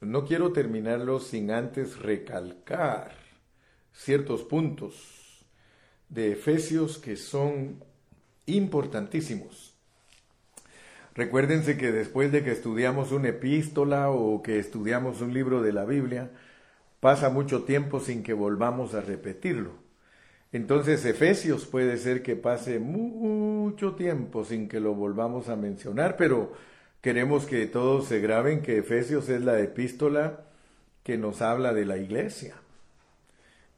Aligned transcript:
no 0.00 0.24
quiero 0.24 0.52
terminarlo 0.52 1.20
sin 1.20 1.50
antes 1.50 1.98
recalcar 1.98 3.12
ciertos 3.92 4.42
puntos 4.42 5.44
de 6.08 6.32
Efesios 6.32 6.98
que 6.98 7.16
son 7.16 7.82
importantísimos. 8.46 9.74
Recuérdense 11.14 11.76
que 11.76 11.90
después 11.90 12.30
de 12.30 12.44
que 12.44 12.52
estudiamos 12.52 13.10
una 13.10 13.30
epístola 13.30 14.10
o 14.10 14.40
que 14.42 14.58
estudiamos 14.58 15.20
un 15.20 15.34
libro 15.34 15.62
de 15.62 15.72
la 15.72 15.84
Biblia, 15.84 16.30
pasa 17.00 17.28
mucho 17.28 17.64
tiempo 17.64 17.98
sin 17.98 18.22
que 18.22 18.32
volvamos 18.32 18.94
a 18.94 19.00
repetirlo. 19.00 19.72
Entonces 20.52 21.04
Efesios 21.04 21.66
puede 21.66 21.98
ser 21.98 22.22
que 22.22 22.36
pase 22.36 22.78
mucho 22.78 23.96
tiempo 23.96 24.44
sin 24.44 24.68
que 24.68 24.80
lo 24.80 24.94
volvamos 24.94 25.48
a 25.48 25.56
mencionar, 25.56 26.16
pero 26.16 26.52
queremos 27.00 27.46
que 27.46 27.66
todos 27.66 28.06
se 28.06 28.20
graben 28.20 28.62
que 28.62 28.78
Efesios 28.78 29.28
es 29.28 29.42
la 29.42 29.58
epístola 29.60 30.44
que 31.02 31.16
nos 31.16 31.42
habla 31.42 31.72
de 31.72 31.84
la 31.84 31.96
iglesia. 31.96 32.56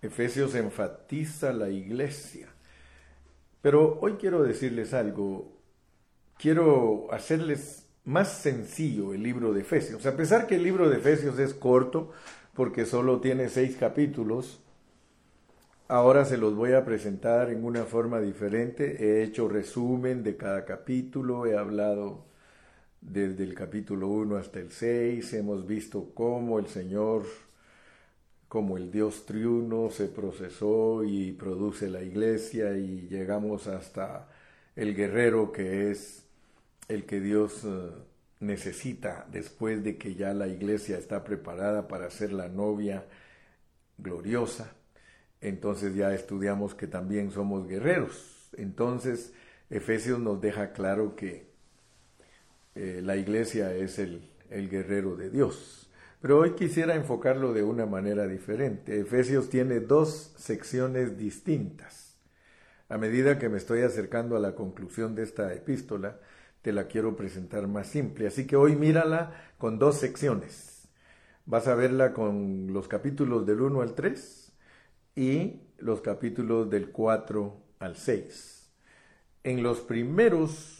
Efesios 0.03 0.55
enfatiza 0.55 1.53
la 1.53 1.69
iglesia. 1.69 2.49
Pero 3.63 3.99
hoy 4.01 4.15
quiero 4.15 4.43
decirles 4.43 4.95
algo, 4.95 5.53
quiero 6.39 7.09
hacerles 7.13 7.87
más 8.05 8.29
sencillo 8.29 9.13
el 9.13 9.23
libro 9.23 9.52
de 9.52 9.61
Efesios. 9.61 10.07
A 10.07 10.16
pesar 10.16 10.47
que 10.47 10.57
el 10.57 10.63
libro 10.63 10.89
de 10.89 10.97
Efesios 10.97 11.39
es 11.39 11.52
corto, 11.52 12.11
porque 12.55 12.87
solo 12.87 13.21
tiene 13.21 13.49
seis 13.49 13.77
capítulos, 13.79 14.61
ahora 15.89 16.25
se 16.25 16.39
los 16.39 16.55
voy 16.55 16.73
a 16.73 16.85
presentar 16.85 17.51
en 17.51 17.65
una 17.65 17.85
forma 17.85 18.21
diferente. 18.21 18.97
He 19.05 19.23
hecho 19.23 19.49
resumen 19.49 20.23
de 20.23 20.37
cada 20.37 20.65
capítulo, 20.65 21.47
he 21.47 21.57
hablado 21.57 22.30
desde 23.01 23.45
el 23.45 23.55
capítulo 23.55 24.09
1 24.09 24.37
hasta 24.37 24.61
el 24.61 24.71
6, 24.71 25.33
hemos 25.35 25.67
visto 25.67 26.13
cómo 26.15 26.59
el 26.59 26.67
Señor 26.67 27.25
como 28.51 28.77
el 28.77 28.91
Dios 28.91 29.27
triuno 29.27 29.91
se 29.91 30.09
procesó 30.09 31.05
y 31.05 31.33
produce 31.33 31.89
la 31.89 32.02
iglesia 32.02 32.77
y 32.77 33.07
llegamos 33.09 33.69
hasta 33.69 34.29
el 34.74 34.97
guerrero 34.97 35.52
que 35.52 35.91
es 35.93 36.24
el 36.89 37.07
que 37.07 37.21
Dios 37.21 37.63
eh, 37.65 37.91
necesita 38.41 39.24
después 39.30 39.85
de 39.85 39.96
que 39.96 40.17
ya 40.17 40.35
la 40.35 40.49
iglesia 40.49 40.99
está 40.99 41.23
preparada 41.23 41.87
para 41.87 42.11
ser 42.11 42.33
la 42.33 42.49
novia 42.49 43.07
gloriosa. 43.99 44.74
Entonces 45.41 45.95
ya 45.95 46.13
estudiamos 46.13 46.74
que 46.74 46.89
también 46.89 47.30
somos 47.30 47.69
guerreros. 47.69 48.51
Entonces 48.57 49.33
Efesios 49.71 50.19
nos 50.19 50.41
deja 50.41 50.73
claro 50.73 51.15
que 51.15 51.49
eh, 52.74 53.01
la 53.02 53.16
iglesia 53.16 53.74
es 53.74 53.99
el, 53.99 54.30
el 54.51 54.68
guerrero 54.68 55.16
de 55.16 55.30
Dios. 55.30 55.90
Pero 56.21 56.38
hoy 56.38 56.54
quisiera 56.54 56.95
enfocarlo 56.95 57.52
de 57.52 57.62
una 57.62 57.87
manera 57.87 58.27
diferente. 58.27 59.01
Efesios 59.01 59.49
tiene 59.49 59.80
dos 59.80 60.35
secciones 60.37 61.16
distintas. 61.16 62.18
A 62.88 62.99
medida 62.99 63.38
que 63.38 63.49
me 63.49 63.57
estoy 63.57 63.82
acercando 63.82 64.37
a 64.37 64.41
la 64.41 64.54
conclusión 64.54 65.15
de 65.15 65.22
esta 65.22 65.54
epístola, 65.54 66.19
te 66.60 66.72
la 66.72 66.88
quiero 66.88 67.16
presentar 67.16 67.69
más 67.69 67.87
simple. 67.87 68.27
Así 68.27 68.47
que 68.47 68.56
hoy 68.56 68.77
mírala 68.77 69.32
con 69.59 69.78
dos 69.78 69.97
secciones. 69.97 70.88
Vas 71.47 71.69
a 71.69 71.75
verla 71.75 72.12
con 72.12 72.72
los 72.72 72.87
capítulos 72.87 73.47
del 73.47 73.62
1 73.62 73.81
al 73.81 73.94
3 73.94 74.53
y 75.16 75.62
los 75.78 76.00
capítulos 76.00 76.69
del 76.69 76.91
4 76.91 77.56
al 77.78 77.97
6. 77.97 78.71
En 79.43 79.62
los 79.62 79.81
primeros 79.81 80.80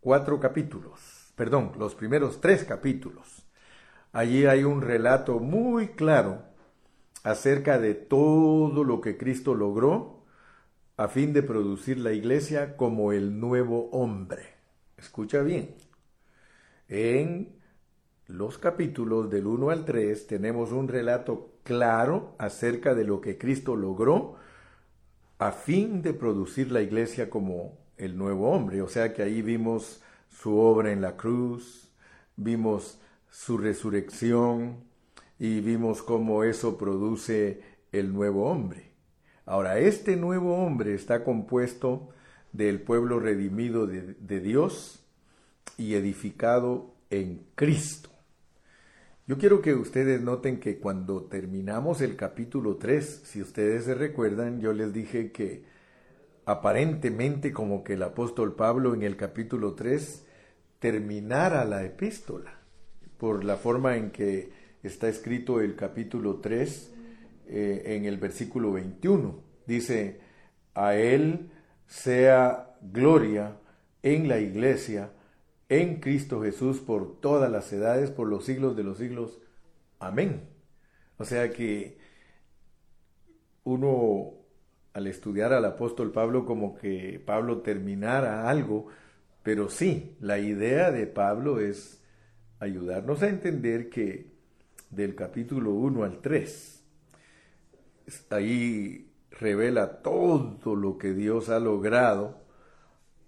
cuatro 0.00 0.40
capítulos, 0.40 1.32
perdón, 1.34 1.72
los 1.78 1.94
primeros 1.94 2.40
tres 2.40 2.64
capítulos, 2.64 3.48
Allí 4.12 4.46
hay 4.46 4.64
un 4.64 4.80
relato 4.80 5.38
muy 5.38 5.88
claro 5.88 6.42
acerca 7.24 7.78
de 7.78 7.94
todo 7.94 8.84
lo 8.84 9.00
que 9.00 9.18
Cristo 9.18 9.54
logró 9.54 10.24
a 10.96 11.08
fin 11.08 11.32
de 11.32 11.42
producir 11.42 11.98
la 11.98 12.12
iglesia 12.12 12.76
como 12.76 13.12
el 13.12 13.38
nuevo 13.38 13.90
hombre. 13.90 14.54
Escucha 14.96 15.42
bien. 15.42 15.74
En 16.88 17.60
los 18.26 18.58
capítulos 18.58 19.30
del 19.30 19.46
1 19.46 19.70
al 19.70 19.84
3 19.84 20.26
tenemos 20.26 20.72
un 20.72 20.88
relato 20.88 21.52
claro 21.62 22.34
acerca 22.38 22.94
de 22.94 23.04
lo 23.04 23.20
que 23.20 23.36
Cristo 23.36 23.76
logró 23.76 24.36
a 25.38 25.52
fin 25.52 26.02
de 26.02 26.14
producir 26.14 26.72
la 26.72 26.80
iglesia 26.80 27.28
como 27.28 27.78
el 27.98 28.16
nuevo 28.16 28.50
hombre. 28.50 28.82
O 28.82 28.88
sea 28.88 29.12
que 29.12 29.22
ahí 29.22 29.42
vimos 29.42 30.02
su 30.30 30.56
obra 30.56 30.92
en 30.92 31.00
la 31.00 31.16
cruz, 31.16 31.90
vimos 32.36 33.00
su 33.30 33.58
resurrección 33.58 34.76
y 35.38 35.60
vimos 35.60 36.02
cómo 36.02 36.44
eso 36.44 36.78
produce 36.78 37.62
el 37.92 38.12
nuevo 38.12 38.50
hombre. 38.50 38.92
Ahora, 39.46 39.78
este 39.78 40.16
nuevo 40.16 40.56
hombre 40.56 40.94
está 40.94 41.24
compuesto 41.24 42.10
del 42.52 42.80
pueblo 42.80 43.18
redimido 43.18 43.86
de, 43.86 44.40
Dios 44.40 45.04
y 45.76 45.94
edificado 45.94 46.94
en 47.10 47.46
Cristo. 47.54 48.10
Yo 49.26 49.38
quiero 49.38 49.60
que 49.60 49.74
ustedes 49.74 50.22
noten 50.22 50.58
que 50.58 50.78
cuando 50.78 51.24
terminamos 51.24 52.00
el 52.00 52.16
capítulo 52.16 52.76
3, 52.76 53.22
si 53.24 53.42
ustedes 53.42 53.84
se 53.84 53.94
recuerdan, 53.94 54.60
yo 54.60 54.72
les 54.72 54.92
dije 54.92 55.32
que 55.32 55.64
aparentemente 56.48 57.52
como 57.52 57.84
que 57.84 57.92
el 57.92 58.02
apóstol 58.02 58.54
Pablo 58.54 58.94
en 58.94 59.02
el 59.02 59.18
capítulo 59.18 59.74
3 59.74 60.26
terminara 60.78 61.66
la 61.66 61.84
epístola 61.84 62.58
por 63.18 63.44
la 63.44 63.56
forma 63.56 63.98
en 63.98 64.10
que 64.10 64.50
está 64.82 65.10
escrito 65.10 65.60
el 65.60 65.76
capítulo 65.76 66.36
3 66.36 66.94
eh, 67.48 67.82
en 67.84 68.06
el 68.06 68.16
versículo 68.16 68.72
21. 68.72 69.42
Dice, 69.66 70.20
a 70.72 70.94
Él 70.94 71.50
sea 71.86 72.78
gloria 72.80 73.58
en 74.02 74.26
la 74.26 74.38
iglesia, 74.38 75.12
en 75.68 76.00
Cristo 76.00 76.40
Jesús, 76.40 76.78
por 76.78 77.20
todas 77.20 77.52
las 77.52 77.70
edades, 77.74 78.10
por 78.10 78.26
los 78.26 78.46
siglos 78.46 78.74
de 78.74 78.84
los 78.84 78.96
siglos. 78.96 79.38
Amén. 79.98 80.48
O 81.18 81.26
sea 81.26 81.50
que 81.50 81.98
uno 83.64 84.38
al 84.98 85.06
estudiar 85.06 85.52
al 85.52 85.64
apóstol 85.64 86.10
Pablo 86.10 86.44
como 86.44 86.74
que 86.74 87.22
Pablo 87.24 87.58
terminara 87.58 88.50
algo, 88.50 88.88
pero 89.44 89.70
sí, 89.70 90.16
la 90.20 90.40
idea 90.40 90.90
de 90.90 91.06
Pablo 91.06 91.60
es 91.60 92.02
ayudarnos 92.58 93.22
a 93.22 93.28
entender 93.28 93.90
que 93.90 94.32
del 94.90 95.14
capítulo 95.14 95.70
1 95.70 96.02
al 96.02 96.20
3, 96.20 96.84
ahí 98.30 99.08
revela 99.30 100.02
todo 100.02 100.74
lo 100.74 100.98
que 100.98 101.14
Dios 101.14 101.48
ha 101.48 101.60
logrado 101.60 102.40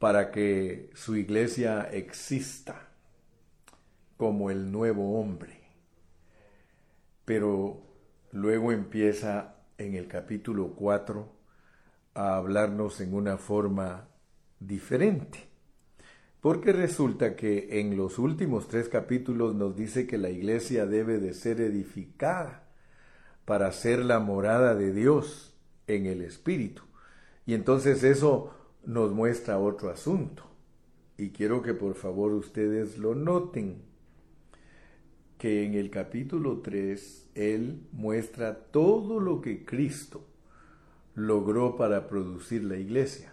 para 0.00 0.32
que 0.32 0.90
su 0.94 1.14
iglesia 1.14 1.82
exista 1.92 2.88
como 4.16 4.50
el 4.50 4.72
nuevo 4.72 5.20
hombre. 5.20 5.60
Pero 7.24 7.80
luego 8.32 8.72
empieza 8.72 9.54
en 9.78 9.94
el 9.94 10.08
capítulo 10.08 10.72
4 10.74 11.39
a 12.14 12.36
hablarnos 12.36 13.00
en 13.00 13.14
una 13.14 13.36
forma 13.36 14.08
diferente. 14.58 15.48
Porque 16.40 16.72
resulta 16.72 17.36
que 17.36 17.80
en 17.80 17.96
los 17.96 18.18
últimos 18.18 18.68
tres 18.68 18.88
capítulos 18.88 19.54
nos 19.54 19.76
dice 19.76 20.06
que 20.06 20.16
la 20.16 20.30
iglesia 20.30 20.86
debe 20.86 21.18
de 21.18 21.34
ser 21.34 21.60
edificada 21.60 22.66
para 23.44 23.70
ser 23.72 24.04
la 24.04 24.20
morada 24.20 24.74
de 24.74 24.92
Dios 24.92 25.54
en 25.86 26.06
el 26.06 26.22
Espíritu. 26.22 26.82
Y 27.44 27.54
entonces 27.54 28.02
eso 28.04 28.54
nos 28.86 29.12
muestra 29.12 29.58
otro 29.58 29.90
asunto. 29.90 30.44
Y 31.18 31.30
quiero 31.30 31.60
que 31.60 31.74
por 31.74 31.94
favor 31.94 32.32
ustedes 32.32 32.96
lo 32.96 33.14
noten, 33.14 33.82
que 35.36 35.66
en 35.66 35.74
el 35.74 35.90
capítulo 35.90 36.60
3 36.60 37.30
Él 37.34 37.86
muestra 37.92 38.56
todo 38.56 39.20
lo 39.20 39.42
que 39.42 39.64
Cristo 39.64 40.29
logró 41.26 41.76
para 41.76 42.08
producir 42.08 42.64
la 42.64 42.76
iglesia. 42.76 43.32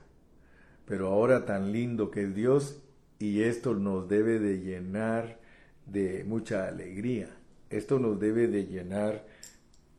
Pero 0.86 1.08
ahora 1.08 1.46
tan 1.46 1.72
lindo 1.72 2.12
que 2.12 2.24
es 2.24 2.36
Dios, 2.36 2.82
y 3.20 3.42
esto 3.42 3.74
nos 3.74 4.08
debe 4.08 4.40
de 4.40 4.60
llenar 4.60 5.40
de 5.86 6.24
mucha 6.24 6.68
alegría. 6.68 7.30
Esto 7.70 8.00
nos 8.00 8.20
debe 8.20 8.48
de 8.48 8.66
llenar 8.66 9.26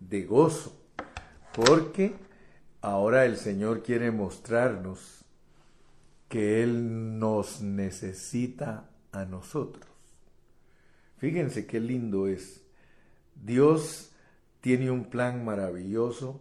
de 0.00 0.25
gozo. 0.25 0.76
Porque 1.55 2.14
ahora 2.81 3.25
el 3.25 3.37
Señor 3.37 3.82
quiere 3.82 4.11
mostrarnos 4.11 5.25
que 6.29 6.62
Él 6.62 7.19
nos 7.19 7.61
necesita 7.61 8.88
a 9.12 9.25
nosotros. 9.25 9.87
Fíjense 11.17 11.67
qué 11.67 11.81
lindo 11.81 12.29
es. 12.29 12.62
Dios 13.34 14.12
tiene 14.61 14.91
un 14.91 15.06
plan 15.06 15.44
maravilloso, 15.44 16.41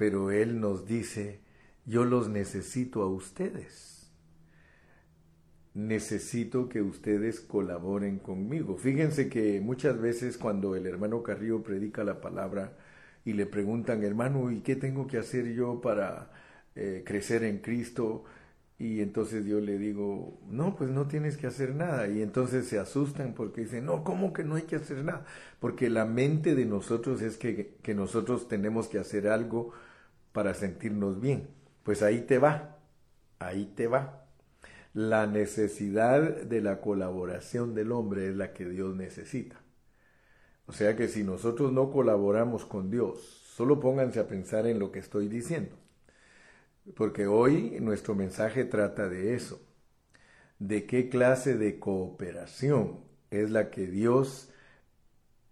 pero 0.00 0.30
Él 0.30 0.60
nos 0.60 0.86
dice, 0.86 1.40
yo 1.84 2.06
los 2.06 2.30
necesito 2.30 3.02
a 3.02 3.06
ustedes. 3.10 4.10
necesito 5.74 6.68
que 6.68 6.82
ustedes 6.82 7.40
colaboren 7.40 8.18
conmigo. 8.18 8.76
Fíjense 8.76 9.28
que 9.28 9.60
muchas 9.60 10.00
veces 10.00 10.36
cuando 10.38 10.74
el 10.74 10.86
hermano 10.86 11.22
Carrillo 11.22 11.62
predica 11.62 12.02
la 12.04 12.20
palabra 12.20 12.76
y 13.24 13.34
le 13.34 13.46
preguntan, 13.46 14.02
hermano, 14.02 14.50
¿y 14.50 14.60
qué 14.62 14.76
tengo 14.76 15.06
que 15.06 15.18
hacer 15.18 15.52
yo 15.54 15.80
para 15.80 16.32
eh, 16.74 17.02
crecer 17.06 17.44
en 17.44 17.58
Cristo? 17.58 18.24
Y 18.78 19.00
entonces 19.02 19.44
yo 19.44 19.60
le 19.60 19.78
digo, 19.78 20.40
no, 20.48 20.74
pues 20.74 20.90
no 20.90 21.06
tienes 21.06 21.36
que 21.36 21.46
hacer 21.46 21.74
nada. 21.74 22.08
Y 22.08 22.22
entonces 22.22 22.66
se 22.66 22.78
asustan 22.78 23.34
porque 23.34 23.62
dicen, 23.62 23.84
no, 23.84 24.02
¿cómo 24.04 24.32
que 24.32 24.42
no 24.44 24.54
hay 24.56 24.62
que 24.62 24.76
hacer 24.76 25.04
nada? 25.04 25.26
Porque 25.60 25.90
la 25.90 26.06
mente 26.06 26.54
de 26.54 26.64
nosotros 26.64 27.20
es 27.22 27.36
que, 27.36 27.76
que 27.82 27.94
nosotros 27.94 28.48
tenemos 28.48 28.88
que 28.88 28.98
hacer 28.98 29.28
algo 29.28 29.72
para 30.32 30.54
sentirnos 30.54 31.20
bien. 31.20 31.48
Pues 31.82 32.02
ahí 32.02 32.22
te 32.22 32.38
va, 32.38 32.78
ahí 33.38 33.66
te 33.74 33.86
va. 33.86 34.26
La 34.92 35.26
necesidad 35.26 36.42
de 36.42 36.60
la 36.60 36.80
colaboración 36.80 37.74
del 37.74 37.92
hombre 37.92 38.28
es 38.28 38.36
la 38.36 38.52
que 38.52 38.68
Dios 38.68 38.96
necesita. 38.96 39.60
O 40.66 40.72
sea 40.72 40.96
que 40.96 41.08
si 41.08 41.24
nosotros 41.24 41.72
no 41.72 41.90
colaboramos 41.90 42.64
con 42.64 42.90
Dios, 42.90 43.20
solo 43.56 43.80
pónganse 43.80 44.20
a 44.20 44.28
pensar 44.28 44.66
en 44.66 44.78
lo 44.78 44.92
que 44.92 45.00
estoy 45.00 45.28
diciendo. 45.28 45.76
Porque 46.94 47.26
hoy 47.26 47.78
nuestro 47.80 48.14
mensaje 48.14 48.64
trata 48.64 49.08
de 49.08 49.34
eso, 49.34 49.60
de 50.58 50.86
qué 50.86 51.08
clase 51.08 51.56
de 51.56 51.78
cooperación 51.78 53.00
es 53.30 53.50
la 53.50 53.70
que 53.70 53.86
Dios 53.86 54.50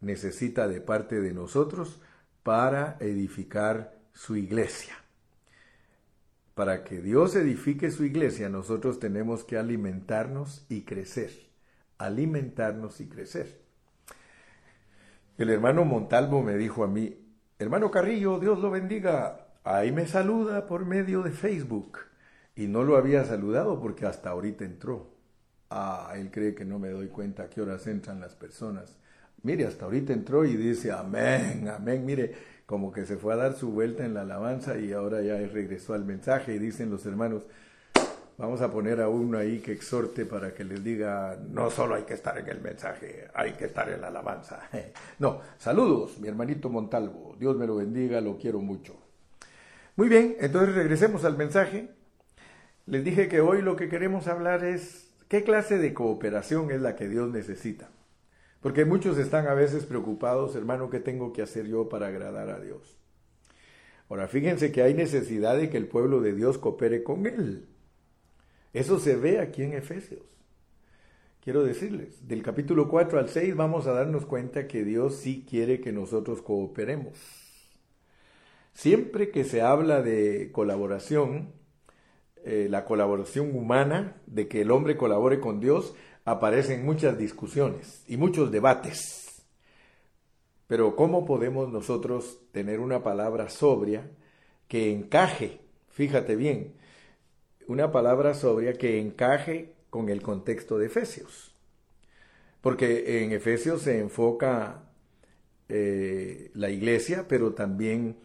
necesita 0.01 0.69
de 0.69 0.81
parte 0.81 1.21
de 1.21 1.33
nosotros 1.33 2.01
para 2.43 2.97
edificar 3.01 3.98
su 4.19 4.35
iglesia. 4.35 4.97
Para 6.56 6.82
que 6.82 7.00
Dios 7.00 7.37
edifique 7.37 7.93
su 7.93 8.05
iglesia, 8.05 8.49
nosotros 8.49 8.99
tenemos 8.99 9.44
que 9.44 9.56
alimentarnos 9.56 10.67
y 10.69 10.82
crecer. 10.82 11.31
Alimentarnos 11.99 13.00
y 13.00 13.06
crecer. 13.09 13.61
El 15.38 15.50
hermano 15.50 15.85
Montalvo 15.85 16.43
me 16.43 16.56
dijo 16.56 16.82
a 16.82 16.88
mí, 16.88 17.17
hermano 17.61 17.93
Carrillo, 17.93 18.41
Dios 18.41 18.59
lo 18.59 18.73
bendiga, 18.73 19.50
ahí 19.62 19.93
me 19.93 20.09
saluda 20.09 20.67
por 20.67 20.85
medio 20.85 21.23
de 21.23 21.31
Facebook. 21.31 21.99
Y 22.56 22.67
no 22.67 22.82
lo 22.82 22.97
había 22.97 23.25
saludado 23.25 23.81
porque 23.81 24.05
hasta 24.05 24.31
ahorita 24.31 24.64
entró. 24.64 25.14
Ah, 25.71 26.12
él 26.17 26.32
cree 26.32 26.56
que 26.56 26.64
no 26.64 26.81
me 26.81 26.88
doy 26.88 27.06
cuenta 27.06 27.44
a 27.44 27.49
qué 27.49 27.61
horas 27.61 27.87
entran 27.87 28.19
las 28.19 28.35
personas. 28.35 28.97
Mire, 29.44 29.64
hasta 29.64 29.85
ahorita 29.85 30.12
entró 30.12 30.44
y 30.44 30.56
dice, 30.56 30.91
amén, 30.91 31.69
amén. 31.69 32.05
Mire, 32.05 32.58
como 32.69 32.93
que 32.93 33.06
se 33.06 33.17
fue 33.17 33.32
a 33.32 33.37
dar 33.37 33.55
su 33.55 33.70
vuelta 33.70 34.05
en 34.05 34.12
la 34.12 34.20
alabanza 34.20 34.76
y 34.76 34.93
ahora 34.93 35.23
ya 35.23 35.38
regresó 35.38 35.94
al 35.94 36.05
mensaje 36.05 36.55
y 36.55 36.59
dicen 36.59 36.91
los 36.91 37.06
hermanos, 37.06 37.47
vamos 38.37 38.61
a 38.61 38.70
poner 38.70 39.00
a 39.00 39.09
uno 39.09 39.38
ahí 39.38 39.61
que 39.61 39.73
exhorte 39.73 40.26
para 40.26 40.53
que 40.53 40.65
les 40.65 40.85
diga, 40.85 41.38
no 41.49 41.70
solo 41.70 41.94
hay 41.94 42.03
que 42.03 42.12
estar 42.12 42.37
en 42.37 42.47
el 42.47 42.61
mensaje, 42.61 43.26
hay 43.32 43.53
que 43.53 43.65
estar 43.65 43.88
en 43.88 44.03
la 44.03 44.09
alabanza. 44.09 44.69
No, 45.19 45.41
saludos, 45.56 46.19
mi 46.19 46.29
hermanito 46.29 46.69
Montalvo, 46.69 47.37
Dios 47.41 47.56
me 47.56 47.67
lo 47.67 47.76
bendiga, 47.76 48.20
lo 48.20 48.37
quiero 48.37 48.61
mucho. 48.61 48.99
Muy 49.97 50.11
bien, 50.11 50.37
entonces 50.38 50.75
regresemos 50.75 51.25
al 51.25 51.38
mensaje. 51.38 51.88
Les 52.85 53.03
dije 53.03 53.29
que 53.29 53.41
hoy 53.41 53.62
lo 53.62 53.76
que 53.76 53.88
queremos 53.88 54.29
hablar 54.29 54.62
es 54.62 55.09
qué 55.29 55.43
clase 55.43 55.79
de 55.79 55.94
cooperación 55.94 56.71
es 56.71 56.82
la 56.82 56.97
que 56.97 57.09
Dios 57.09 57.31
necesita. 57.31 57.88
Porque 58.61 58.85
muchos 58.85 59.19
están 59.19 59.47
a 59.47 59.55
veces 59.55 59.85
preocupados, 59.85 60.57
hermano, 60.57 60.91
¿qué 60.91 61.01
tengo 61.01 61.33
que 61.33 61.43
hacer 61.43 61.67
yo 61.67 61.89
para 61.89 62.09
agradar 62.09 62.51
a 62.51 62.61
Dios? 62.61 62.99
Ahora, 64.09 64.27
fíjense 64.27 64.73
que 64.73 64.83
hay 64.83 64.95
necesidad 64.95 65.57
de 65.57 65.69
que 65.71 65.77
el 65.77 65.87
pueblo 65.87 66.21
de 66.21 66.33
Dios 66.33 66.59
coopere 66.59 67.03
con 67.03 67.27
Él. 67.27 67.69
Eso 68.73 68.99
se 68.99 69.17
ve 69.17 69.39
aquí 69.39 69.63
en 69.63 69.75
Efesios. 69.75 70.23
Quiero 71.41 71.63
decirles, 71.63 72.27
del 72.27 72.43
capítulo 72.43 72.89
4 72.89 73.19
al 73.19 73.29
6 73.29 73.57
vamos 73.57 73.87
a 73.87 73.93
darnos 73.93 74.27
cuenta 74.27 74.67
que 74.67 74.85
Dios 74.85 75.17
sí 75.17 75.47
quiere 75.49 75.81
que 75.81 75.93
nosotros 75.93 76.43
cooperemos. 76.43 77.17
Siempre 78.73 79.31
que 79.31 79.45
se 79.45 79.63
habla 79.63 80.03
de 80.03 80.51
colaboración, 80.53 81.53
eh, 82.45 82.69
la 82.71 82.85
colaboración 82.85 83.57
humana, 83.57 84.17
de 84.27 84.47
que 84.47 84.61
el 84.61 84.71
hombre 84.71 84.97
colabore 84.97 85.41
con 85.41 85.61
Dios, 85.61 85.95
aparecen 86.31 86.85
muchas 86.85 87.17
discusiones 87.17 88.05
y 88.07 88.19
muchos 88.19 88.51
debates. 88.51 89.43
Pero 90.67 90.95
¿cómo 90.95 91.25
podemos 91.25 91.73
nosotros 91.73 92.41
tener 92.53 92.81
una 92.81 93.03
palabra 93.03 93.49
sobria 93.49 94.11
que 94.69 94.93
encaje, 94.93 95.61
fíjate 95.89 96.37
bien, 96.37 96.75
una 97.67 97.91
palabra 97.91 98.35
sobria 98.35 98.75
que 98.75 99.01
encaje 99.01 99.73
con 99.89 100.11
el 100.11 100.21
contexto 100.21 100.77
de 100.77 100.87
Efesios? 100.87 101.55
Porque 102.61 103.25
en 103.25 103.33
Efesios 103.33 103.83
se 103.83 103.99
enfoca 103.99 104.83
eh, 105.71 106.51
la 106.53 106.69
iglesia, 106.69 107.25
pero 107.27 107.55
también 107.55 108.17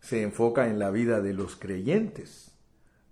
se 0.00 0.22
enfoca 0.22 0.66
en 0.66 0.80
la 0.80 0.90
vida 0.90 1.20
de 1.20 1.34
los 1.34 1.54
creyentes. 1.54 2.51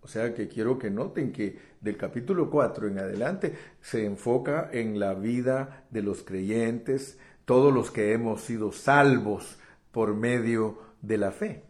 O 0.02 0.08
sea 0.08 0.34
que 0.34 0.48
quiero 0.48 0.78
que 0.78 0.90
noten 0.90 1.32
que 1.32 1.58
del 1.80 1.96
capítulo 1.96 2.50
4 2.50 2.88
en 2.88 2.98
adelante 2.98 3.54
se 3.80 4.04
enfoca 4.04 4.70
en 4.72 4.98
la 4.98 5.14
vida 5.14 5.84
de 5.90 6.02
los 6.02 6.22
creyentes, 6.22 7.18
todos 7.44 7.72
los 7.72 7.90
que 7.90 8.12
hemos 8.12 8.42
sido 8.42 8.72
salvos 8.72 9.58
por 9.92 10.14
medio 10.14 10.78
de 11.02 11.18
la 11.18 11.32
fe. 11.32 11.64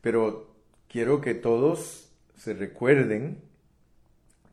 Pero 0.00 0.54
quiero 0.88 1.20
que 1.20 1.34
todos 1.34 2.10
se 2.36 2.54
recuerden 2.54 3.42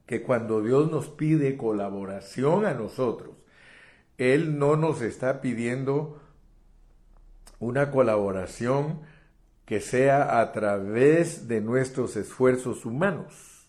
que 0.06 0.22
cuando 0.24 0.62
Dios 0.62 0.90
nos 0.90 1.10
pide 1.10 1.58
colaboración 1.58 2.66
a 2.66 2.74
nosotros, 2.74 3.36
Él 4.18 4.58
no 4.58 4.76
nos 4.76 5.02
está 5.02 5.42
pidiendo 5.42 6.22
una 7.60 7.92
colaboración 7.92 9.02
que 9.68 9.82
sea 9.82 10.40
a 10.40 10.54
través 10.54 11.50
de 11.50 11.60
nuestros 11.60 12.16
esfuerzos 12.16 12.86
humanos. 12.86 13.68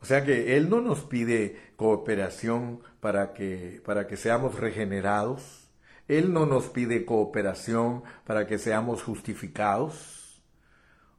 O 0.00 0.06
sea 0.06 0.24
que 0.24 0.56
Él 0.56 0.70
no 0.70 0.80
nos 0.80 1.00
pide 1.00 1.58
cooperación 1.76 2.80
para 3.00 3.34
que, 3.34 3.82
para 3.84 4.06
que 4.06 4.16
seamos 4.16 4.58
regenerados. 4.58 5.68
Él 6.08 6.32
no 6.32 6.46
nos 6.46 6.68
pide 6.68 7.04
cooperación 7.04 8.02
para 8.24 8.46
que 8.46 8.56
seamos 8.56 9.02
justificados. 9.02 10.42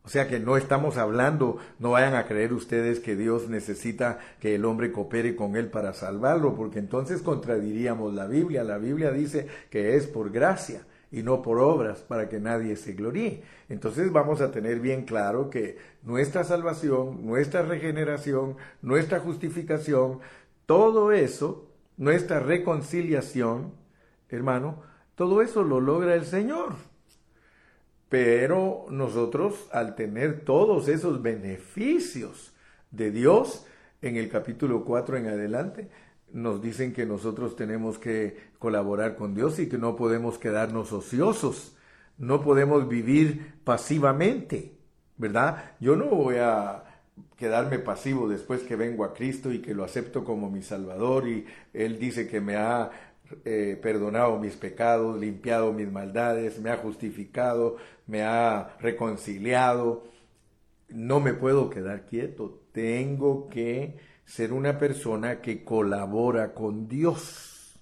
O 0.04 0.10
sea 0.10 0.28
que 0.28 0.40
no 0.40 0.58
estamos 0.58 0.98
hablando, 0.98 1.60
no 1.78 1.92
vayan 1.92 2.16
a 2.16 2.26
creer 2.26 2.52
ustedes 2.52 3.00
que 3.00 3.16
Dios 3.16 3.48
necesita 3.48 4.18
que 4.40 4.56
el 4.56 4.66
hombre 4.66 4.92
coopere 4.92 5.36
con 5.36 5.56
Él 5.56 5.68
para 5.68 5.94
salvarlo, 5.94 6.56
porque 6.56 6.80
entonces 6.80 7.22
contradiríamos 7.22 8.12
la 8.16 8.26
Biblia. 8.26 8.64
La 8.64 8.80
Biblia 8.80 9.12
dice 9.12 9.48
que 9.70 9.96
es 9.96 10.08
por 10.08 10.32
gracia 10.32 10.82
y 11.12 11.24
no 11.24 11.42
por 11.42 11.60
obras 11.60 12.00
para 12.00 12.30
que 12.30 12.40
nadie 12.40 12.76
se 12.76 12.94
gloríe. 12.94 13.44
Entonces 13.70 14.12
vamos 14.12 14.42
a 14.42 14.52
tener 14.52 14.80
bien 14.80 15.04
claro 15.04 15.50
que 15.50 15.78
nuestra 16.04 16.44
salvación, 16.44 17.26
nuestra 17.26 17.62
regeneración, 17.64 18.56
nuestra 18.82 19.20
justificación, 19.20 20.20
todo 20.66 21.12
eso, 21.12 21.68
nuestra 21.98 22.40
reconciliación, 22.40 23.74
hermano, 24.30 24.84
todo 25.16 25.42
eso 25.42 25.64
lo 25.64 25.82
logra 25.82 26.16
el 26.16 26.26
Señor. 26.26 26.76
Pero 28.08 28.86
nosotros, 28.90 29.68
al 29.72 29.96
tener 29.96 30.42
todos 30.42 30.88
esos 30.88 31.22
beneficios 31.22 32.54
de 32.92 33.12
Dios, 33.12 33.66
en 34.02 34.18
el 34.18 34.30
capítulo 34.30 34.84
4 34.84 35.18
en 35.18 35.28
adelante, 35.28 35.90
nos 36.34 36.62
dicen 36.62 36.94
que 36.94 37.06
nosotros 37.06 37.56
tenemos 37.56 37.98
que 37.98 38.52
colaborar 38.60 39.16
con 39.16 39.34
Dios 39.36 39.60
y 39.60 39.68
que 39.68 39.78
no 39.78 39.96
podemos 39.96 40.38
quedarnos 40.38 40.92
ociosos, 40.94 41.76
no 42.18 42.42
podemos 42.42 42.88
vivir 42.88 43.56
pasivamente, 43.64 44.76
¿verdad? 45.18 45.76
Yo 45.80 45.96
no 45.96 46.06
voy 46.06 46.36
a 46.38 46.84
quedarme 47.36 47.80
pasivo 47.80 48.30
después 48.30 48.62
que 48.62 48.76
vengo 48.76 49.04
a 49.04 49.14
Cristo 49.14 49.52
y 49.52 49.60
que 49.60 49.74
lo 49.74 49.84
acepto 49.84 50.24
como 50.24 50.50
mi 50.50 50.62
Salvador 50.62 51.28
y 51.28 51.46
Él 51.74 52.00
dice 52.00 52.28
que 52.28 52.40
me 52.40 52.56
ha 52.56 52.92
eh, 53.46 53.80
perdonado 53.82 54.38
mis 54.38 54.56
pecados, 54.56 55.20
limpiado 55.20 55.74
mis 55.74 55.92
maldades, 55.92 56.60
me 56.60 56.70
ha 56.70 56.78
justificado, 56.78 57.78
me 58.08 58.24
ha 58.24 58.78
reconciliado. 58.80 60.04
No 60.90 61.20
me 61.20 61.34
puedo 61.34 61.70
quedar 61.70 62.06
quieto, 62.06 62.62
tengo 62.74 63.50
que 63.50 63.98
ser 64.32 64.54
una 64.54 64.78
persona 64.78 65.42
que 65.42 65.66
colabora 65.66 66.54
con 66.54 66.88
Dios. 66.88 67.78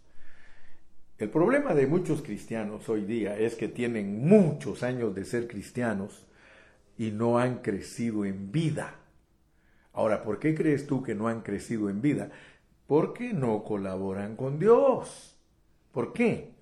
El 1.20 1.30
problema 1.30 1.76
de 1.76 1.86
muchos 1.86 2.24
cristianos 2.24 2.90
hoy 2.90 3.06
día 3.06 3.38
es 3.38 3.54
que 3.54 3.68
tienen 3.68 4.28
muchos 4.28 4.82
años 4.82 5.14
de 5.14 5.26
ser 5.26 5.48
cristianos 5.48 6.26
y 6.98 7.12
no 7.12 7.38
han 7.38 7.60
crecido 7.60 8.26
en 8.26 8.52
vida. 8.52 8.96
Ahora, 9.94 10.24
¿por 10.24 10.40
qué 10.40 10.56
crees 10.56 10.88
tú 10.88 11.04
que 11.04 11.14
no 11.14 11.28
han 11.28 11.42
crecido 11.42 11.88
en 11.88 12.02
vida? 12.02 12.32
Porque 12.88 13.32
no 13.32 13.64
colaboran 13.64 14.36
con 14.36 14.58
Dios. 14.58 15.38
¿Por 15.92 16.14
qué? 16.14 16.56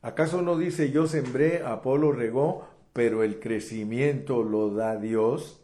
¿Acaso 0.00 0.40
no 0.40 0.56
dice 0.56 0.90
yo 0.90 1.06
sembré, 1.06 1.62
Apolo 1.62 2.12
regó, 2.12 2.66
pero 2.94 3.22
el 3.22 3.40
crecimiento 3.40 4.42
lo 4.42 4.70
da 4.70 4.96
Dios? 4.96 5.60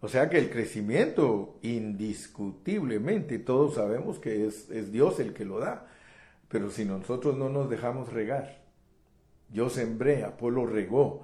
O 0.00 0.08
sea 0.08 0.28
que 0.28 0.38
el 0.38 0.50
crecimiento, 0.50 1.58
indiscutiblemente, 1.62 3.38
todos 3.38 3.74
sabemos 3.74 4.18
que 4.18 4.46
es, 4.46 4.92
Dios 4.92 5.20
el 5.20 5.32
que 5.32 5.44
lo 5.44 5.58
da. 5.58 5.86
Pero 6.48 6.70
si 6.70 6.84
nosotros 6.84 7.36
no 7.36 7.48
nos 7.48 7.70
dejamos 7.70 8.12
regar, 8.12 8.62
yo 9.52 9.70
sembré, 9.70 10.24
Apolo 10.24 10.66
regó. 10.66 11.22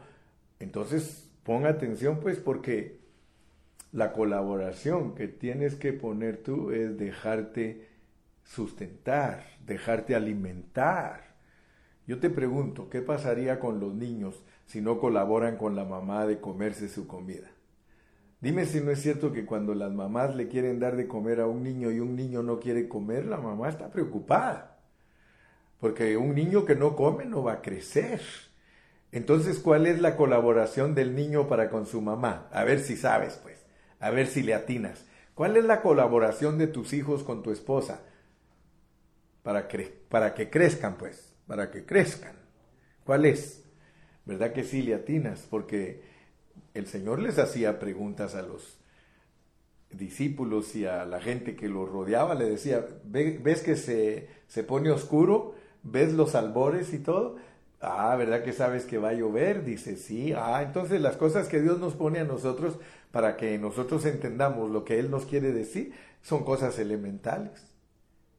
Entonces, 0.58 1.30
pon 1.44 1.66
atención 1.66 2.20
pues 2.20 2.38
porque 2.38 3.00
la 3.92 4.12
colaboración 4.12 5.14
que 5.14 5.28
tienes 5.28 5.74
que 5.74 5.92
poner 5.92 6.42
tú 6.42 6.70
es 6.70 6.96
dejarte 6.98 7.88
sustentar, 8.44 9.44
dejarte 9.66 10.14
alimentar. 10.14 11.36
Yo 12.06 12.18
te 12.18 12.30
pregunto, 12.30 12.88
¿qué 12.90 13.00
pasaría 13.02 13.60
con 13.60 13.80
los 13.80 13.94
niños 13.94 14.42
si 14.66 14.80
no 14.80 14.98
colaboran 14.98 15.56
con 15.56 15.76
la 15.76 15.84
mamá 15.84 16.26
de 16.26 16.40
comerse 16.40 16.88
su 16.88 17.06
comida? 17.06 17.50
Dime 18.42 18.66
si 18.66 18.80
no 18.80 18.90
es 18.90 19.00
cierto 19.00 19.32
que 19.32 19.46
cuando 19.46 19.72
las 19.72 19.92
mamás 19.92 20.34
le 20.34 20.48
quieren 20.48 20.80
dar 20.80 20.96
de 20.96 21.06
comer 21.06 21.40
a 21.40 21.46
un 21.46 21.62
niño 21.62 21.92
y 21.92 22.00
un 22.00 22.16
niño 22.16 22.42
no 22.42 22.58
quiere 22.58 22.88
comer, 22.88 23.24
la 23.24 23.36
mamá 23.36 23.68
está 23.68 23.88
preocupada. 23.88 24.80
Porque 25.78 26.16
un 26.16 26.34
niño 26.34 26.64
que 26.64 26.74
no 26.74 26.96
come 26.96 27.24
no 27.24 27.44
va 27.44 27.52
a 27.52 27.62
crecer. 27.62 28.20
Entonces, 29.12 29.60
¿cuál 29.60 29.86
es 29.86 30.00
la 30.00 30.16
colaboración 30.16 30.96
del 30.96 31.14
niño 31.14 31.46
para 31.46 31.70
con 31.70 31.86
su 31.86 32.00
mamá? 32.00 32.48
A 32.50 32.64
ver 32.64 32.80
si 32.80 32.96
sabes, 32.96 33.38
pues. 33.44 33.64
A 34.00 34.10
ver 34.10 34.26
si 34.26 34.42
le 34.42 34.54
atinas. 34.54 35.04
¿Cuál 35.34 35.56
es 35.56 35.64
la 35.64 35.80
colaboración 35.80 36.58
de 36.58 36.66
tus 36.66 36.92
hijos 36.94 37.22
con 37.22 37.44
tu 37.44 37.52
esposa? 37.52 38.00
Para, 39.44 39.68
que 39.68 40.50
crezcan, 40.50 40.96
pues. 40.98 41.32
Para 41.46 41.70
que 41.70 41.84
crezcan. 41.84 42.34
¿Cuál 43.04 43.24
es? 43.24 43.62
¿Verdad 44.24 44.52
que 44.52 44.64
sí 44.64 44.82
le 44.82 44.94
atinas? 44.94 45.46
Porque 45.48 46.02
el 46.74 46.86
Señor 46.86 47.18
les 47.18 47.38
hacía 47.38 47.78
preguntas 47.78 48.34
a 48.34 48.42
los 48.42 48.78
discípulos 49.90 50.74
y 50.74 50.86
a 50.86 51.04
la 51.04 51.20
gente 51.20 51.54
que 51.54 51.68
los 51.68 51.88
rodeaba, 51.88 52.34
le 52.34 52.46
decía, 52.46 52.86
¿ves 53.04 53.62
que 53.62 53.76
se, 53.76 54.28
se 54.48 54.64
pone 54.64 54.90
oscuro? 54.90 55.54
¿Ves 55.82 56.12
los 56.12 56.34
albores 56.34 56.92
y 56.94 56.98
todo? 56.98 57.36
Ah, 57.80 58.14
¿verdad 58.16 58.44
que 58.44 58.52
sabes 58.52 58.84
que 58.84 58.98
va 58.98 59.10
a 59.10 59.14
llover? 59.14 59.64
Dice, 59.64 59.96
sí. 59.96 60.32
Ah, 60.36 60.62
entonces 60.62 61.00
las 61.00 61.16
cosas 61.16 61.48
que 61.48 61.60
Dios 61.60 61.78
nos 61.80 61.94
pone 61.94 62.20
a 62.20 62.24
nosotros 62.24 62.78
para 63.10 63.36
que 63.36 63.58
nosotros 63.58 64.06
entendamos 64.06 64.70
lo 64.70 64.84
que 64.84 64.98
Él 64.98 65.10
nos 65.10 65.26
quiere 65.26 65.52
decir 65.52 65.92
son 66.22 66.44
cosas 66.44 66.78
elementales. 66.78 67.66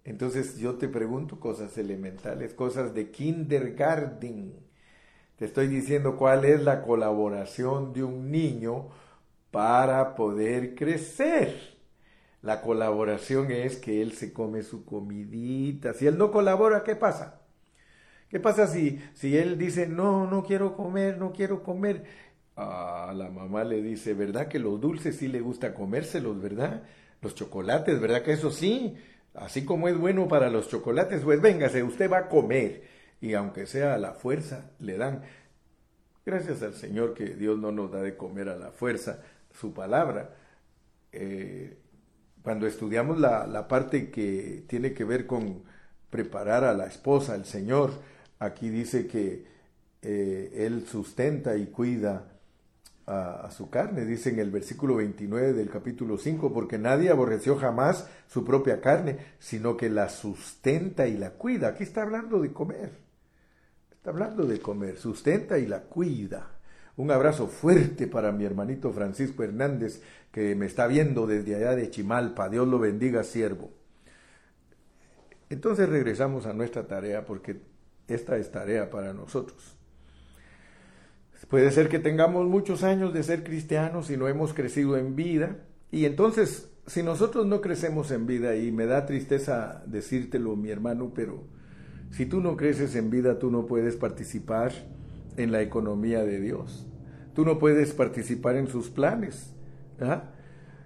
Entonces 0.05 0.57
yo 0.57 0.75
te 0.75 0.87
pregunto 0.87 1.39
cosas 1.39 1.77
elementales, 1.77 2.53
cosas 2.53 2.93
de 2.93 3.11
kindergarten. 3.11 4.53
Te 5.37 5.45
estoy 5.45 5.67
diciendo 5.67 6.15
cuál 6.17 6.45
es 6.45 6.61
la 6.63 6.81
colaboración 6.83 7.93
de 7.93 8.03
un 8.03 8.31
niño 8.31 8.89
para 9.51 10.15
poder 10.15 10.75
crecer. 10.75 11.77
La 12.41 12.61
colaboración 12.61 13.51
es 13.51 13.77
que 13.77 14.01
él 14.01 14.13
se 14.13 14.33
come 14.33 14.63
su 14.63 14.85
comidita. 14.85 15.93
Si 15.93 16.07
él 16.07 16.17
no 16.17 16.31
colabora, 16.31 16.83
¿qué 16.83 16.95
pasa? 16.95 17.41
¿Qué 18.29 18.39
pasa 18.39 18.67
si, 18.67 18.99
si 19.13 19.37
él 19.37 19.57
dice, 19.57 19.87
no, 19.87 20.27
no 20.27 20.43
quiero 20.43 20.75
comer, 20.75 21.17
no 21.17 21.33
quiero 21.33 21.63
comer? 21.63 22.03
Ah, 22.55 23.13
la 23.15 23.29
mamá 23.29 23.63
le 23.63 23.81
dice, 23.81 24.13
¿verdad 24.13 24.47
que 24.47 24.59
los 24.59 24.79
dulces 24.81 25.17
sí 25.17 25.27
le 25.27 25.41
gusta 25.41 25.73
comérselos, 25.73 26.41
verdad? 26.41 26.83
Los 27.21 27.35
chocolates, 27.35 27.99
¿verdad 27.99 28.23
que 28.23 28.33
eso 28.33 28.51
sí? 28.51 28.95
Así 29.33 29.65
como 29.65 29.87
es 29.87 29.97
bueno 29.97 30.27
para 30.27 30.49
los 30.49 30.67
chocolates, 30.69 31.21
pues 31.23 31.41
véngase, 31.41 31.83
usted 31.83 32.11
va 32.11 32.19
a 32.19 32.29
comer. 32.29 32.83
Y 33.23 33.33
aunque 33.33 33.65
sea 33.65 33.95
a 33.95 33.97
la 33.97 34.13
fuerza, 34.13 34.71
le 34.79 34.97
dan. 34.97 35.23
Gracias 36.25 36.61
al 36.61 36.75
Señor 36.75 37.13
que 37.13 37.25
Dios 37.35 37.57
no 37.57 37.71
nos 37.71 37.91
da 37.91 38.01
de 38.01 38.15
comer 38.15 38.49
a 38.49 38.55
la 38.55 38.71
fuerza 38.71 39.23
su 39.51 39.73
palabra. 39.73 40.35
Eh, 41.11 41.77
cuando 42.43 42.67
estudiamos 42.67 43.19
la, 43.19 43.47
la 43.47 43.67
parte 43.67 44.11
que 44.11 44.63
tiene 44.67 44.93
que 44.93 45.03
ver 45.03 45.25
con 45.25 45.63
preparar 46.09 46.63
a 46.63 46.73
la 46.73 46.85
esposa, 46.85 47.35
el 47.35 47.45
Señor, 47.45 47.91
Aquí 48.43 48.69
dice 48.69 49.07
que 49.07 49.45
eh, 50.01 50.65
Él 50.65 50.85
sustenta 50.85 51.55
y 51.55 51.67
cuida 51.67 52.27
a, 53.05 53.49
su 53.51 53.69
carne, 53.69 54.05
dice 54.05 54.31
en 54.31 54.39
el 54.39 54.51
versículo 54.51 54.95
29 54.95 55.53
del 55.53 55.69
capítulo 55.69 56.17
5, 56.17 56.53
porque 56.53 56.77
nadie 56.77 57.09
aborreció 57.09 57.55
jamás 57.55 58.09
su 58.27 58.43
propia 58.43 58.81
carne, 58.81 59.17
sino 59.39 59.77
que 59.77 59.89
la 59.89 60.09
sustenta 60.09 61.07
y 61.07 61.17
la 61.17 61.31
cuida. 61.31 61.69
Aquí 61.69 61.83
está 61.83 62.01
hablando 62.01 62.41
de 62.41 62.51
comer, 62.51 62.91
está 64.03 64.09
hablando 64.09 64.45
de 64.45 64.59
comer, 64.59 64.97
sustenta 64.97 65.57
y 65.57 65.65
la 65.65 65.83
cuida. 65.83 66.59
Un 66.97 67.09
abrazo 67.09 67.47
fuerte 67.47 68.05
para 68.05 68.33
mi 68.33 68.43
hermanito 68.43 68.91
Francisco 68.91 69.43
Hernández, 69.43 70.01
que 70.29 70.55
me 70.55 70.65
está 70.65 70.87
viendo 70.87 71.25
desde 71.25 71.55
allá 71.55 71.73
de 71.73 71.89
Chimalpa. 71.89 72.49
Dios 72.49 72.67
lo 72.67 72.79
bendiga, 72.79 73.23
siervo. 73.23 73.71
Entonces 75.49 75.87
regresamos 75.87 76.45
a 76.47 76.51
nuestra 76.51 76.85
tarea 76.85 77.23
porque 77.23 77.61
esta 78.09 78.35
es 78.35 78.51
tarea 78.51 78.89
para 78.89 79.13
nosotros. 79.13 79.77
Puede 81.47 81.71
ser 81.71 81.87
que 81.87 81.99
tengamos 81.99 82.45
muchos 82.45 82.83
años 82.83 83.13
de 83.13 83.23
ser 83.23 83.45
cristianos 83.45 84.09
y 84.09 84.17
no 84.17 84.27
hemos 84.27 84.53
crecido 84.53 84.97
en 84.97 85.15
vida. 85.15 85.59
Y 85.91 86.03
entonces, 86.03 86.69
si 86.87 87.03
nosotros 87.03 87.45
no 87.45 87.61
crecemos 87.61 88.11
en 88.11 88.27
vida, 88.27 88.57
y 88.57 88.69
me 88.73 88.85
da 88.85 89.05
tristeza 89.05 89.81
decírtelo, 89.85 90.57
mi 90.57 90.71
hermano, 90.71 91.13
pero 91.15 91.45
si 92.13 92.27
tú 92.27 92.41
no 92.41 92.55
creces 92.55 92.95
en 92.95 93.09
vida, 93.09 93.39
tú 93.39 93.49
no 93.49 93.65
puedes 93.65 93.95
participar 93.95 94.71
en 95.35 95.51
la 95.51 95.63
economía 95.63 96.23
de 96.23 96.39
Dios. 96.39 96.85
Tú 97.33 97.43
no 97.43 97.57
puedes 97.57 97.91
participar 97.91 98.55
en 98.55 98.67
sus 98.67 98.91
planes. 98.91 99.51
¿ah? 99.99 100.25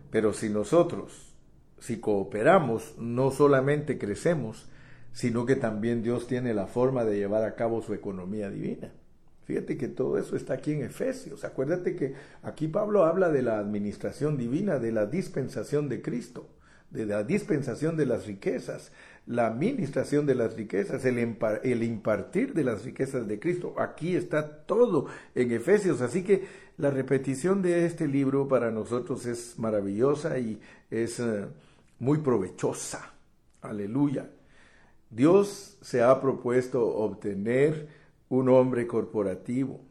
Pero 0.09 0.31
si 0.31 0.47
nosotros, 0.47 1.35
si 1.79 1.99
cooperamos, 1.99 2.95
no 2.97 3.31
solamente 3.31 3.97
crecemos, 3.97 4.69
sino 5.11 5.45
que 5.45 5.57
también 5.57 6.01
Dios 6.01 6.27
tiene 6.27 6.53
la 6.53 6.65
forma 6.65 7.03
de 7.03 7.17
llevar 7.17 7.43
a 7.43 7.55
cabo 7.55 7.81
su 7.81 7.93
economía 7.93 8.49
divina. 8.49 8.93
Fíjate 9.43 9.77
que 9.77 9.89
todo 9.89 10.17
eso 10.17 10.37
está 10.37 10.53
aquí 10.53 10.71
en 10.71 10.83
Efesios. 10.83 11.43
Acuérdate 11.43 11.97
que 11.97 12.13
aquí 12.41 12.69
Pablo 12.69 13.03
habla 13.03 13.29
de 13.29 13.41
la 13.41 13.59
administración 13.59 14.37
divina, 14.37 14.79
de 14.79 14.93
la 14.93 15.07
dispensación 15.07 15.89
de 15.89 16.01
Cristo, 16.01 16.47
de 16.89 17.05
la 17.05 17.23
dispensación 17.23 17.97
de 17.97 18.05
las 18.05 18.25
riquezas, 18.25 18.91
la 19.25 19.47
administración 19.47 20.25
de 20.25 20.35
las 20.35 20.55
riquezas, 20.55 21.03
el, 21.05 21.17
el 21.63 21.83
impartir 21.83 22.53
de 22.53 22.63
las 22.63 22.85
riquezas 22.85 23.27
de 23.27 23.39
Cristo. 23.39 23.75
Aquí 23.77 24.15
está 24.15 24.65
todo 24.65 25.07
en 25.35 25.51
Efesios. 25.51 26.01
Así 26.01 26.23
que 26.23 26.45
la 26.77 26.91
repetición 26.91 27.61
de 27.61 27.85
este 27.85 28.07
libro 28.07 28.47
para 28.47 28.71
nosotros 28.71 29.25
es 29.25 29.59
maravillosa 29.59 30.39
y 30.39 30.59
es 30.89 31.19
eh, 31.19 31.45
muy 31.99 32.19
provechosa. 32.19 33.13
Aleluya. 33.61 34.29
Dios 35.09 35.77
se 35.81 36.01
ha 36.01 36.21
propuesto 36.21 36.85
obtener 36.85 37.87
un 38.29 38.49
hombre 38.49 38.87
corporativo, 38.87 39.81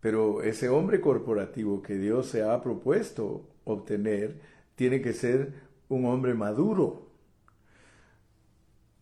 pero 0.00 0.42
ese 0.42 0.68
hombre 0.68 1.00
corporativo 1.00 1.82
que 1.82 1.94
Dios 1.94 2.26
se 2.26 2.42
ha 2.42 2.60
propuesto 2.60 3.48
obtener 3.64 4.40
tiene 4.74 5.00
que 5.00 5.12
ser 5.12 5.69
un 5.90 6.06
hombre 6.06 6.34
maduro. 6.34 7.10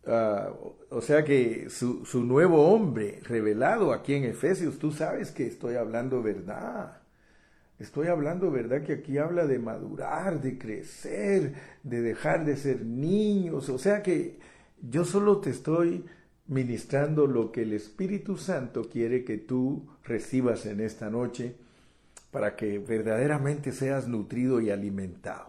Ah, 0.05 0.51
o 0.89 1.01
sea 1.01 1.23
que 1.23 1.69
su, 1.69 2.05
su 2.05 2.23
nuevo 2.23 2.73
hombre 2.73 3.21
revelado 3.23 3.93
aquí 3.93 4.15
en 4.15 4.25
Efesios, 4.25 4.79
tú 4.79 4.91
sabes 4.91 5.31
que 5.31 5.47
estoy 5.47 5.75
hablando 5.75 6.21
verdad. 6.21 7.01
Estoy 7.79 8.07
hablando, 8.07 8.51
¿verdad? 8.51 8.83
Que 8.83 8.93
aquí 8.93 9.17
habla 9.17 9.47
de 9.47 9.57
madurar, 9.57 10.41
de 10.41 10.57
crecer, 10.57 11.53
de 11.83 12.01
dejar 12.01 12.43
de 12.43 12.57
ser 12.57 12.85
niños. 12.85 13.69
O 13.69 13.77
sea 13.77 14.03
que 14.03 14.39
yo 14.81 15.05
solo 15.05 15.39
te 15.39 15.51
estoy 15.51 16.05
ministrando 16.47 17.27
lo 17.27 17.51
que 17.51 17.61
el 17.61 17.73
Espíritu 17.73 18.35
Santo 18.35 18.89
quiere 18.89 19.23
que 19.23 19.37
tú 19.37 19.87
recibas 20.03 20.65
en 20.65 20.81
esta 20.81 21.09
noche 21.09 21.55
para 22.31 22.55
que 22.55 22.79
verdaderamente 22.79 23.71
seas 23.71 24.07
nutrido 24.07 24.59
y 24.59 24.71
alimentado. 24.71 25.48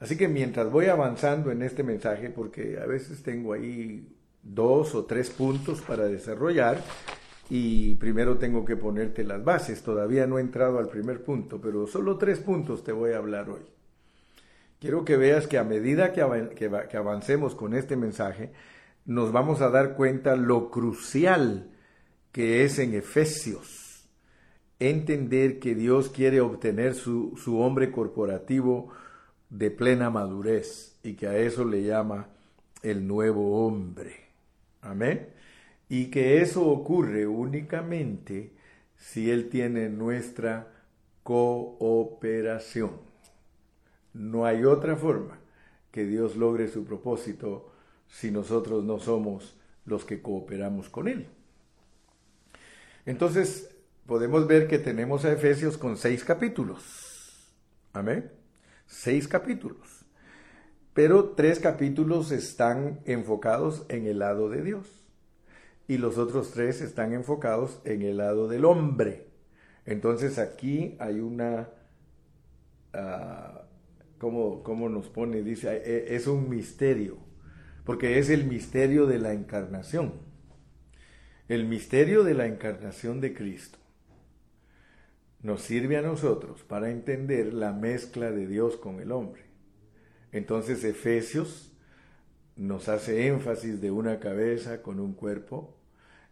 Así 0.00 0.16
que 0.16 0.28
mientras 0.28 0.70
voy 0.70 0.86
avanzando 0.86 1.50
en 1.50 1.62
este 1.62 1.82
mensaje, 1.82 2.30
porque 2.30 2.78
a 2.82 2.86
veces 2.86 3.22
tengo 3.22 3.52
ahí 3.52 4.08
dos 4.42 4.94
o 4.94 5.04
tres 5.04 5.28
puntos 5.28 5.82
para 5.82 6.06
desarrollar, 6.06 6.82
y 7.50 7.96
primero 7.96 8.38
tengo 8.38 8.64
que 8.64 8.76
ponerte 8.76 9.24
las 9.24 9.44
bases. 9.44 9.82
Todavía 9.82 10.26
no 10.26 10.38
he 10.38 10.40
entrado 10.40 10.78
al 10.78 10.88
primer 10.88 11.22
punto, 11.22 11.60
pero 11.60 11.86
solo 11.86 12.16
tres 12.16 12.38
puntos 12.38 12.82
te 12.82 12.92
voy 12.92 13.12
a 13.12 13.18
hablar 13.18 13.50
hoy. 13.50 13.62
Quiero 14.78 15.04
que 15.04 15.18
veas 15.18 15.46
que 15.46 15.58
a 15.58 15.64
medida 15.64 16.12
que, 16.12 16.22
avancemos 16.96 17.54
con 17.54 17.74
este 17.74 17.96
mensaje, 17.96 18.52
nos 19.04 19.32
vamos 19.32 19.60
a 19.60 19.68
dar 19.68 19.96
cuenta 19.96 20.36
lo 20.36 20.70
crucial 20.70 21.70
que 22.32 22.64
es 22.64 22.78
en 22.78 22.94
Efesios. 22.94 24.08
Entender 24.78 25.58
que 25.58 25.74
Dios 25.74 26.08
quiere 26.08 26.40
obtener 26.40 26.94
su, 26.94 27.36
su 27.36 27.58
hombre 27.58 27.90
corporativo 27.90 28.90
de 29.50 29.70
plena 29.70 30.10
madurez 30.10 30.98
y 31.02 31.14
que 31.14 31.26
a 31.26 31.36
eso 31.36 31.64
le 31.64 31.82
llama 31.82 32.28
el 32.82 33.06
nuevo 33.06 33.66
hombre. 33.66 34.14
Amén. 34.80 35.28
Y 35.88 36.06
que 36.06 36.40
eso 36.40 36.66
ocurre 36.66 37.26
únicamente 37.26 38.52
si 38.96 39.30
Él 39.30 39.48
tiene 39.48 39.88
nuestra 39.88 40.68
cooperación. 41.22 42.92
No 44.12 44.46
hay 44.46 44.64
otra 44.64 44.96
forma 44.96 45.38
que 45.90 46.04
Dios 46.04 46.36
logre 46.36 46.68
su 46.68 46.84
propósito 46.84 47.72
si 48.08 48.30
nosotros 48.30 48.84
no 48.84 48.98
somos 48.98 49.56
los 49.84 50.04
que 50.04 50.22
cooperamos 50.22 50.88
con 50.88 51.08
Él. 51.08 51.26
Entonces, 53.06 53.74
podemos 54.06 54.46
ver 54.46 54.68
que 54.68 54.78
tenemos 54.78 55.24
a 55.24 55.32
Efesios 55.32 55.78
con 55.78 55.96
seis 55.96 56.24
capítulos. 56.24 57.50
Amén. 57.92 58.39
Seis 58.90 59.28
capítulos. 59.28 60.04
Pero 60.94 61.30
tres 61.30 61.60
capítulos 61.60 62.32
están 62.32 62.98
enfocados 63.04 63.86
en 63.88 64.08
el 64.08 64.18
lado 64.18 64.50
de 64.50 64.62
Dios. 64.62 65.06
Y 65.86 65.98
los 65.98 66.18
otros 66.18 66.50
tres 66.50 66.80
están 66.80 67.12
enfocados 67.12 67.80
en 67.84 68.02
el 68.02 68.16
lado 68.16 68.48
del 68.48 68.64
hombre. 68.64 69.28
Entonces 69.86 70.38
aquí 70.38 70.96
hay 70.98 71.20
una... 71.20 71.68
Uh, 72.92 73.60
¿cómo, 74.18 74.88
nos 74.88 75.08
pone? 75.08 75.44
Dice, 75.44 75.82
e, 75.84 76.16
es 76.16 76.26
un 76.26 76.50
misterio. 76.50 77.16
Porque 77.84 78.18
es 78.18 78.28
el 78.28 78.44
misterio 78.44 79.06
de 79.06 79.20
la 79.20 79.32
encarnación. 79.32 80.14
El 81.48 81.64
misterio 81.64 82.24
de 82.24 82.34
la 82.34 82.46
encarnación 82.46 83.20
de 83.20 83.34
Cristo 83.34 83.79
nos 85.42 85.62
sirve 85.62 85.96
a 85.96 86.02
nosotros 86.02 86.62
para 86.62 86.90
entender 86.90 87.54
la 87.54 87.72
mezcla 87.72 88.30
de 88.30 88.46
Dios 88.46 88.76
con 88.76 89.00
el 89.00 89.12
hombre. 89.12 89.42
Entonces 90.32 90.84
Efesios 90.84 91.72
nos 92.56 92.88
hace 92.88 93.26
énfasis 93.26 93.80
de 93.80 93.90
una 93.90 94.20
cabeza 94.20 94.82
con 94.82 95.00
un 95.00 95.14
cuerpo. 95.14 95.76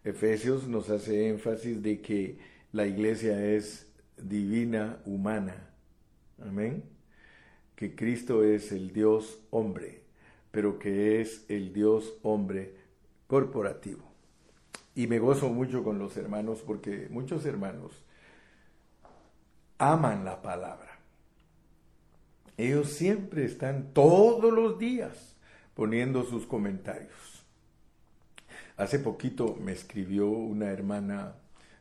Efesios 0.04 0.68
nos 0.68 0.90
hace 0.90 1.28
énfasis 1.28 1.82
de 1.82 2.00
que 2.00 2.38
la 2.72 2.86
iglesia 2.86 3.44
es 3.46 3.90
divina, 4.16 5.00
humana. 5.06 5.70
Amén. 6.40 6.84
Que 7.74 7.94
Cristo 7.94 8.44
es 8.44 8.72
el 8.72 8.92
Dios 8.92 9.40
hombre, 9.50 10.02
pero 10.50 10.78
que 10.78 11.20
es 11.20 11.46
el 11.48 11.72
Dios 11.72 12.18
hombre 12.22 12.74
corporativo. 13.26 14.02
Y 14.94 15.06
me 15.06 15.18
gozo 15.18 15.48
mucho 15.48 15.82
con 15.82 15.98
los 15.98 16.16
hermanos 16.16 16.62
porque 16.66 17.08
muchos 17.10 17.46
hermanos 17.46 18.04
aman 19.78 20.24
la 20.24 20.42
palabra. 20.42 20.98
Ellos 22.56 22.88
siempre 22.88 23.44
están 23.44 23.92
todos 23.94 24.52
los 24.52 24.78
días 24.78 25.36
poniendo 25.74 26.24
sus 26.24 26.46
comentarios. 26.46 27.44
Hace 28.76 28.98
poquito 28.98 29.56
me 29.60 29.72
escribió 29.72 30.28
una 30.28 30.70
hermana 30.70 31.34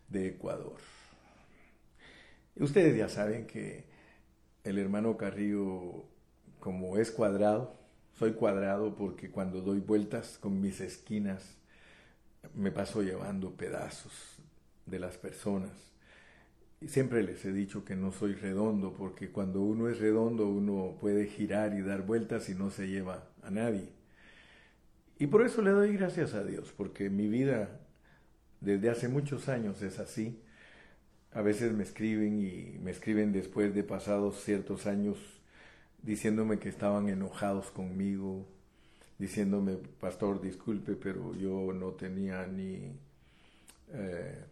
de 0.09 0.27
Ecuador. 0.27 0.77
Ustedes 2.55 2.95
ya 2.97 3.09
saben 3.09 3.47
que 3.47 3.85
el 4.63 4.77
hermano 4.77 5.17
Carrillo, 5.17 6.05
como 6.59 6.97
es 6.97 7.11
cuadrado, 7.11 7.75
soy 8.17 8.33
cuadrado 8.33 8.95
porque 8.95 9.29
cuando 9.29 9.61
doy 9.61 9.79
vueltas 9.79 10.37
con 10.39 10.59
mis 10.59 10.81
esquinas 10.81 11.55
me 12.53 12.71
paso 12.71 13.01
llevando 13.01 13.55
pedazos 13.55 14.37
de 14.85 14.99
las 14.99 15.17
personas 15.17 15.71
siempre 16.85 17.23
les 17.23 17.43
he 17.45 17.51
dicho 17.51 17.83
que 17.83 17.95
no 17.95 18.11
soy 18.11 18.33
redondo, 18.33 18.93
porque 18.93 19.29
cuando 19.29 19.61
uno 19.61 19.89
es 19.89 19.99
redondo 19.99 20.47
uno 20.47 20.95
puede 21.01 21.27
girar 21.27 21.73
y 21.73 21.81
dar 21.81 22.03
vueltas 22.03 22.49
y 22.49 22.55
no 22.55 22.69
se 22.69 22.87
lleva 22.87 23.27
a 23.41 23.49
nadie. 23.49 23.89
Y 25.19 25.27
por 25.27 25.43
eso 25.43 25.61
le 25.61 25.71
doy 25.71 25.97
gracias 25.97 26.33
a 26.35 26.43
Dios, 26.43 26.73
porque 26.77 27.09
mi 27.09 27.27
vida 27.27 27.79
desde 28.61 28.89
hace 28.89 29.07
muchos 29.07 29.49
años 29.49 29.81
es 29.81 29.99
así. 29.99 30.39
A 31.33 31.41
veces 31.41 31.73
me 31.73 31.83
escriben 31.83 32.39
y 32.39 32.77
me 32.79 32.91
escriben 32.91 33.31
después 33.31 33.73
de 33.73 33.83
pasados 33.83 34.43
ciertos 34.43 34.85
años 34.85 35.17
diciéndome 36.03 36.59
que 36.59 36.69
estaban 36.69 37.09
enojados 37.09 37.71
conmigo, 37.71 38.45
diciéndome, 39.17 39.77
pastor, 39.99 40.41
disculpe, 40.41 40.93
pero 40.93 41.35
yo 41.35 41.73
no 41.73 41.91
tenía 41.91 42.45
ni... 42.45 42.91
Eh, 43.89 44.45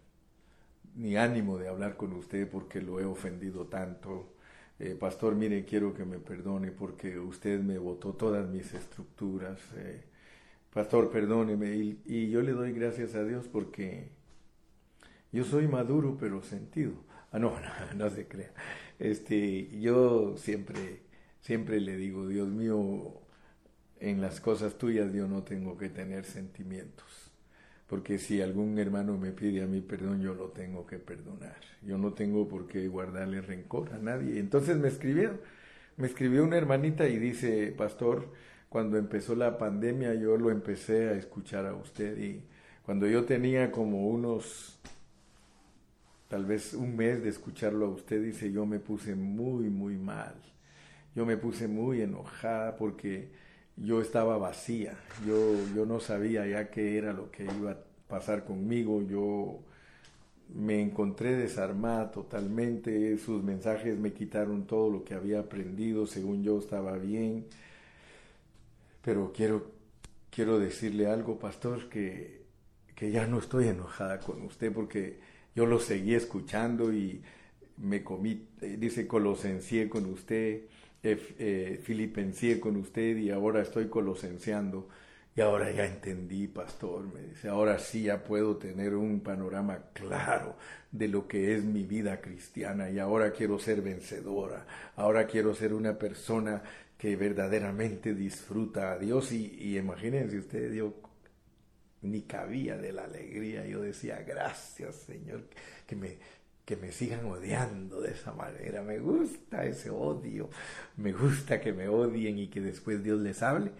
ni 0.96 1.18
ánimo 1.18 1.58
de 1.58 1.68
hablar 1.68 1.98
con 1.98 2.14
usted 2.14 2.50
porque 2.50 2.82
lo 2.82 3.00
he 3.00 3.06
ofendido 3.06 3.68
tanto. 3.68 4.34
Eh, 4.80 4.96
pastor, 5.00 5.36
mire, 5.36 5.66
quiero 5.66 5.94
que 5.94 6.06
me 6.06 6.20
perdone 6.20 6.72
porque 6.72 7.20
usted 7.20 7.60
me 7.62 7.78
votó 7.78 8.14
todas 8.14 8.48
mis 8.50 8.74
estructuras. 8.74 9.60
Eh, 9.78 10.04
pastor, 10.74 11.10
perdóneme. 11.12 11.76
Y, 11.76 12.02
y, 12.06 12.30
yo 12.30 12.42
le 12.42 12.52
doy 12.54 12.74
gracias 12.74 13.16
a 13.16 13.24
Dios 13.24 13.48
porque 13.48 14.10
yo 15.32 15.44
soy 15.46 15.68
maduro 15.68 16.18
pero 16.20 16.42
sentido. 16.44 16.94
Ah, 17.32 17.40
no, 17.40 17.52
no, 17.96 18.06
no 18.06 18.10
se 18.10 18.28
crea. 18.28 18.54
Este, 19.00 19.70
yo 19.80 20.36
siempre, 20.38 21.04
siempre 21.42 21.80
le 21.82 21.98
digo, 21.98 22.28
Dios 22.28 22.50
mío, 22.50 23.22
en 24.00 24.22
las 24.22 24.42
cosas 24.42 24.78
tuyas 24.78 25.14
yo 25.14 25.28
no 25.28 25.44
tengo 25.44 25.78
que 25.78 25.90
tener 25.90 26.26
sentimientos 26.26 27.25
porque 27.88 28.18
si 28.18 28.42
algún 28.42 28.78
hermano 28.80 29.18
me 29.18 29.32
pide 29.32 29.62
a 29.62 29.68
mí 29.68 29.82
perdón, 29.82 30.22
yo 30.22 30.34
lo 30.34 30.50
tengo 30.50 30.86
que 30.86 30.98
perdonar. 30.98 31.58
Yo 31.84 31.98
no 31.98 32.14
tengo 32.14 32.48
por 32.48 32.68
qué 32.68 32.88
guardarle 32.88 33.42
rencor 33.42 33.94
a 33.94 34.00
nadie. 34.00 34.40
Entonces 34.40 34.78
me 34.78 34.88
escribieron, 34.88 35.40
me 35.98 36.08
escribió 36.08 36.44
una 36.44 36.58
hermanita 36.58 37.08
y 37.08 37.18
dice, 37.20 37.74
pastor, 37.78 38.28
cuando 38.70 38.98
empezó 38.98 39.36
la 39.36 39.58
pandemia 39.58 40.16
yo 40.16 40.38
lo 40.38 40.50
empecé 40.52 41.10
a 41.10 41.14
escuchar 41.14 41.66
a 41.66 41.76
usted 41.76 42.18
y 42.18 42.44
cuando 42.86 43.08
yo 43.08 43.26
tenía 43.26 43.72
como 43.72 44.08
unos, 44.08 44.80
tal 46.28 46.46
vez 46.46 46.74
un 46.74 46.96
mes 46.96 47.24
de 47.24 47.30
escucharlo 47.30 47.86
a 47.86 47.90
usted, 47.90 48.22
dice, 48.22 48.52
yo 48.52 48.66
me 48.66 48.80
puse 48.80 49.16
muy, 49.16 49.70
muy 49.70 49.96
mal. 49.98 50.36
Yo 51.16 51.26
me 51.26 51.38
puse 51.38 51.68
muy 51.68 52.02
enojada 52.02 52.76
porque 52.76 53.30
yo 53.78 54.02
estaba 54.02 54.38
vacía, 54.38 54.98
yo, 55.26 55.56
yo 55.76 55.86
no 55.86 56.00
sabía 56.00 56.46
ya 56.48 56.70
qué 56.70 56.98
era 56.98 57.14
lo 57.14 57.32
que 57.32 57.44
iba 57.44 57.72
a 57.72 57.78
pasar 58.08 58.46
conmigo, 58.46 59.02
yo 59.02 59.60
me 60.54 60.82
encontré 60.82 61.36
desarmada 61.36 62.12
totalmente, 62.12 63.18
sus 63.18 63.44
mensajes 63.44 63.98
me 63.98 64.14
quitaron 64.14 64.66
todo 64.68 64.90
lo 64.90 65.04
que 65.04 65.14
había 65.14 65.40
aprendido, 65.40 66.08
según 66.08 66.44
yo 66.44 66.60
estaba 66.60 66.98
bien, 66.98 67.46
pero 69.02 69.34
quiero, 69.34 69.72
quiero 70.30 70.60
decirle 70.60 71.08
algo, 71.08 71.38
pastor, 71.40 71.90
que, 71.90 72.44
que 72.96 73.12
ya 73.12 73.28
no 73.28 73.40
estoy 73.40 73.68
enojada 73.68 74.20
con 74.20 74.42
usted 74.44 74.72
porque 74.72 75.20
yo 75.56 75.66
lo 75.66 75.80
seguí 75.80 76.16
escuchando 76.16 76.94
y 76.94 77.22
me 77.78 78.04
comí, 78.04 78.48
dice, 78.62 79.08
colosencié 79.08 79.90
con 79.90 80.06
usted, 80.06 80.62
eh, 81.06 81.80
filipencié 81.84 82.60
con 82.60 82.76
usted 82.78 83.18
y 83.18 83.30
ahora 83.30 83.62
estoy 83.62 83.88
colosenciando. 83.88 84.90
Y 85.36 85.42
ahora 85.42 85.70
ya 85.70 85.86
entendí, 85.86 86.48
pastor, 86.48 87.14
me 87.14 87.22
dice, 87.22 87.50
ahora 87.50 87.78
sí 87.78 88.04
ya 88.04 88.24
puedo 88.24 88.56
tener 88.56 88.96
un 88.96 89.20
panorama 89.20 89.90
claro 89.94 90.56
de 90.92 91.10
lo 91.10 91.28
que 91.28 91.56
es 91.56 91.64
mi 91.64 91.84
vida 91.84 92.22
cristiana 92.22 92.90
y 92.90 93.00
ahora 93.00 93.32
quiero 93.32 93.60
ser 93.60 93.82
vencedora, 93.82 94.66
ahora 94.96 95.28
quiero 95.28 95.54
ser 95.54 95.74
una 95.74 96.00
persona 96.00 96.64
que 96.98 97.18
verdaderamente 97.18 98.16
disfruta 98.16 98.94
a 98.94 98.98
Dios 98.98 99.34
y, 99.34 99.54
y 99.60 99.78
imagínense 99.78 100.38
ustedes, 100.40 100.74
yo 100.74 100.94
ni 102.02 102.22
cabía 102.22 102.78
de 102.78 102.94
la 102.94 103.04
alegría, 103.04 103.66
yo 103.66 103.82
decía, 103.82 104.24
gracias 104.26 104.96
Señor, 104.96 105.44
que 105.86 105.98
me, 105.98 106.18
que 106.66 106.76
me 106.76 106.92
sigan 106.92 107.26
odiando 107.26 108.02
de 108.02 108.12
esa 108.12 108.34
manera. 108.34 108.82
Me 108.82 109.00
gusta 109.00 109.66
ese 109.66 109.92
odio. 109.92 110.50
Me 110.98 111.14
gusta 111.14 111.62
que 111.62 111.72
me 111.72 111.88
odien 111.88 112.40
y 112.40 112.48
que 112.48 112.60
después 112.60 113.04
Dios 113.04 113.22
les 113.22 113.42
hable. 113.44 113.72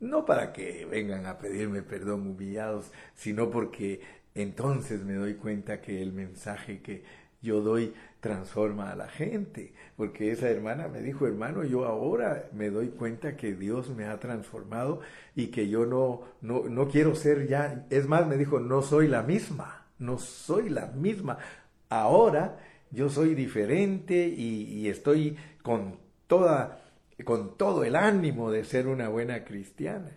No 0.00 0.26
para 0.26 0.52
que 0.52 0.84
vengan 0.84 1.26
a 1.26 1.38
pedirme 1.38 1.82
perdón 1.82 2.26
humillados, 2.26 2.90
sino 3.14 3.50
porque 3.50 4.00
entonces 4.34 5.04
me 5.04 5.14
doy 5.14 5.34
cuenta 5.34 5.80
que 5.80 6.02
el 6.02 6.12
mensaje 6.12 6.82
que 6.82 7.04
yo 7.40 7.60
doy 7.60 7.92
transforma 8.20 8.90
a 8.90 8.96
la 8.96 9.08
gente. 9.08 9.72
Porque 9.96 10.32
esa 10.32 10.48
hermana 10.48 10.88
me 10.88 11.00
dijo, 11.00 11.26
hermano, 11.26 11.62
yo 11.64 11.84
ahora 11.84 12.48
me 12.52 12.70
doy 12.70 12.88
cuenta 12.88 13.36
que 13.36 13.54
Dios 13.54 13.90
me 13.90 14.06
ha 14.06 14.18
transformado 14.18 15.00
y 15.36 15.48
que 15.48 15.68
yo 15.68 15.86
no, 15.86 16.22
no, 16.40 16.64
no 16.68 16.88
quiero 16.88 17.14
ser 17.14 17.46
ya, 17.46 17.86
es 17.90 18.06
más, 18.08 18.26
me 18.26 18.36
dijo, 18.36 18.58
no 18.58 18.82
soy 18.82 19.06
la 19.06 19.22
misma, 19.22 19.86
no 19.98 20.18
soy 20.18 20.68
la 20.68 20.86
misma 20.86 21.38
Ahora 21.92 22.58
yo 22.90 23.10
soy 23.10 23.34
diferente 23.34 24.26
y, 24.26 24.88
estoy 24.88 25.36
con 25.62 25.98
toda 26.26 26.78
con 27.22 27.58
todo 27.58 27.84
el 27.84 27.96
ánimo 27.96 28.50
de 28.50 28.64
ser 28.64 28.88
una 28.88 29.10
buena 29.10 29.44
cristiana. 29.44 30.10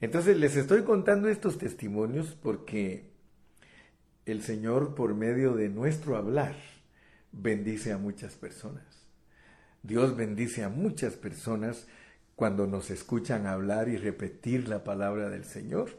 Entonces 0.00 0.38
les 0.38 0.54
estoy 0.54 0.84
contando 0.84 1.28
estos 1.28 1.58
testimonios 1.58 2.38
porque 2.40 3.10
el 4.24 4.40
Señor 4.42 4.94
por 4.94 5.14
medio 5.16 5.54
de 5.54 5.68
nuestro 5.68 6.16
hablar 6.16 6.54
bendice 7.32 7.92
a 7.92 7.98
muchas 7.98 8.36
personas. 8.36 9.08
Dios 9.82 10.16
bendice 10.16 10.62
a 10.62 10.68
muchas 10.68 11.14
personas 11.14 11.88
cuando 12.36 12.68
nos 12.68 12.88
escuchan 12.90 13.48
hablar 13.48 13.88
y 13.88 13.96
repetir 13.96 14.68
la 14.68 14.84
palabra 14.84 15.28
del 15.28 15.44
Señor 15.44 15.90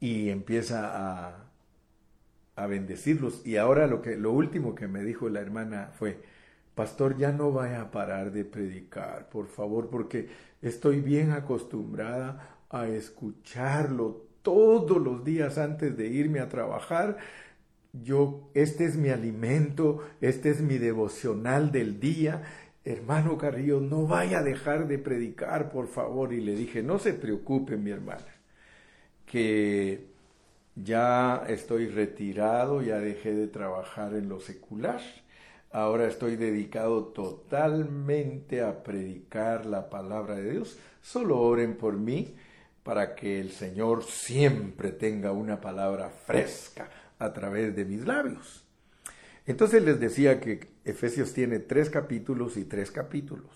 y 0.00 0.30
empieza 0.30 0.90
a 1.28 1.51
a 2.56 2.66
bendecirlos. 2.66 3.46
Y 3.46 3.56
ahora 3.56 3.86
lo, 3.86 4.02
que, 4.02 4.16
lo 4.16 4.32
último 4.32 4.74
que 4.74 4.88
me 4.88 5.04
dijo 5.04 5.28
la 5.28 5.40
hermana 5.40 5.90
fue, 5.98 6.18
pastor, 6.74 7.16
ya 7.16 7.32
no 7.32 7.52
vaya 7.52 7.82
a 7.82 7.90
parar 7.90 8.32
de 8.32 8.44
predicar, 8.44 9.28
por 9.28 9.48
favor, 9.48 9.88
porque 9.90 10.28
estoy 10.60 11.00
bien 11.00 11.32
acostumbrada 11.32 12.58
a 12.70 12.88
escucharlo 12.88 14.26
todos 14.42 15.00
los 15.00 15.24
días 15.24 15.58
antes 15.58 15.96
de 15.96 16.08
irme 16.08 16.40
a 16.40 16.48
trabajar. 16.48 17.18
Yo, 17.92 18.50
este 18.54 18.86
es 18.86 18.96
mi 18.96 19.10
alimento, 19.10 20.02
este 20.20 20.50
es 20.50 20.60
mi 20.60 20.78
devocional 20.78 21.72
del 21.72 22.00
día. 22.00 22.42
Hermano 22.84 23.38
Carrillo, 23.38 23.80
no 23.80 24.06
vaya 24.06 24.38
a 24.38 24.42
dejar 24.42 24.88
de 24.88 24.98
predicar, 24.98 25.70
por 25.70 25.86
favor. 25.88 26.32
Y 26.32 26.40
le 26.40 26.56
dije, 26.56 26.82
no 26.82 26.98
se 26.98 27.12
preocupe, 27.14 27.76
mi 27.76 27.90
hermana, 27.90 28.26
que 29.26 30.11
ya 30.74 31.44
estoy 31.48 31.88
retirado, 31.88 32.82
ya 32.82 32.98
dejé 32.98 33.34
de 33.34 33.46
trabajar 33.46 34.14
en 34.14 34.28
lo 34.28 34.40
secular. 34.40 35.00
Ahora 35.70 36.06
estoy 36.06 36.36
dedicado 36.36 37.04
totalmente 37.06 38.62
a 38.62 38.82
predicar 38.82 39.66
la 39.66 39.88
palabra 39.88 40.36
de 40.36 40.52
Dios. 40.52 40.78
Solo 41.00 41.40
oren 41.40 41.76
por 41.76 41.96
mí 41.96 42.34
para 42.82 43.14
que 43.14 43.40
el 43.40 43.50
Señor 43.52 44.04
siempre 44.04 44.92
tenga 44.92 45.32
una 45.32 45.60
palabra 45.60 46.10
fresca 46.10 46.90
a 47.18 47.32
través 47.32 47.74
de 47.74 47.84
mis 47.84 48.04
labios. 48.06 48.64
Entonces 49.46 49.82
les 49.82 49.98
decía 49.98 50.40
que 50.40 50.68
Efesios 50.84 51.32
tiene 51.32 51.58
tres 51.58 51.90
capítulos 51.90 52.56
y 52.56 52.64
tres 52.64 52.90
capítulos. 52.90 53.50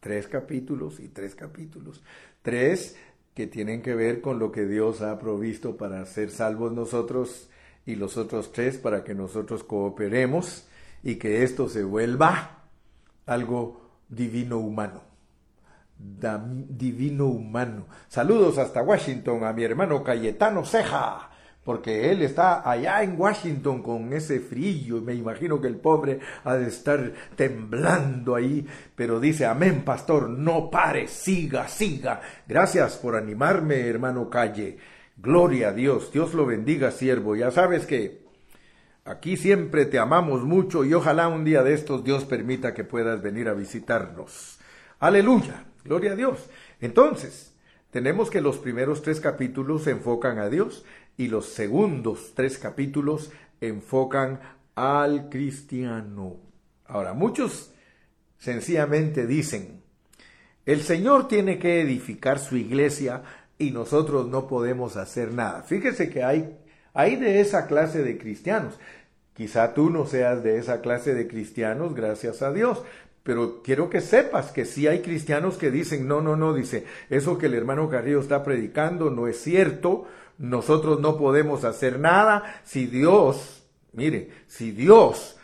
Tres 0.00 0.28
capítulos 0.28 1.00
y 1.00 1.08
tres 1.08 1.34
capítulos. 1.34 2.02
Tres 2.42 2.96
que 3.38 3.46
tienen 3.46 3.82
que 3.82 3.94
ver 3.94 4.20
con 4.20 4.40
lo 4.40 4.50
que 4.50 4.66
Dios 4.66 5.00
ha 5.00 5.16
provisto 5.20 5.76
para 5.76 6.04
ser 6.06 6.32
salvos 6.32 6.72
nosotros 6.72 7.48
y 7.86 7.94
los 7.94 8.16
otros 8.16 8.50
tres 8.50 8.78
para 8.78 9.04
que 9.04 9.14
nosotros 9.14 9.62
cooperemos 9.62 10.66
y 11.04 11.20
que 11.20 11.44
esto 11.44 11.68
se 11.68 11.84
vuelva 11.84 12.64
algo 13.26 13.80
divino 14.08 14.58
humano 14.58 15.02
divino 15.98 17.26
humano. 17.26 17.86
Saludos 18.08 18.58
hasta 18.58 18.82
Washington 18.82 19.44
a 19.44 19.52
mi 19.52 19.62
hermano 19.62 20.02
Cayetano 20.02 20.64
Ceja, 20.64 21.30
porque 21.68 22.10
él 22.10 22.22
está 22.22 22.66
allá 22.66 23.02
en 23.02 23.20
Washington 23.20 23.82
con 23.82 24.10
ese 24.14 24.40
frío. 24.40 25.02
Me 25.02 25.12
imagino 25.12 25.60
que 25.60 25.66
el 25.66 25.76
pobre 25.76 26.18
ha 26.44 26.54
de 26.54 26.66
estar 26.66 27.12
temblando 27.36 28.34
ahí, 28.34 28.66
pero 28.96 29.20
dice, 29.20 29.44
amén, 29.44 29.82
pastor, 29.84 30.30
no 30.30 30.70
pare, 30.70 31.08
siga, 31.08 31.68
siga. 31.68 32.22
Gracias 32.46 32.96
por 32.96 33.16
animarme, 33.16 33.86
hermano 33.86 34.30
Calle. 34.30 34.78
Gloria 35.18 35.68
a 35.68 35.72
Dios, 35.74 36.10
Dios 36.10 36.32
lo 36.32 36.46
bendiga, 36.46 36.90
siervo. 36.90 37.36
Ya 37.36 37.50
sabes 37.50 37.84
que 37.84 38.22
aquí 39.04 39.36
siempre 39.36 39.84
te 39.84 39.98
amamos 39.98 40.44
mucho 40.44 40.86
y 40.86 40.94
ojalá 40.94 41.28
un 41.28 41.44
día 41.44 41.62
de 41.62 41.74
estos 41.74 42.02
Dios 42.02 42.24
permita 42.24 42.72
que 42.72 42.84
puedas 42.84 43.20
venir 43.20 43.46
a 43.46 43.52
visitarnos. 43.52 44.58
Aleluya. 45.00 45.66
Gloria 45.84 46.12
a 46.12 46.16
Dios. 46.16 46.48
Entonces, 46.80 47.52
tenemos 47.90 48.30
que 48.30 48.40
los 48.40 48.56
primeros 48.56 49.02
tres 49.02 49.20
capítulos 49.20 49.86
enfocan 49.86 50.38
a 50.38 50.48
Dios 50.48 50.86
y 51.18 51.26
los 51.28 51.46
segundos 51.46 52.32
tres 52.34 52.56
capítulos 52.56 53.30
enfocan 53.60 54.40
al 54.74 55.28
cristiano. 55.28 56.36
Ahora, 56.86 57.12
muchos 57.12 57.72
sencillamente 58.38 59.26
dicen, 59.26 59.82
el 60.64 60.80
Señor 60.80 61.28
tiene 61.28 61.58
que 61.58 61.80
edificar 61.80 62.38
su 62.38 62.56
iglesia 62.56 63.22
y 63.58 63.72
nosotros 63.72 64.28
no 64.28 64.46
podemos 64.46 64.96
hacer 64.96 65.34
nada. 65.34 65.62
Fíjese 65.64 66.08
que 66.08 66.22
hay, 66.22 66.56
hay 66.94 67.16
de 67.16 67.40
esa 67.40 67.66
clase 67.66 68.02
de 68.02 68.16
cristianos. 68.16 68.78
Quizá 69.34 69.74
tú 69.74 69.90
no 69.90 70.06
seas 70.06 70.42
de 70.44 70.58
esa 70.58 70.80
clase 70.80 71.14
de 71.14 71.26
cristianos, 71.26 71.94
gracias 71.94 72.42
a 72.42 72.52
Dios, 72.52 72.82
pero 73.24 73.62
quiero 73.62 73.90
que 73.90 74.00
sepas 74.00 74.52
que 74.52 74.64
sí 74.64 74.86
hay 74.86 75.00
cristianos 75.00 75.58
que 75.58 75.70
dicen, 75.70 76.06
no, 76.06 76.20
no, 76.20 76.36
no, 76.36 76.54
dice, 76.54 76.84
eso 77.10 77.38
que 77.38 77.46
el 77.46 77.54
hermano 77.54 77.88
Carrillo 77.88 78.20
está 78.20 78.44
predicando 78.44 79.10
no 79.10 79.26
es 79.26 79.40
cierto, 79.40 80.06
nosotros 80.38 81.00
no 81.00 81.18
podemos 81.18 81.64
hacer 81.64 81.98
nada, 81.98 82.62
si 82.64 82.86
Dios, 82.86 83.64
mire, 83.92 84.30
si 84.46 84.70
Dios 84.70 85.36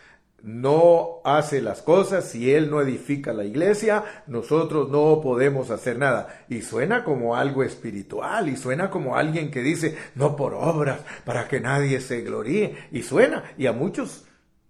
no 0.44 1.20
hace 1.24 1.62
las 1.62 1.82
cosas, 1.82 2.28
si 2.28 2.52
Él 2.52 2.70
no 2.70 2.80
edifica 2.80 3.32
la 3.32 3.44
iglesia, 3.44 4.04
nosotros 4.26 4.90
no 4.90 5.20
podemos 5.22 5.70
hacer 5.70 5.98
nada. 5.98 6.44
Y 6.48 6.60
suena 6.60 7.02
como 7.02 7.34
algo 7.34 7.64
espiritual, 7.64 8.48
y 8.48 8.56
suena 8.56 8.90
como 8.90 9.16
alguien 9.16 9.50
que 9.50 9.62
dice, 9.62 9.96
no 10.14 10.36
por 10.36 10.54
obras, 10.54 11.00
para 11.24 11.48
que 11.48 11.60
nadie 11.60 12.00
se 12.00 12.20
gloríe, 12.20 12.76
y 12.92 13.02
suena, 13.02 13.44
y 13.56 13.66
a 13.66 13.72
muchos 13.72 14.26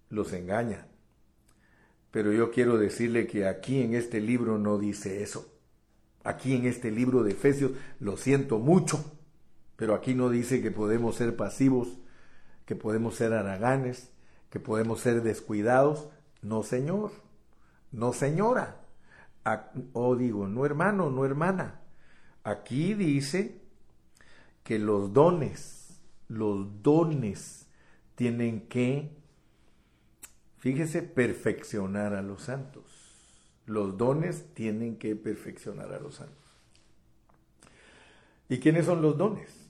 los 0.09 0.31
engaña. 0.33 0.87
Pero 2.09 2.31
yo 2.31 2.51
quiero 2.51 2.77
decirle 2.77 3.27
que 3.27 3.45
aquí 3.45 3.81
en 3.81 3.93
este 3.93 4.21
libro 4.21 4.57
no 4.57 4.77
dice 4.77 5.21
eso. 5.21 5.51
Aquí 6.23 6.55
en 6.55 6.65
este 6.65 6.89
libro 6.89 7.21
de 7.21 7.31
Efesios 7.31 7.71
lo 7.99 8.15
siento 8.15 8.57
mucho, 8.57 9.14
pero 9.75 9.93
aquí 9.93 10.13
no 10.13 10.29
dice 10.29 10.61
que 10.61 10.71
podemos 10.71 11.15
ser 11.15 11.35
pasivos, 11.35 11.97
que 12.65 12.75
podemos 12.75 13.15
ser 13.15 13.33
haraganes, 13.33 14.11
que 14.49 14.59
podemos 14.59 15.01
ser 15.01 15.21
descuidados. 15.21 16.09
No, 16.41 16.63
señor. 16.63 17.11
No, 17.91 18.13
señora. 18.13 18.81
O 19.93 20.07
oh, 20.07 20.15
digo, 20.15 20.47
no 20.47 20.65
hermano, 20.65 21.11
no 21.11 21.25
hermana. 21.25 21.81
Aquí 22.43 22.93
dice 22.93 23.61
que 24.63 24.79
los 24.79 25.13
dones, 25.13 25.99
los 26.27 26.81
dones 26.81 27.67
tienen 28.15 28.67
que 28.67 29.15
Fíjese, 30.65 31.03
perfeccionar 31.03 32.15
a 32.15 32.23
los 32.23 32.41
santos. 32.41 32.81
Los 33.67 33.99
dones 33.99 34.51
tienen 34.55 34.97
que 34.97 35.15
perfeccionar 35.15 35.93
a 35.93 35.99
los 35.99 36.15
santos. 36.15 36.43
¿Y 38.49 38.57
quiénes 38.57 38.87
son 38.87 39.03
los 39.03 39.15
dones? 39.15 39.64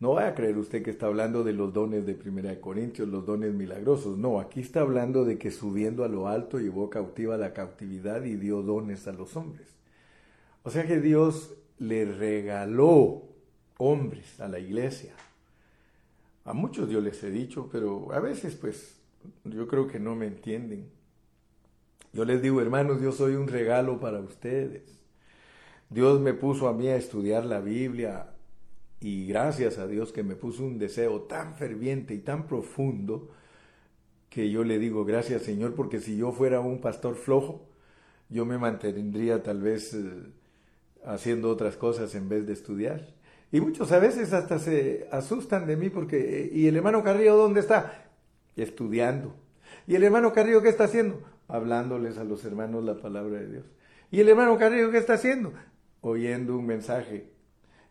No 0.00 0.14
vaya 0.14 0.28
a 0.28 0.34
creer 0.34 0.58
usted 0.58 0.82
que 0.82 0.90
está 0.90 1.06
hablando 1.06 1.44
de 1.44 1.52
los 1.52 1.72
dones 1.72 2.04
de 2.04 2.14
Primera 2.14 2.50
de 2.50 2.60
Corintios, 2.60 3.08
los 3.08 3.24
dones 3.24 3.54
milagrosos. 3.54 4.18
No, 4.18 4.40
aquí 4.40 4.60
está 4.60 4.80
hablando 4.80 5.24
de 5.24 5.38
que 5.38 5.50
subiendo 5.50 6.04
a 6.04 6.08
lo 6.08 6.28
alto 6.28 6.58
llevó 6.58 6.90
cautiva 6.90 7.36
la 7.36 7.52
cautividad 7.52 8.24
y 8.24 8.36
dio 8.36 8.62
dones 8.62 9.06
a 9.06 9.12
los 9.12 9.36
hombres. 9.36 9.68
O 10.62 10.70
sea 10.70 10.86
que 10.86 11.00
Dios 11.00 11.54
le 11.78 12.04
regaló 12.04 13.22
hombres 13.78 14.40
a 14.40 14.48
la 14.48 14.58
iglesia. 14.58 15.14
A 16.44 16.52
muchos 16.52 16.90
yo 16.90 17.00
les 17.00 17.22
he 17.22 17.30
dicho, 17.30 17.68
pero 17.70 18.12
a 18.12 18.20
veces 18.20 18.56
pues 18.56 18.96
yo 19.44 19.66
creo 19.68 19.86
que 19.86 20.00
no 20.00 20.14
me 20.16 20.26
entienden. 20.26 20.90
Yo 22.12 22.24
les 22.24 22.42
digo, 22.42 22.60
hermanos, 22.60 23.00
yo 23.00 23.12
soy 23.12 23.34
un 23.34 23.48
regalo 23.48 23.98
para 23.98 24.20
ustedes. 24.20 24.82
Dios 25.88 26.20
me 26.20 26.34
puso 26.34 26.68
a 26.68 26.74
mí 26.74 26.88
a 26.88 26.96
estudiar 26.96 27.44
la 27.44 27.60
Biblia 27.60 28.33
y 29.04 29.26
gracias 29.26 29.76
a 29.76 29.86
Dios 29.86 30.14
que 30.14 30.22
me 30.22 30.34
puso 30.34 30.64
un 30.64 30.78
deseo 30.78 31.20
tan 31.24 31.56
ferviente 31.56 32.14
y 32.14 32.20
tan 32.20 32.46
profundo 32.46 33.28
que 34.30 34.50
yo 34.50 34.64
le 34.64 34.78
digo 34.78 35.04
gracias 35.04 35.42
Señor 35.42 35.74
porque 35.74 36.00
si 36.00 36.16
yo 36.16 36.32
fuera 36.32 36.60
un 36.60 36.80
pastor 36.80 37.14
flojo, 37.14 37.68
yo 38.30 38.46
me 38.46 38.56
mantendría 38.56 39.42
tal 39.42 39.60
vez 39.60 39.92
eh, 39.92 40.08
haciendo 41.04 41.50
otras 41.50 41.76
cosas 41.76 42.14
en 42.14 42.30
vez 42.30 42.46
de 42.46 42.54
estudiar. 42.54 43.14
Y 43.52 43.60
muchos 43.60 43.92
a 43.92 43.98
veces 43.98 44.32
hasta 44.32 44.58
se 44.58 45.06
asustan 45.12 45.66
de 45.66 45.76
mí 45.76 45.90
porque, 45.90 46.50
¿y 46.50 46.66
el 46.66 46.76
hermano 46.76 47.04
Carrillo 47.04 47.36
dónde 47.36 47.60
está? 47.60 48.08
estudiando. 48.56 49.34
¿Y 49.86 49.96
el 49.96 50.04
hermano 50.04 50.32
Carrillo 50.32 50.62
qué 50.62 50.70
está 50.70 50.84
haciendo? 50.84 51.20
Hablándoles 51.46 52.16
a 52.16 52.24
los 52.24 52.42
hermanos 52.46 52.82
la 52.82 52.96
palabra 52.96 53.38
de 53.38 53.50
Dios. 53.50 53.66
¿Y 54.10 54.20
el 54.20 54.30
hermano 54.30 54.56
Carrillo 54.56 54.90
qué 54.90 54.96
está 54.96 55.12
haciendo? 55.12 55.52
Oyendo 56.00 56.56
un 56.56 56.64
mensaje. 56.64 57.33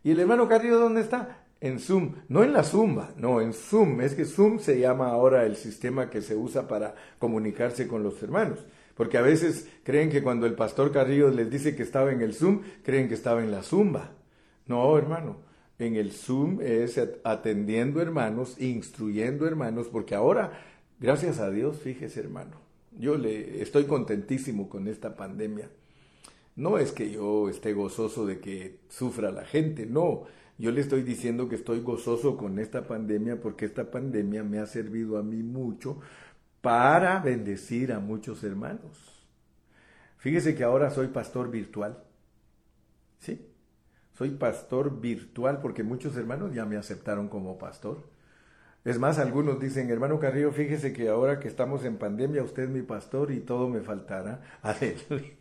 ¿Y 0.04 0.12
el 0.12 0.20
hermano 0.20 0.50
Carrillo 0.50 0.80
dónde 0.80 1.02
está? 1.02 1.40
En 1.62 1.80
Zoom, 1.80 2.16
no 2.28 2.44
en 2.44 2.52
la 2.52 2.64
Zumba, 2.64 3.14
no, 3.16 3.40
en 3.40 3.54
Zoom. 3.54 4.02
Es 4.02 4.16
que 4.16 4.26
Zoom 4.26 4.60
se 4.60 4.80
llama 4.80 5.08
ahora 5.08 5.46
el 5.46 5.56
sistema 5.56 6.10
que 6.10 6.22
se 6.22 6.36
usa 6.36 6.68
para 6.68 6.94
comunicarse 7.20 7.88
con 7.88 8.04
los 8.04 8.22
hermanos. 8.22 8.60
Porque 8.96 9.18
a 9.18 9.22
veces 9.22 9.70
creen 9.84 10.10
que 10.10 10.22
cuando 10.22 10.46
el 10.46 10.56
pastor 10.56 10.92
Carrillo 10.92 11.30
les 11.32 11.50
dice 11.50 11.76
que 11.76 11.84
estaba 11.84 12.12
en 12.12 12.22
el 12.22 12.34
Zoom, 12.34 12.62
creen 12.84 13.08
que 13.08 13.14
estaba 13.14 13.42
en 13.42 13.52
la 13.52 13.64
Zumba. 13.64 14.12
No, 14.68 14.98
hermano, 14.98 15.38
en 15.80 15.96
el 15.96 16.12
Zoom 16.12 16.60
es 16.62 17.00
atendiendo 17.24 18.02
hermanos, 18.02 18.60
instruyendo 18.60 19.48
hermanos, 19.48 19.88
porque 19.88 20.16
ahora, 20.16 20.52
gracias 21.00 21.40
a 21.40 21.50
Dios, 21.50 21.80
fíjese 21.80 22.20
hermano, 22.20 22.58
yo 22.98 23.18
le 23.18 23.62
estoy 23.62 23.86
contentísimo 23.86 24.68
con 24.68 24.88
esta 24.88 25.16
pandemia. 25.16 25.70
No 26.56 26.78
es 26.78 26.92
que 26.92 27.12
yo 27.12 27.50
esté 27.50 27.74
gozoso 27.74 28.26
de 28.26 28.40
que 28.40 28.80
sufra 28.90 29.32
la 29.32 29.46
gente, 29.46 29.86
no. 29.86 30.26
Yo 30.58 30.72
le 30.72 30.82
estoy 30.82 31.02
diciendo 31.02 31.50
que 31.50 31.56
estoy 31.56 31.82
gozoso 31.82 32.38
con 32.38 32.60
esta 32.60 32.88
pandemia 32.88 33.42
porque 33.42 33.66
esta 33.66 33.90
pandemia 33.90 34.44
me 34.44 34.60
ha 34.60 34.68
servido 34.68 35.18
a 35.18 35.24
mí 35.24 35.42
mucho 35.42 36.00
para 36.62 37.20
bendecir 37.20 37.92
a 37.92 38.00
muchos 38.00 38.44
hermanos. 38.44 39.28
Fíjese 40.18 40.56
que 40.56 40.64
ahora 40.64 40.90
soy 40.92 41.08
pastor 41.08 41.50
virtual. 41.52 42.04
¿Sí? 43.20 43.46
Soy 44.14 44.32
pastor 44.32 45.02
virtual 45.02 45.60
porque 45.62 45.84
muchos 45.84 46.16
hermanos 46.18 46.54
ya 46.54 46.66
me 46.66 46.78
aceptaron 46.78 47.28
como 47.30 47.58
pastor. 47.58 48.04
Es 48.86 49.00
más, 49.00 49.18
algunos 49.20 49.60
dicen, 49.60 49.90
hermano 49.90 50.20
Carrillo, 50.20 50.52
fíjese 50.52 50.94
que 50.94 51.10
ahora 51.10 51.40
que 51.40 51.48
estamos 51.48 51.84
en 51.86 51.98
pandemia, 51.98 52.44
usted 52.44 52.64
es 52.64 52.70
mi 52.70 52.82
pastor 52.84 53.32
y 53.32 53.40
todo 53.42 53.70
me 53.70 53.82
faltará. 53.82 54.42
Aleluya. 54.62 55.34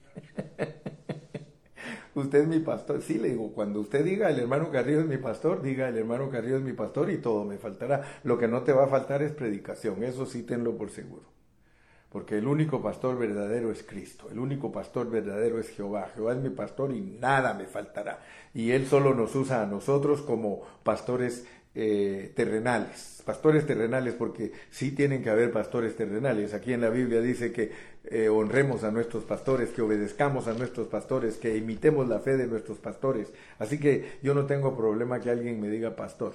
Usted 2.15 2.43
es 2.43 2.49
mi 2.49 2.59
pastor. 2.61 3.03
Sí, 3.03 3.19
le 3.19 3.31
digo, 3.31 3.53
cuando 3.53 3.81
usted 3.81 4.05
diga 4.05 4.31
el 4.31 4.39
hermano 4.39 4.71
Carrillo 4.71 5.01
es 5.01 5.07
mi 5.07 5.19
pastor, 5.19 5.63
diga 5.63 5.89
el 5.89 5.97
hermano 5.97 6.31
Carrillo 6.31 6.57
es 6.57 6.63
mi 6.63 6.73
pastor 6.73 7.11
y 7.11 7.19
todo 7.19 7.45
me 7.45 7.59
faltará. 7.59 8.21
Lo 8.25 8.39
que 8.39 8.49
no 8.49 8.63
te 8.63 8.73
va 8.73 8.85
a 8.85 8.89
faltar 8.89 9.23
es 9.23 9.33
predicación, 9.33 10.03
eso 10.05 10.27
sí 10.27 10.43
tenlo 10.43 10.77
por 10.77 10.91
seguro. 10.91 11.33
Porque 12.09 12.37
el 12.37 12.47
único 12.47 12.83
pastor 12.83 13.19
verdadero 13.19 13.73
es 13.73 13.83
Cristo, 13.83 14.29
el 14.31 14.39
único 14.39 14.71
pastor 14.71 15.09
verdadero 15.09 15.59
es 15.59 15.71
Jehová. 15.71 16.11
Jehová 16.15 16.33
es 16.33 16.41
mi 16.41 16.51
pastor 16.51 16.93
y 16.93 17.01
nada 17.01 17.55
me 17.55 17.65
faltará. 17.65 18.21
Y 18.53 18.73
Él 18.73 18.87
solo 18.87 19.15
nos 19.15 19.35
usa 19.35 19.63
a 19.63 19.67
nosotros 19.67 20.21
como 20.21 20.61
pastores 20.83 21.47
eh, 21.75 22.33
terrenales, 22.37 23.23
pastores 23.25 23.67
terrenales, 23.67 24.15
porque 24.15 24.53
sí 24.71 24.93
tienen 24.93 25.23
que 25.23 25.31
haber 25.31 25.53
pastores 25.53 25.97
terrenales. 25.97 26.53
Aquí 26.53 26.73
en 26.73 26.83
la 26.83 26.91
Biblia 26.91 27.21
dice 27.21 27.51
que 27.51 27.73
eh, 28.05 28.29
honremos 28.29 28.85
a 28.85 28.91
nuestros 28.91 29.25
pastores, 29.25 29.71
que 29.71 29.81
obedezcamos 29.81 30.49
a 30.49 30.53
nuestros 30.53 30.89
pastores, 30.89 31.37
que 31.37 31.57
imitemos 31.57 32.09
la 32.09 32.19
fe 32.19 32.37
de 32.37 32.47
nuestros 32.47 32.79
pastores. 32.79 33.33
Así 33.59 33.79
que 33.79 34.19
yo 34.23 34.35
no 34.35 34.45
tengo 34.45 34.77
problema 34.77 35.21
que 35.21 35.31
alguien 35.31 35.61
me 35.61 35.69
diga 35.69 35.97
pastor. 35.97 36.35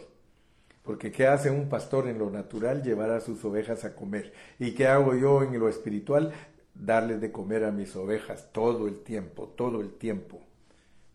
Porque 0.82 1.12
¿qué 1.12 1.28
hace 1.28 1.52
un 1.52 1.68
pastor 1.68 2.08
en 2.08 2.18
lo 2.18 2.32
natural? 2.32 2.82
Llevar 2.82 3.12
a 3.12 3.20
sus 3.20 3.44
ovejas 3.44 3.84
a 3.84 3.94
comer. 3.94 4.34
¿Y 4.58 4.72
qué 4.72 4.88
hago 4.88 5.16
yo 5.16 5.44
en 5.44 5.60
lo 5.60 5.68
espiritual? 5.68 6.34
Darles 6.74 7.20
de 7.20 7.32
comer 7.32 7.66
a 7.66 7.72
mis 7.72 7.96
ovejas 7.96 8.50
todo 8.54 8.88
el 8.88 9.00
tiempo, 9.00 9.50
todo 9.50 9.82
el 9.82 9.92
tiempo. 9.92 10.42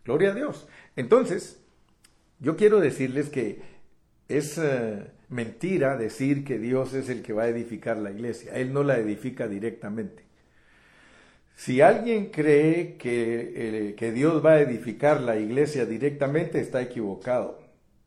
Gloria 0.05 0.31
a 0.31 0.35
Dios. 0.35 0.69
Entonces, 0.95 1.59
yo 2.39 2.57
quiero 2.57 2.81
decirles 2.81 3.31
que 3.31 3.72
es 4.39 4.59
eh, 4.59 5.07
mentira 5.29 5.97
decir 5.97 6.45
que 6.45 6.59
Dios 6.59 6.95
es 6.95 7.09
el 7.09 7.23
que 7.23 7.33
va 7.33 7.45
a 7.45 7.49
edificar 7.49 7.97
la 7.97 8.11
iglesia. 8.11 8.53
Él 8.55 8.73
no 8.73 8.83
la 8.83 8.99
edifica 8.99 9.49
directamente. 9.49 10.25
Si 11.55 11.81
alguien 11.81 12.31
cree 12.31 12.97
que, 12.97 13.53
eh, 13.55 13.95
que 13.95 14.11
Dios 14.13 14.45
va 14.45 14.53
a 14.53 14.61
edificar 14.61 15.21
la 15.21 15.37
iglesia 15.37 15.87
directamente, 15.87 16.61
está 16.61 16.83
equivocado. 16.83 17.61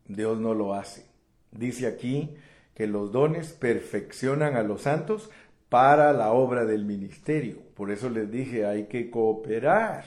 Dios 0.08 0.40
no 0.40 0.54
lo 0.54 0.74
hace. 0.74 1.06
Dice 1.52 1.88
aquí 1.88 2.36
que 2.74 2.88
los 2.88 3.12
dones 3.12 3.54
perfeccionan 3.54 4.56
a 4.56 4.64
los 4.64 4.82
santos 4.82 5.30
para 5.70 6.14
la 6.14 6.32
obra 6.32 6.66
del 6.66 6.86
ministerio. 6.86 7.58
Por 7.76 7.92
eso 7.92 8.10
les 8.10 8.32
dije, 8.32 8.66
hay 8.66 8.86
que 8.86 9.10
cooperar. 9.10 10.06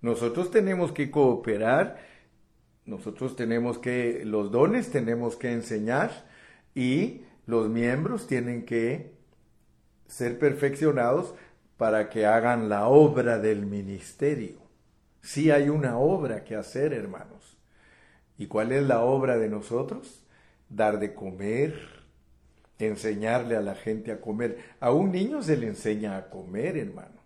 Nosotros 0.00 0.50
tenemos 0.50 0.92
que 0.92 1.10
cooperar 1.10 2.09
nosotros 2.86 3.36
tenemos 3.36 3.78
que, 3.78 4.24
los 4.24 4.50
dones 4.50 4.90
tenemos 4.90 5.36
que 5.36 5.52
enseñar 5.52 6.26
y 6.74 7.22
los 7.46 7.68
miembros 7.68 8.26
tienen 8.26 8.64
que 8.64 9.12
ser 10.06 10.38
perfeccionados 10.38 11.34
para 11.76 12.10
que 12.10 12.26
hagan 12.26 12.68
la 12.68 12.88
obra 12.88 13.38
del 13.38 13.66
ministerio. 13.66 14.58
Sí 15.22 15.50
hay 15.50 15.68
una 15.68 15.98
obra 15.98 16.44
que 16.44 16.56
hacer, 16.56 16.92
hermanos. 16.92 17.58
¿Y 18.38 18.46
cuál 18.46 18.72
es 18.72 18.82
la 18.82 19.02
obra 19.02 19.38
de 19.38 19.48
nosotros? 19.48 20.24
Dar 20.68 20.98
de 20.98 21.14
comer, 21.14 21.74
enseñarle 22.78 23.56
a 23.56 23.60
la 23.60 23.74
gente 23.74 24.12
a 24.12 24.20
comer. 24.20 24.58
A 24.80 24.92
un 24.92 25.12
niño 25.12 25.42
se 25.42 25.56
le 25.56 25.68
enseña 25.68 26.16
a 26.16 26.30
comer, 26.30 26.76
hermano. 26.76 27.20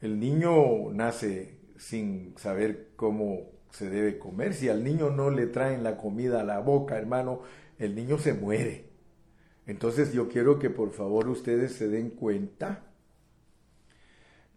El 0.00 0.18
niño 0.18 0.90
nace 0.92 1.58
sin 1.78 2.34
saber 2.36 2.90
cómo 2.96 3.51
se 3.72 3.90
debe 3.90 4.18
comer. 4.18 4.54
Si 4.54 4.68
al 4.68 4.84
niño 4.84 5.10
no 5.10 5.30
le 5.30 5.46
traen 5.46 5.82
la 5.82 5.96
comida 5.96 6.40
a 6.40 6.44
la 6.44 6.60
boca, 6.60 6.96
hermano, 6.96 7.40
el 7.78 7.94
niño 7.94 8.18
se 8.18 8.34
muere. 8.34 8.84
Entonces 9.66 10.12
yo 10.12 10.28
quiero 10.28 10.58
que 10.58 10.70
por 10.70 10.92
favor 10.92 11.28
ustedes 11.28 11.72
se 11.72 11.88
den 11.88 12.10
cuenta 12.10 12.84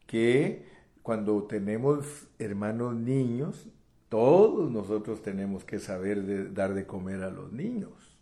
que 0.06 0.66
cuando 1.02 1.44
tenemos 1.44 2.28
hermanos 2.40 2.96
niños, 2.96 3.68
todos 4.10 4.72
nosotros 4.72 5.22
tenemos 5.22 5.64
que 5.64 5.80
saber 5.80 6.54
dar 6.54 6.74
de 6.74 6.86
comer 6.86 7.24
a 7.24 7.32
los 7.32 7.52
niños. 7.52 8.18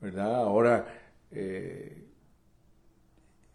¿Verdad? 0.00 0.34
Ahora, 0.34 0.86
eh, 1.30 2.08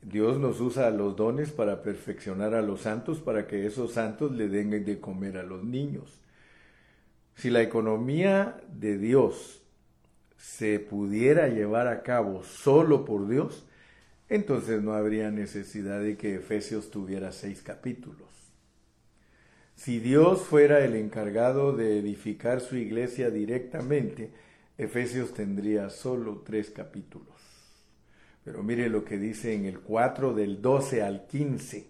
Dios 0.02 0.40
nos 0.40 0.62
usa 0.62 0.90
los 0.90 1.16
dones 1.16 1.52
para 1.52 1.82
perfeccionar 1.82 2.54
a 2.54 2.62
los 2.62 2.82
santos, 2.82 3.20
para 3.20 3.48
que 3.48 3.66
esos 3.66 3.92
santos 3.94 4.32
le 4.32 4.48
den 4.48 4.70
de 4.86 5.00
comer 5.00 5.38
a 5.38 5.44
los 5.44 5.64
niños. 5.64 6.22
Si 7.38 7.52
la 7.52 7.62
economía 7.62 8.60
de 8.68 8.98
Dios 8.98 9.62
se 10.38 10.80
pudiera 10.80 11.48
llevar 11.48 11.88
a 11.88 12.02
cabo 12.02 12.44
solo 12.44 13.06
por 13.06 13.28
Dios, 13.28 13.68
entonces 14.28 14.82
no 14.82 14.94
habría 14.94 15.30
necesidad 15.30 16.02
de 16.02 16.18
que 16.18 16.36
Efesios 16.36 16.90
tuviera 16.90 17.32
seis 17.32 17.62
capítulos. 17.62 18.28
Si 19.76 20.00
Dios 20.00 20.42
fuera 20.42 20.84
el 20.84 20.96
encargado 20.96 21.74
de 21.74 22.00
edificar 22.00 22.60
su 22.60 22.76
iglesia 22.76 23.30
directamente, 23.30 24.32
Efesios 24.80 25.36
tendría 25.36 25.92
solo 25.92 26.42
tres 26.44 26.72
capítulos. 26.72 27.36
Pero 28.44 28.64
mire 28.64 28.90
lo 28.90 29.06
que 29.06 29.20
dice 29.20 29.54
en 29.54 29.66
el 29.66 29.80
4 29.80 30.34
del 30.34 30.60
12 30.60 31.04
al 31.04 31.28
15. 31.28 31.88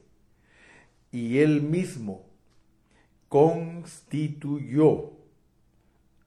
Y 1.14 1.38
él 1.38 1.62
mismo 1.62 2.26
constituyó 3.30 5.17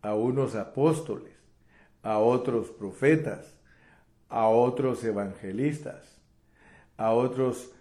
a 0.02 0.14
unos 0.14 0.54
apóstoles, 0.54 1.34
a 2.02 2.18
otros 2.18 2.70
profetas, 2.70 3.54
a 4.28 4.48
otros 4.48 5.04
evangelistas, 5.04 6.20
a 6.96 7.12
otros 7.12 7.72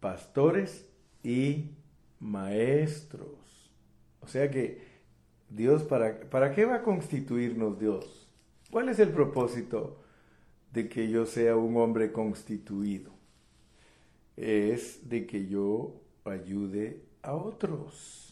pastores 0.00 0.88
y 1.22 1.70
maestros. 2.20 3.30
O 4.20 4.28
sea 4.28 4.50
que 4.50 4.82
Dios, 5.50 5.82
¿para, 5.82 6.20
¿para 6.30 6.52
qué 6.52 6.64
va 6.64 6.76
a 6.76 6.82
constituirnos 6.82 7.78
Dios? 7.78 8.28
¿Cuál 8.70 8.88
es 8.88 8.98
el 8.98 9.10
propósito 9.10 10.00
de 10.72 10.88
que 10.88 11.08
yo 11.08 11.26
sea 11.26 11.56
un 11.56 11.76
hombre 11.76 12.10
constituido? 12.10 13.12
Es 14.36 15.08
de 15.08 15.26
que 15.26 15.46
yo 15.46 16.00
ayude 16.24 17.04
a 17.22 17.34
otros 17.34 18.23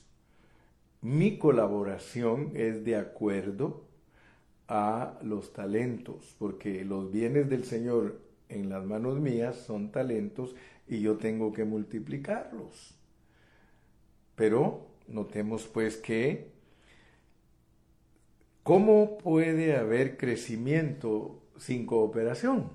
mi 1.03 1.37
colaboración 1.37 2.53
es 2.55 2.85
de 2.85 2.97
acuerdo 2.97 3.85
a 4.69 5.19
los 5.23 5.53
talentos, 5.53 6.35
porque 6.39 6.85
los 6.85 7.11
bienes 7.11 7.51
del 7.51 7.65
Señor 7.65 8.21
en 8.49 8.69
las 8.69 8.85
manos 8.85 9.19
mías 9.19 9.57
son 9.57 9.91
talentos 9.91 10.55
y 10.87 11.01
yo 11.01 11.17
tengo 11.17 11.53
que 11.53 11.65
multiplicarlos. 11.65 12.95
Pero 14.37 14.87
notemos 15.09 15.67
pues 15.67 15.97
que 15.97 16.53
¿cómo 18.63 19.19
puede 19.19 19.77
haber 19.77 20.17
crecimiento 20.17 21.43
sin 21.59 21.85
cooperación? 21.85 22.71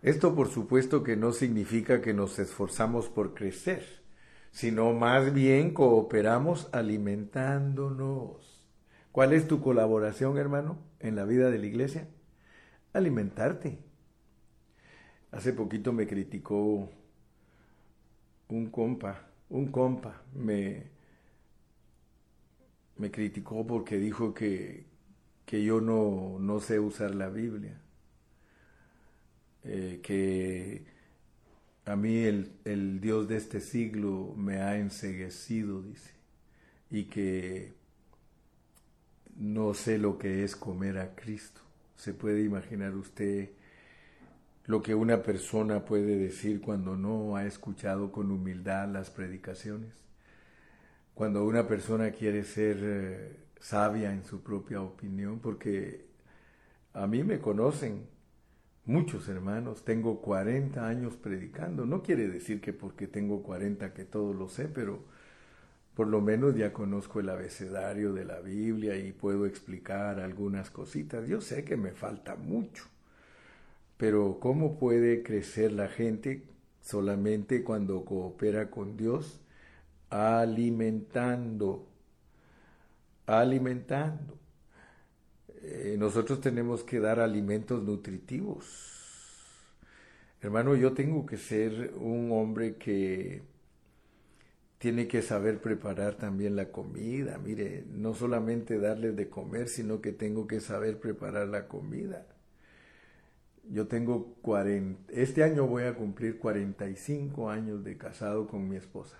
Esto 0.00 0.34
por 0.34 0.48
supuesto 0.48 1.02
que 1.02 1.16
no 1.16 1.32
significa 1.32 2.00
que 2.00 2.14
nos 2.14 2.38
esforzamos 2.38 3.08
por 3.08 3.34
crecer 3.34 4.03
sino 4.54 4.92
más 4.92 5.34
bien 5.34 5.74
cooperamos 5.74 6.68
alimentándonos. 6.72 8.64
¿Cuál 9.10 9.32
es 9.32 9.48
tu 9.48 9.60
colaboración, 9.60 10.38
hermano, 10.38 10.78
en 11.00 11.16
la 11.16 11.24
vida 11.24 11.50
de 11.50 11.58
la 11.58 11.66
iglesia? 11.66 12.08
Alimentarte. 12.92 13.80
Hace 15.32 15.52
poquito 15.52 15.92
me 15.92 16.06
criticó 16.06 16.88
un 18.48 18.70
compa, 18.70 19.26
un 19.50 19.72
compa, 19.72 20.22
me, 20.32 20.84
me 22.96 23.10
criticó 23.10 23.66
porque 23.66 23.98
dijo 23.98 24.34
que, 24.34 24.86
que 25.46 25.64
yo 25.64 25.80
no, 25.80 26.38
no, 26.38 26.60
sé 26.60 26.78
usar 26.78 27.12
la 27.16 27.28
Biblia, 27.28 27.80
eh, 29.64 29.98
que 30.00 30.93
a 31.86 31.96
mí 31.96 32.24
el, 32.24 33.00
Dios 33.00 33.28
de 33.28 33.36
este 33.36 33.60
siglo 33.60 34.34
me 34.36 34.60
ha 34.60 34.78
enseguecido, 34.78 35.82
dice, 35.82 36.12
y 36.90 37.04
que 37.04 37.74
no 39.36 39.74
sé 39.74 39.98
lo 39.98 40.18
que 40.18 40.44
es 40.44 40.56
comer 40.56 40.98
a 40.98 41.14
Cristo. 41.14 41.60
¿Se 41.96 42.14
puede 42.14 42.42
imaginar 42.42 42.94
usted 42.94 43.50
lo 44.66 44.82
que 44.82 44.94
una 44.94 45.22
persona 45.22 45.84
puede 45.84 46.16
decir 46.16 46.60
cuando 46.60 46.96
no 46.96 47.36
ha 47.36 47.44
escuchado 47.44 48.12
con 48.12 48.30
humildad 48.30 48.88
las 48.88 49.10
predicaciones? 49.10 49.92
Cuando 51.14 51.44
una 51.44 51.68
persona 51.68 52.10
quiere 52.10 52.44
ser 52.44 52.78
eh, 52.82 53.36
sabia 53.60 54.12
en 54.12 54.24
su 54.24 54.42
propia 54.42 54.80
opinión, 54.80 55.38
porque 55.38 56.06
a 56.92 57.06
mí 57.06 57.22
me 57.22 57.40
conocen, 57.40 58.06
muchos 58.86 59.28
hermanos, 59.28 59.84
tengo 59.84 60.20
40 60.20 60.86
años 60.86 61.16
predicando. 61.16 61.86
No 61.86 62.02
quiere 62.02 62.28
decir 62.28 62.60
que 62.60 62.72
porque 62.72 63.06
tengo 63.06 63.42
40 63.42 63.94
que 63.94 64.04
todo 64.04 64.32
lo 64.32 64.48
sé, 64.48 64.68
pero 64.68 65.02
por 65.94 66.08
lo 66.08 66.20
menos 66.20 66.56
ya 66.56 66.72
conozco 66.72 67.20
el 67.20 67.28
abecedario 67.28 68.12
de 68.12 68.24
la 68.24 68.40
Biblia 68.40 68.96
y 68.96 69.12
puedo 69.12 69.46
explicar 69.46 70.20
algunas 70.20 70.70
cositas. 70.70 71.28
Yo 71.28 71.40
sé 71.40 71.64
que 71.64 71.76
me 71.76 71.92
falta 71.92 72.36
mucho, 72.36 72.84
pero 73.96 74.38
¿cómo 74.40 74.78
puede 74.78 75.22
crecer 75.22 75.72
la 75.72 75.88
gente 75.88 76.42
solamente 76.82 77.62
cuando 77.64 78.04
coopera 78.04 78.70
con 78.70 78.96
Dios? 78.96 79.40
Alimentando, 80.10 81.86
alimentando. 83.26 84.43
Eh, 85.66 85.96
nosotros 85.98 86.40
tenemos 86.40 86.84
que 86.84 87.00
dar 87.00 87.20
alimentos 87.20 87.82
nutritivos. 87.82 89.00
Hermano, 90.42 90.76
yo 90.76 90.92
tengo 90.92 91.24
que 91.24 91.38
ser 91.38 91.94
un 91.96 92.30
hombre 92.32 92.76
que 92.76 93.42
tiene 94.78 95.08
que 95.08 95.22
saber 95.22 95.62
preparar 95.62 96.16
también 96.16 96.54
la 96.56 96.70
comida. 96.70 97.38
Mire, 97.38 97.84
no 97.90 98.14
solamente 98.14 98.78
darles 98.78 99.16
de 99.16 99.30
comer, 99.30 99.68
sino 99.68 100.02
que 100.02 100.12
tengo 100.12 100.46
que 100.46 100.60
saber 100.60 100.98
preparar 101.00 101.48
la 101.48 101.66
comida. 101.66 102.26
Yo 103.70 103.86
tengo 103.86 104.34
40, 104.42 105.10
este 105.14 105.42
año 105.42 105.66
voy 105.66 105.84
a 105.84 105.94
cumplir 105.94 106.38
45 106.38 107.48
años 107.48 107.82
de 107.82 107.96
casado 107.96 108.46
con 108.46 108.68
mi 108.68 108.76
esposa. 108.76 109.16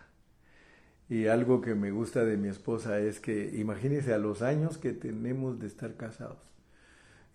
Y 1.09 1.27
algo 1.27 1.61
que 1.61 1.75
me 1.75 1.91
gusta 1.91 2.25
de 2.25 2.37
mi 2.37 2.49
esposa 2.49 2.99
es 2.99 3.21
que, 3.21 3.53
imagínense 3.57 4.15
a 4.15 4.19
los 4.19 4.43
años 4.43 4.79
que 4.79 4.93
tenemos 4.93 5.61
de 5.61 5.67
estar 5.67 5.97
casados. 5.97 6.39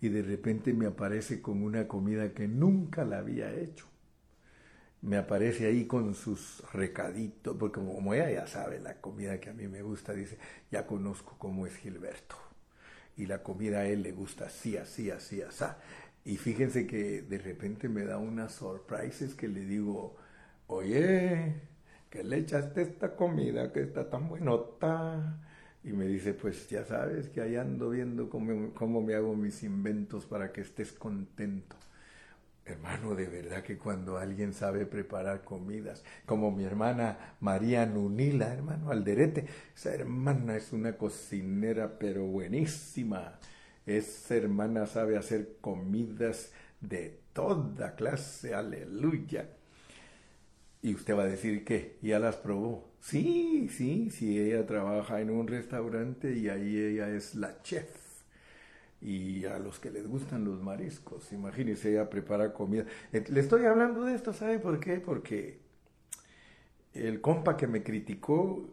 Y 0.00 0.08
de 0.08 0.22
repente 0.22 0.72
me 0.72 0.86
aparece 0.86 1.42
con 1.42 1.62
una 1.62 1.86
comida 1.88 2.32
que 2.32 2.48
nunca 2.48 3.04
la 3.04 3.18
había 3.18 3.52
hecho 3.54 3.90
me 5.02 5.16
aparece 5.16 5.66
ahí 5.66 5.86
con 5.86 6.14
sus 6.14 6.62
recaditos, 6.72 7.56
porque 7.58 7.80
como 7.80 8.14
ella 8.14 8.30
ya 8.30 8.46
sabe 8.46 8.80
la 8.80 9.00
comida 9.00 9.40
que 9.40 9.50
a 9.50 9.54
mí 9.54 9.66
me 9.68 9.82
gusta, 9.82 10.12
dice, 10.12 10.38
ya 10.70 10.86
conozco 10.86 11.36
cómo 11.38 11.66
es 11.66 11.74
Gilberto. 11.76 12.36
Y 13.16 13.26
la 13.26 13.42
comida 13.42 13.80
a 13.80 13.86
él 13.86 14.02
le 14.02 14.12
gusta 14.12 14.46
así, 14.46 14.76
así, 14.76 15.10
así, 15.10 15.42
así. 15.42 15.64
Y 16.24 16.36
fíjense 16.36 16.86
que 16.86 17.22
de 17.22 17.38
repente 17.38 17.88
me 17.88 18.04
da 18.04 18.18
unas 18.18 18.52
sorpresas 18.52 19.34
que 19.34 19.48
le 19.48 19.64
digo, 19.64 20.16
oye, 20.66 21.54
que 22.10 22.24
le 22.24 22.38
echaste 22.38 22.82
esta 22.82 23.14
comida 23.16 23.72
que 23.72 23.82
está 23.82 24.10
tan 24.10 24.28
buenota. 24.28 25.38
Y 25.82 25.92
me 25.92 26.06
dice, 26.06 26.34
pues 26.34 26.68
ya 26.68 26.84
sabes 26.84 27.28
que 27.30 27.40
ahí 27.40 27.56
ando 27.56 27.90
viendo 27.90 28.28
cómo, 28.28 28.74
cómo 28.74 29.00
me 29.00 29.14
hago 29.14 29.34
mis 29.34 29.62
inventos 29.62 30.26
para 30.26 30.52
que 30.52 30.60
estés 30.60 30.92
contento. 30.92 31.76
Hermano, 32.66 33.14
de 33.14 33.26
verdad 33.26 33.62
que 33.62 33.78
cuando 33.78 34.18
alguien 34.18 34.52
sabe 34.52 34.86
preparar 34.86 35.42
comidas, 35.42 36.04
como 36.26 36.50
mi 36.52 36.64
hermana 36.64 37.36
María 37.40 37.86
Nunila, 37.86 38.52
hermano 38.52 38.90
Alderete, 38.90 39.46
esa 39.74 39.94
hermana 39.94 40.56
es 40.56 40.72
una 40.72 40.96
cocinera 40.96 41.98
pero 41.98 42.26
buenísima. 42.26 43.38
Esa 43.86 44.36
hermana 44.36 44.86
sabe 44.86 45.16
hacer 45.16 45.56
comidas 45.60 46.52
de 46.80 47.20
toda 47.32 47.94
clase, 47.96 48.54
aleluya. 48.54 49.48
Y 50.82 50.94
usted 50.94 51.16
va 51.16 51.24
a 51.24 51.26
decir 51.26 51.64
que 51.64 51.98
ya 52.02 52.18
las 52.18 52.36
probó. 52.36 52.90
Sí, 53.00 53.68
sí, 53.70 54.10
sí, 54.10 54.38
ella 54.38 54.66
trabaja 54.66 55.20
en 55.20 55.30
un 55.30 55.46
restaurante 55.46 56.36
y 56.36 56.48
ahí 56.48 56.76
ella 56.76 57.08
es 57.10 57.34
la 57.34 57.62
chef 57.62 58.10
y 59.00 59.46
a 59.46 59.58
los 59.58 59.78
que 59.78 59.90
les 59.90 60.06
gustan 60.06 60.44
los 60.44 60.62
mariscos. 60.62 61.32
Imagínense, 61.32 61.90
ella 61.90 62.10
prepara 62.10 62.52
comida. 62.52 62.84
Eh, 63.12 63.24
le 63.28 63.40
estoy 63.40 63.64
hablando 63.64 64.04
de 64.04 64.14
esto, 64.14 64.32
¿sabe 64.32 64.58
por 64.58 64.78
qué? 64.78 65.00
Porque 65.00 65.60
el 66.92 67.20
compa 67.20 67.56
que 67.56 67.66
me 67.66 67.82
criticó 67.82 68.68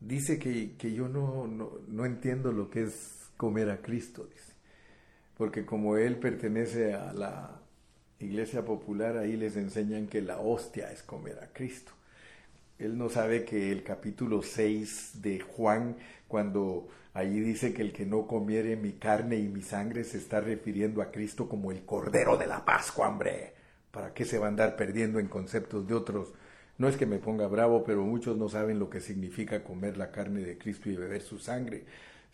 dice 0.00 0.38
que, 0.38 0.94
yo 0.94 1.08
no, 1.08 1.46
no, 1.46 2.04
entiendo 2.04 2.52
lo 2.52 2.70
que 2.70 2.84
es 2.84 3.30
comer 3.36 3.70
a 3.70 3.82
Cristo, 3.82 4.26
dice. 4.26 4.52
Porque 5.36 5.66
como 5.66 5.96
él 5.96 6.18
pertenece 6.18 6.94
a 6.94 7.12
la 7.12 7.60
iglesia 8.24 8.64
popular, 8.64 9.16
ahí 9.16 9.36
les 9.36 9.56
enseñan 9.56 10.06
que 10.06 10.20
la 10.20 10.38
hostia 10.40 10.90
es 10.92 11.02
comer 11.02 11.38
a 11.40 11.52
Cristo. 11.52 11.92
Él 12.78 12.98
no 12.98 13.08
sabe 13.08 13.44
que 13.44 13.70
el 13.70 13.82
capítulo 13.82 14.42
6 14.42 15.22
de 15.22 15.40
Juan, 15.40 15.96
cuando 16.26 16.88
Allí 17.14 17.38
dice 17.38 17.72
que 17.72 17.82
el 17.82 17.92
que 17.92 18.04
no 18.04 18.26
comiere 18.26 18.74
mi 18.74 18.94
carne 18.94 19.36
y 19.36 19.46
mi 19.46 19.62
sangre 19.62 20.02
se 20.02 20.18
está 20.18 20.40
refiriendo 20.40 21.00
a 21.00 21.12
Cristo 21.12 21.48
como 21.48 21.70
el 21.70 21.84
Cordero 21.84 22.36
de 22.36 22.48
la 22.48 22.64
Pascua, 22.64 23.08
hombre. 23.08 23.54
¿Para 23.92 24.12
qué 24.12 24.24
se 24.24 24.36
va 24.36 24.46
a 24.46 24.48
andar 24.48 24.74
perdiendo 24.74 25.20
en 25.20 25.28
conceptos 25.28 25.86
de 25.86 25.94
otros? 25.94 26.32
No 26.76 26.88
es 26.88 26.96
que 26.96 27.06
me 27.06 27.18
ponga 27.18 27.46
bravo, 27.46 27.84
pero 27.84 28.02
muchos 28.02 28.36
no 28.36 28.48
saben 28.48 28.80
lo 28.80 28.90
que 28.90 29.00
significa 29.00 29.62
comer 29.62 29.96
la 29.96 30.10
carne 30.10 30.40
de 30.40 30.58
Cristo 30.58 30.90
y 30.90 30.96
beber 30.96 31.22
su 31.22 31.38
sangre. 31.38 31.84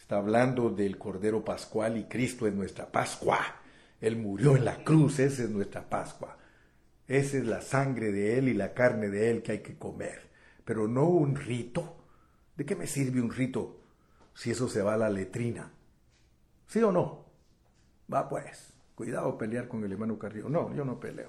Está 0.01 0.17
hablando 0.17 0.71
del 0.71 0.97
Cordero 0.97 1.45
Pascual 1.45 1.99
y 1.99 2.05
Cristo 2.05 2.47
es 2.47 2.55
nuestra 2.55 2.91
Pascua. 2.91 3.60
Él 4.01 4.17
murió 4.17 4.57
en 4.57 4.65
la 4.65 4.83
cruz, 4.85 5.19
esa 5.19 5.45
es 5.45 5.51
nuestra 5.51 5.89
Pascua. 5.89 6.39
Esa 7.07 7.39
es 7.39 7.47
la 7.47 7.61
sangre 7.61 8.13
de 8.13 8.39
Él 8.39 8.49
y 8.49 8.55
la 8.55 8.73
carne 8.73 9.09
de 9.09 9.31
Él 9.31 9.43
que 9.43 9.53
hay 9.53 9.59
que 9.61 9.77
comer, 9.77 10.31
pero 10.65 10.89
no 10.89 11.07
un 11.07 11.37
rito. 11.37 11.97
¿De 12.57 12.65
qué 12.65 12.77
me 12.77 12.87
sirve 12.87 13.21
un 13.21 13.33
rito? 13.33 13.81
si 14.41 14.51
eso 14.51 14.69
se 14.69 14.81
va 14.81 14.95
a 14.95 14.97
la 14.97 15.11
letrina. 15.11 15.71
¿Sí 16.67 16.83
o 16.83 16.91
no? 16.91 17.27
Va 18.13 18.27
pues, 18.27 18.73
cuidado 18.95 19.37
pelear 19.37 19.69
con 19.69 19.85
el 19.85 19.93
hermano 19.93 20.19
Carrillo. 20.19 20.49
No, 20.49 20.75
yo 20.75 20.85
no 20.85 20.99
peleo. 20.99 21.29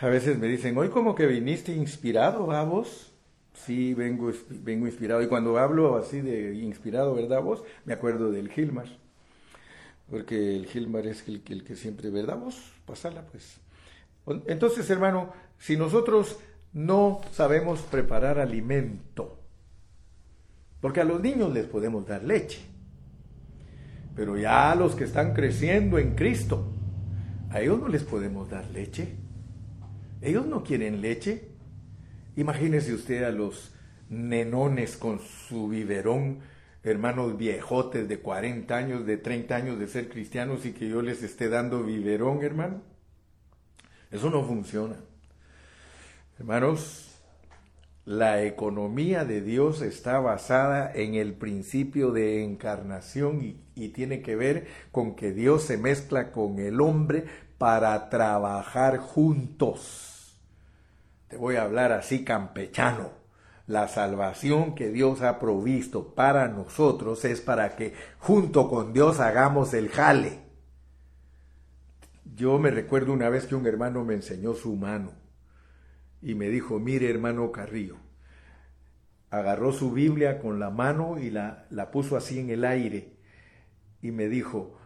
A 0.00 0.06
veces 0.06 0.38
me 0.38 0.46
dicen, 0.46 0.78
hoy 0.78 0.90
como 0.90 1.16
que 1.16 1.26
viniste 1.26 1.72
inspirado, 1.72 2.46
¿va 2.46 2.62
vos? 2.62 3.12
Sí, 3.52 3.94
vengo, 3.94 4.30
vengo 4.62 4.86
inspirado. 4.86 5.20
Y 5.20 5.26
cuando 5.26 5.58
hablo 5.58 5.96
así 5.96 6.20
de 6.20 6.54
inspirado, 6.54 7.16
¿verdad 7.16 7.42
vos? 7.42 7.64
Me 7.84 7.94
acuerdo 7.94 8.30
del 8.30 8.48
Gilmar. 8.48 8.86
Porque 10.10 10.56
el 10.56 10.66
Gilmar 10.66 11.06
es 11.06 11.26
el, 11.28 11.42
que 11.42 11.76
siempre, 11.76 12.10
¿verdad 12.10 12.38
vos? 12.38 12.72
Pasala 12.86 13.22
pues. 13.26 13.60
Entonces, 14.46 14.88
hermano, 14.90 15.32
si 15.58 15.76
nosotros 15.76 16.38
no 16.72 17.20
sabemos 17.32 17.80
preparar 17.82 18.38
alimento, 18.38 19.38
porque 20.80 21.00
a 21.00 21.04
los 21.04 21.20
niños 21.20 21.52
les 21.52 21.66
podemos 21.66 22.06
dar 22.06 22.22
leche. 22.24 22.60
Pero 24.14 24.36
ya 24.36 24.72
a 24.72 24.74
los 24.74 24.94
que 24.94 25.04
están 25.04 25.34
creciendo 25.34 25.98
en 25.98 26.14
Cristo, 26.14 26.72
a 27.50 27.60
ellos 27.60 27.80
no 27.80 27.88
les 27.88 28.02
podemos 28.02 28.48
dar 28.48 28.68
leche. 28.70 29.14
Ellos 30.20 30.46
no 30.46 30.62
quieren 30.62 31.00
leche. 31.00 31.48
Imagínese 32.36 32.94
usted 32.94 33.24
a 33.24 33.30
los 33.30 33.74
nenones 34.08 34.96
con 34.96 35.20
su 35.20 35.68
biberón, 35.68 36.40
hermanos 36.82 37.36
viejotes 37.36 38.08
de 38.08 38.20
40 38.20 38.76
años, 38.76 39.06
de 39.06 39.16
30 39.16 39.56
años 39.56 39.78
de 39.78 39.86
ser 39.88 40.08
cristianos 40.08 40.64
y 40.64 40.72
que 40.72 40.88
yo 40.88 41.02
les 41.02 41.22
esté 41.22 41.48
dando 41.48 41.82
biberón, 41.82 42.42
hermano. 42.42 42.82
Eso 44.10 44.30
no 44.30 44.44
funciona. 44.44 44.96
Hermanos, 46.38 47.08
la 48.08 48.42
economía 48.42 49.26
de 49.26 49.42
Dios 49.42 49.82
está 49.82 50.18
basada 50.18 50.90
en 50.94 51.14
el 51.14 51.34
principio 51.34 52.10
de 52.10 52.42
encarnación 52.42 53.42
y, 53.74 53.88
tiene 53.90 54.22
que 54.22 54.34
ver 54.34 54.66
con 54.92 55.14
que 55.14 55.32
Dios 55.32 55.64
se 55.64 55.76
mezcla 55.76 56.32
con 56.32 56.58
el 56.58 56.80
hombre 56.80 57.26
para 57.58 58.08
trabajar 58.08 58.98
juntos. 58.98 60.38
Te 61.28 61.36
voy 61.36 61.56
a 61.56 61.64
hablar 61.64 61.92
así 61.92 62.24
campechano. 62.24 63.17
La 63.68 63.86
salvación 63.86 64.74
que 64.74 64.88
Dios 64.88 65.20
ha 65.20 65.38
provisto 65.38 66.14
para 66.14 66.48
nosotros 66.48 67.26
es 67.26 67.42
para 67.42 67.76
que 67.76 67.92
junto 68.18 68.70
con 68.70 68.94
Dios 68.94 69.20
hagamos 69.20 69.74
el 69.74 69.90
jale. 69.90 70.40
Yo 72.34 72.58
me 72.58 72.70
recuerdo 72.70 73.12
una 73.12 73.28
vez 73.28 73.44
que 73.44 73.54
un 73.54 73.66
hermano 73.66 74.06
me 74.06 74.14
enseñó 74.14 74.54
su 74.54 74.74
mano 74.74 75.12
y 76.22 76.34
me 76.34 76.48
dijo, 76.48 76.78
mire 76.78 77.10
hermano 77.10 77.52
Carrillo, 77.52 77.98
agarró 79.28 79.70
su 79.72 79.92
Biblia 79.92 80.38
con 80.38 80.58
la 80.58 80.70
mano 80.70 81.18
y 81.18 81.28
la, 81.28 81.66
la 81.68 81.90
puso 81.90 82.16
así 82.16 82.38
en 82.38 82.48
el 82.48 82.64
aire 82.64 83.18
y 84.00 84.12
me 84.12 84.30
dijo, 84.30 84.78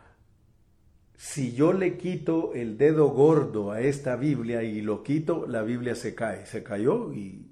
si 1.15 1.53
yo 1.53 1.73
le 1.73 1.99
quito 1.99 2.53
el 2.55 2.79
dedo 2.79 3.11
gordo 3.11 3.71
a 3.71 3.81
esta 3.81 4.17
Biblia 4.17 4.65
y 4.65 4.81
lo 4.81 5.05
quito, 5.05 5.47
la 5.47 5.63
Biblia 5.63 5.95
se 5.95 6.17
cae. 6.17 6.47
Se 6.47 6.65
cayó 6.65 7.13
y 7.13 7.52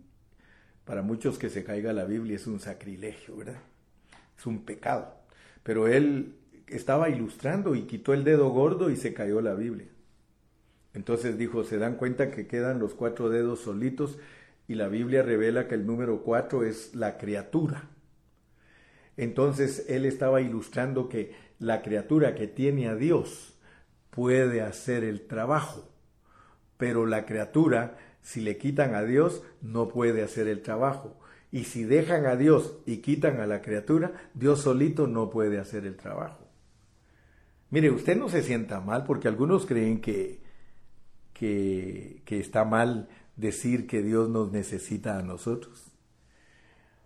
para 0.90 1.02
muchos 1.02 1.38
que 1.38 1.50
se 1.50 1.62
caiga 1.62 1.92
la 1.92 2.04
Biblia 2.04 2.34
es 2.34 2.48
un 2.48 2.58
sacrilegio, 2.58 3.36
¿verdad? 3.36 3.60
Es 4.36 4.44
un 4.44 4.64
pecado. 4.64 5.14
Pero 5.62 5.86
él 5.86 6.34
estaba 6.66 7.08
ilustrando 7.08 7.76
y 7.76 7.82
quitó 7.82 8.12
el 8.12 8.24
dedo 8.24 8.48
gordo 8.48 8.90
y 8.90 8.96
se 8.96 9.14
cayó 9.14 9.40
la 9.40 9.54
Biblia. 9.54 9.86
Entonces 10.92 11.38
dijo, 11.38 11.62
se 11.62 11.78
dan 11.78 11.94
cuenta 11.94 12.32
que 12.32 12.48
quedan 12.48 12.80
los 12.80 12.94
cuatro 12.94 13.30
dedos 13.30 13.60
solitos 13.60 14.18
y 14.66 14.74
la 14.74 14.88
Biblia 14.88 15.22
revela 15.22 15.68
que 15.68 15.76
el 15.76 15.86
número 15.86 16.24
cuatro 16.24 16.64
es 16.64 16.92
la 16.96 17.18
criatura. 17.18 17.84
Entonces 19.16 19.86
él 19.88 20.04
estaba 20.04 20.40
ilustrando 20.40 21.08
que 21.08 21.36
la 21.60 21.82
criatura 21.82 22.34
que 22.34 22.48
tiene 22.48 22.88
a 22.88 22.96
Dios 22.96 23.56
puede 24.10 24.60
hacer 24.60 25.04
el 25.04 25.28
trabajo, 25.28 25.88
pero 26.76 27.06
la 27.06 27.26
criatura, 27.26 27.96
si 28.22 28.40
le 28.40 28.58
quitan 28.58 28.94
a 28.94 29.02
Dios, 29.02 29.42
no 29.62 29.88
puede 29.88 30.22
hacer 30.22 30.48
el 30.48 30.62
trabajo. 30.62 31.18
Y 31.52 31.64
si 31.64 31.84
dejan 31.84 32.26
a 32.26 32.36
Dios 32.36 32.76
y 32.86 32.98
quitan 32.98 33.40
a 33.40 33.46
la 33.46 33.60
criatura, 33.60 34.12
Dios 34.34 34.62
solito 34.62 35.06
no 35.06 35.30
puede 35.30 35.58
hacer 35.58 35.84
el 35.84 35.96
trabajo. 35.96 36.46
Mire, 37.70 37.90
usted 37.90 38.16
no 38.16 38.28
se 38.28 38.42
sienta 38.42 38.80
mal 38.80 39.04
porque 39.04 39.28
algunos 39.28 39.66
creen 39.66 40.00
que, 40.00 40.40
que, 41.32 42.20
está 42.28 42.64
mal 42.64 43.08
decir 43.36 43.86
que 43.86 44.02
Dios 44.02 44.28
nos 44.28 44.52
necesita 44.52 45.18
a 45.18 45.22
nosotros. 45.22 45.86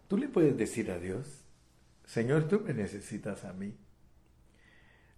Tú 0.09 0.17
le 0.17 0.29
puedes 0.29 0.57
decir 0.57 0.91
a 0.91 0.99
Dios, 0.99 1.45
Señor, 2.05 2.49
tú 2.49 2.61
me 2.61 2.75
necesitas 2.75 3.45
a 3.45 3.53
mí. 3.53 3.75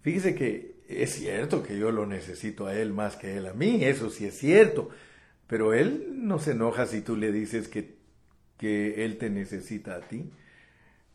Fíjese 0.01 0.35
que 0.35 0.77
es 0.87 1.13
cierto 1.13 1.63
que 1.63 1.77
yo 1.77 1.91
lo 1.91 2.05
necesito 2.05 2.67
a 2.67 2.75
Él 2.75 2.93
más 2.93 3.15
que 3.15 3.37
Él 3.37 3.47
a 3.47 3.53
mí, 3.53 3.83
eso 3.83 4.09
sí 4.09 4.25
es 4.25 4.37
cierto, 4.37 4.89
pero 5.47 5.73
Él 5.73 6.07
no 6.13 6.39
se 6.39 6.51
enoja 6.51 6.85
si 6.85 7.01
tú 7.01 7.15
le 7.15 7.31
dices 7.31 7.67
que, 7.67 7.95
que 8.57 9.05
Él 9.05 9.17
te 9.17 9.29
necesita 9.29 9.95
a 9.95 10.01
ti. 10.01 10.29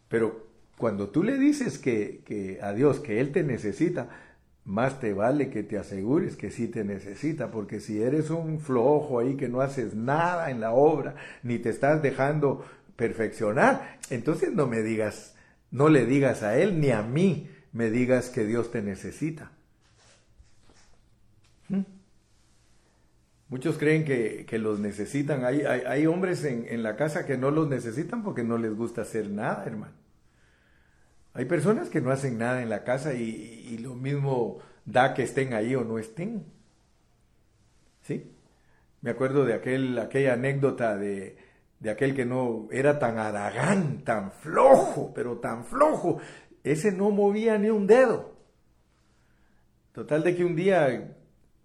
Pero 0.09 0.47
cuando 0.77 1.11
tú 1.11 1.23
le 1.23 1.39
dices 1.39 1.79
que, 1.79 2.23
que 2.25 2.59
a 2.63 2.73
Dios 2.73 3.01
que 3.01 3.21
Él 3.21 3.33
te 3.33 3.43
necesita, 3.43 4.09
más 4.65 5.01
te 5.01 5.13
vale 5.13 5.51
que 5.51 5.63
te 5.63 5.79
asegures 5.79 6.37
que 6.37 6.51
sí 6.51 6.69
te 6.69 6.85
necesita, 6.85 7.51
porque 7.51 7.81
si 7.81 8.01
eres 8.01 8.31
un 8.31 8.61
flojo 8.61 9.19
ahí 9.19 9.37
que 9.37 9.49
no 9.49 9.61
haces 9.61 9.95
nada 9.95 10.51
en 10.51 10.61
la 10.61 10.73
obra, 10.73 11.17
ni 11.43 11.59
te 11.59 11.69
estás 11.69 12.03
dejando 12.03 12.65
perfeccionar, 12.97 13.99
entonces 14.11 14.53
no 14.53 14.67
me 14.67 14.83
digas, 14.83 15.35
no 15.71 15.89
le 15.89 16.07
digas 16.07 16.43
a 16.43 16.57
él 16.59 16.81
ni 16.81 16.91
a 16.91 17.03
mí, 17.03 17.51
me 17.73 17.91
digas 17.91 18.31
que 18.31 18.45
Dios 18.45 18.71
te 18.71 18.83
necesita. 18.83 19.51
¿Mm? 21.69 21.81
Muchos 23.53 23.77
creen 23.77 24.07
que, 24.07 24.59
los 24.59 24.81
necesitan. 24.81 25.45
Hay, 25.45 25.61
hay, 25.61 26.07
hombres 26.07 26.43
en, 26.47 26.65
en 26.71 26.83
la 26.83 26.97
casa 26.97 27.27
que 27.27 27.37
no 27.37 27.51
los 27.51 27.69
necesitan 27.69 28.23
porque 28.23 28.43
no 28.43 28.57
les 28.57 28.75
gusta 28.75 29.03
hacer 29.03 29.29
nada, 29.29 29.63
hermano. 29.67 29.93
Hay 31.35 31.45
personas 31.45 31.91
que 31.91 32.01
no 32.01 32.11
hacen 32.11 32.39
nada 32.39 32.63
en 32.63 32.71
la 32.71 32.83
casa 32.83 33.13
y, 33.13 33.77
lo 33.77 33.95
mismo 33.95 34.61
da 34.87 35.13
que 35.13 35.25
estén 35.25 35.53
ahí 35.53 35.75
o 35.75 35.85
no 35.85 35.99
estén. 35.99 36.47
¿Sí? 38.01 38.33
Me 39.03 39.11
acuerdo 39.11 39.45
de 39.45 39.53
aquel, 39.53 39.99
aquella 39.99 40.33
anécdota 40.33 40.97
de, 40.97 41.37
de 41.79 41.91
aquel 41.91 42.15
que 42.15 42.25
no 42.25 42.69
era 42.71 42.99
tan 42.99 43.19
aragán, 43.19 44.03
tan 44.03 44.33
flojo, 44.33 45.13
pero 45.15 45.41
tan 45.41 45.67
flojo. 45.67 46.21
Ese 46.65 46.91
no 46.91 47.11
movía 47.11 47.59
ni 47.59 47.69
un 47.69 47.87
dedo. 47.87 48.33
Total 49.93 50.23
de 50.23 50.35
que 50.35 50.43
un 50.43 50.57
día 50.57 51.19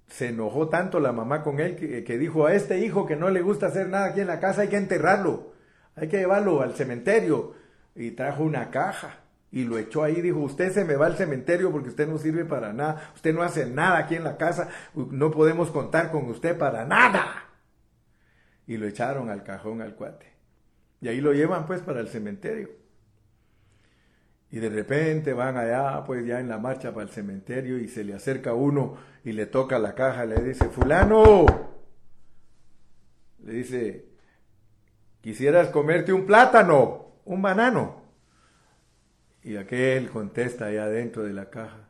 se 0.08 0.30
enojó 0.30 0.70
tanto 0.70 1.00
la 1.00 1.12
mamá 1.12 1.44
con 1.44 1.60
él 1.60 1.76
que, 1.76 2.18
dijo 2.18 2.46
a 2.46 2.54
este 2.54 2.80
hijo 2.80 3.06
que 3.06 3.16
no 3.16 3.30
le 3.30 3.42
gusta 3.42 3.68
hacer 3.68 3.90
nada 3.90 4.08
aquí 4.08 4.22
en 4.22 4.28
la 4.28 4.40
casa 4.40 4.62
hay 4.62 4.70
que 4.70 4.78
enterrarlo, 4.78 5.54
hay 5.96 6.08
que 6.08 6.18
llevarlo 6.18 6.62
al 6.62 6.74
cementerio. 6.74 7.56
Y 8.00 8.12
trajo 8.12 8.44
una 8.44 8.70
caja 8.70 9.22
y 9.52 9.64
lo 9.64 9.80
echó 9.80 10.04
ahí, 10.04 10.22
dijo, 10.22 10.40
usted 10.40 10.72
se 10.72 10.86
me 10.86 10.96
va 10.96 11.08
al 11.08 11.16
cementerio 11.16 11.72
porque 11.72 11.90
usted 11.90 12.08
no 12.08 12.20
sirve 12.20 12.46
para 12.46 12.74
nada, 12.74 13.12
usted 13.16 13.34
no 13.34 13.42
hace 13.42 13.66
nada 13.66 13.98
aquí 13.98 14.14
en 14.14 14.24
la 14.24 14.38
casa, 14.38 14.70
no 14.94 15.32
podemos 15.32 15.72
contar 15.72 16.12
con 16.12 16.26
usted 16.28 16.58
para 16.58 16.86
nada. 16.86 17.46
Y 18.68 18.78
lo 18.78 18.86
echaron 18.86 19.32
al 19.32 19.44
cajón 19.44 19.82
al 19.82 19.96
cuate. 19.96 20.32
Y 21.02 21.08
ahí 21.08 21.22
lo 21.22 21.34
llevan 21.34 21.66
pues 21.66 21.82
para 21.82 22.02
el 22.02 22.08
cementerio. 22.08 22.70
Y 24.50 24.60
de 24.60 24.70
repente 24.70 25.34
van 25.34 25.58
allá, 25.58 26.04
pues 26.06 26.26
ya 26.26 26.40
en 26.40 26.48
la 26.48 26.58
marcha 26.58 26.94
para 26.94 27.04
el 27.04 27.10
cementerio 27.10 27.78
y 27.78 27.88
se 27.90 28.04
le 28.04 28.14
acerca 28.14 28.54
uno 28.54 28.98
y 29.24 29.34
le 29.34 29.46
toca 29.46 29.78
la 29.78 29.94
caja, 29.94 30.26
le 30.26 30.42
dice, 30.42 30.70
fulano, 30.70 31.46
le 33.44 33.54
dice, 33.54 34.06
quisieras 35.22 35.70
comerte 35.70 36.14
un 36.14 36.26
plátano, 36.26 37.18
un 37.26 37.42
banano. 37.42 38.04
Y 39.44 39.58
aquel 39.58 40.10
contesta 40.10 40.66
allá 40.66 40.88
dentro 40.88 41.24
de 41.24 41.34
la 41.34 41.50
caja, 41.50 41.90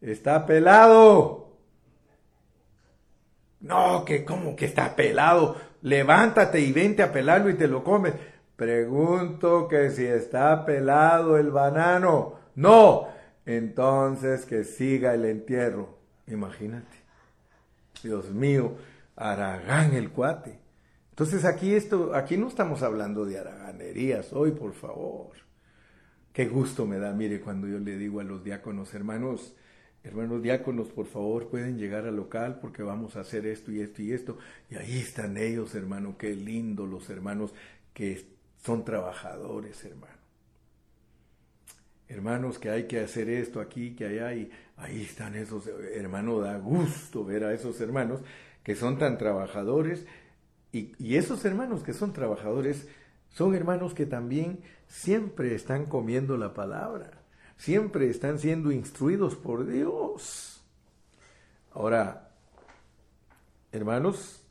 está 0.00 0.46
pelado. 0.46 1.56
No, 3.60 4.04
que 4.04 4.24
cómo 4.24 4.54
que 4.54 4.66
está 4.66 4.94
pelado. 4.94 5.56
Levántate 5.82 6.60
y 6.60 6.72
vente 6.72 7.02
a 7.02 7.12
pelarlo 7.12 7.50
y 7.50 7.54
te 7.54 7.66
lo 7.66 7.82
comes. 7.82 8.14
Pregunto 8.58 9.68
que 9.68 9.88
si 9.90 10.04
está 10.04 10.66
pelado 10.66 11.38
el 11.38 11.52
banano. 11.52 12.40
No. 12.56 13.06
Entonces 13.46 14.44
que 14.46 14.64
siga 14.64 15.14
el 15.14 15.26
entierro. 15.26 15.96
Imagínate. 16.26 16.96
Dios 18.02 18.32
mío, 18.32 18.72
Aragán 19.14 19.94
el 19.94 20.10
cuate. 20.10 20.58
Entonces 21.10 21.44
aquí 21.44 21.72
esto, 21.72 22.16
aquí 22.16 22.36
no 22.36 22.48
estamos 22.48 22.82
hablando 22.82 23.24
de 23.24 23.38
araganerías 23.38 24.32
hoy, 24.32 24.50
por 24.50 24.72
favor. 24.72 25.36
Qué 26.32 26.46
gusto 26.46 26.84
me 26.84 26.98
da, 26.98 27.12
mire, 27.12 27.40
cuando 27.40 27.68
yo 27.68 27.78
le 27.78 27.96
digo 27.96 28.18
a 28.18 28.24
los 28.24 28.42
diáconos, 28.42 28.92
hermanos, 28.92 29.54
hermanos 30.02 30.42
diáconos, 30.42 30.88
por 30.88 31.06
favor, 31.06 31.48
pueden 31.48 31.78
llegar 31.78 32.06
al 32.06 32.16
local 32.16 32.58
porque 32.60 32.82
vamos 32.82 33.14
a 33.14 33.20
hacer 33.20 33.46
esto 33.46 33.70
y 33.70 33.82
esto 33.82 34.02
y 34.02 34.12
esto. 34.12 34.36
Y 34.68 34.74
ahí 34.74 34.98
están 34.98 35.36
ellos, 35.36 35.76
hermano, 35.76 36.18
qué 36.18 36.34
lindo 36.34 36.86
los 36.86 37.08
hermanos 37.08 37.54
que 37.94 38.37
son 38.64 38.84
trabajadores, 38.84 39.84
hermano. 39.84 40.18
Hermanos, 42.08 42.58
que 42.58 42.70
hay 42.70 42.86
que 42.86 43.00
hacer 43.00 43.28
esto 43.28 43.60
aquí, 43.60 43.94
que 43.94 44.06
allá, 44.06 44.32
y 44.32 44.50
ahí 44.76 45.02
están 45.02 45.34
esos, 45.34 45.66
hermano, 45.66 46.40
da 46.40 46.56
gusto 46.58 47.24
ver 47.24 47.44
a 47.44 47.52
esos 47.52 47.80
hermanos 47.80 48.20
que 48.62 48.74
son 48.74 48.98
tan 48.98 49.18
trabajadores. 49.18 50.06
Y, 50.72 50.92
y 50.98 51.16
esos 51.16 51.44
hermanos 51.44 51.82
que 51.82 51.92
son 51.92 52.12
trabajadores 52.12 52.88
son 53.30 53.54
hermanos 53.54 53.94
que 53.94 54.06
también 54.06 54.60
siempre 54.86 55.54
están 55.54 55.86
comiendo 55.86 56.36
la 56.36 56.54
palabra, 56.54 57.22
siempre 57.56 58.08
están 58.08 58.38
siendo 58.38 58.72
instruidos 58.72 59.36
por 59.36 59.66
Dios. 59.66 60.62
Ahora, 61.72 62.30
hermanos, 63.70 64.42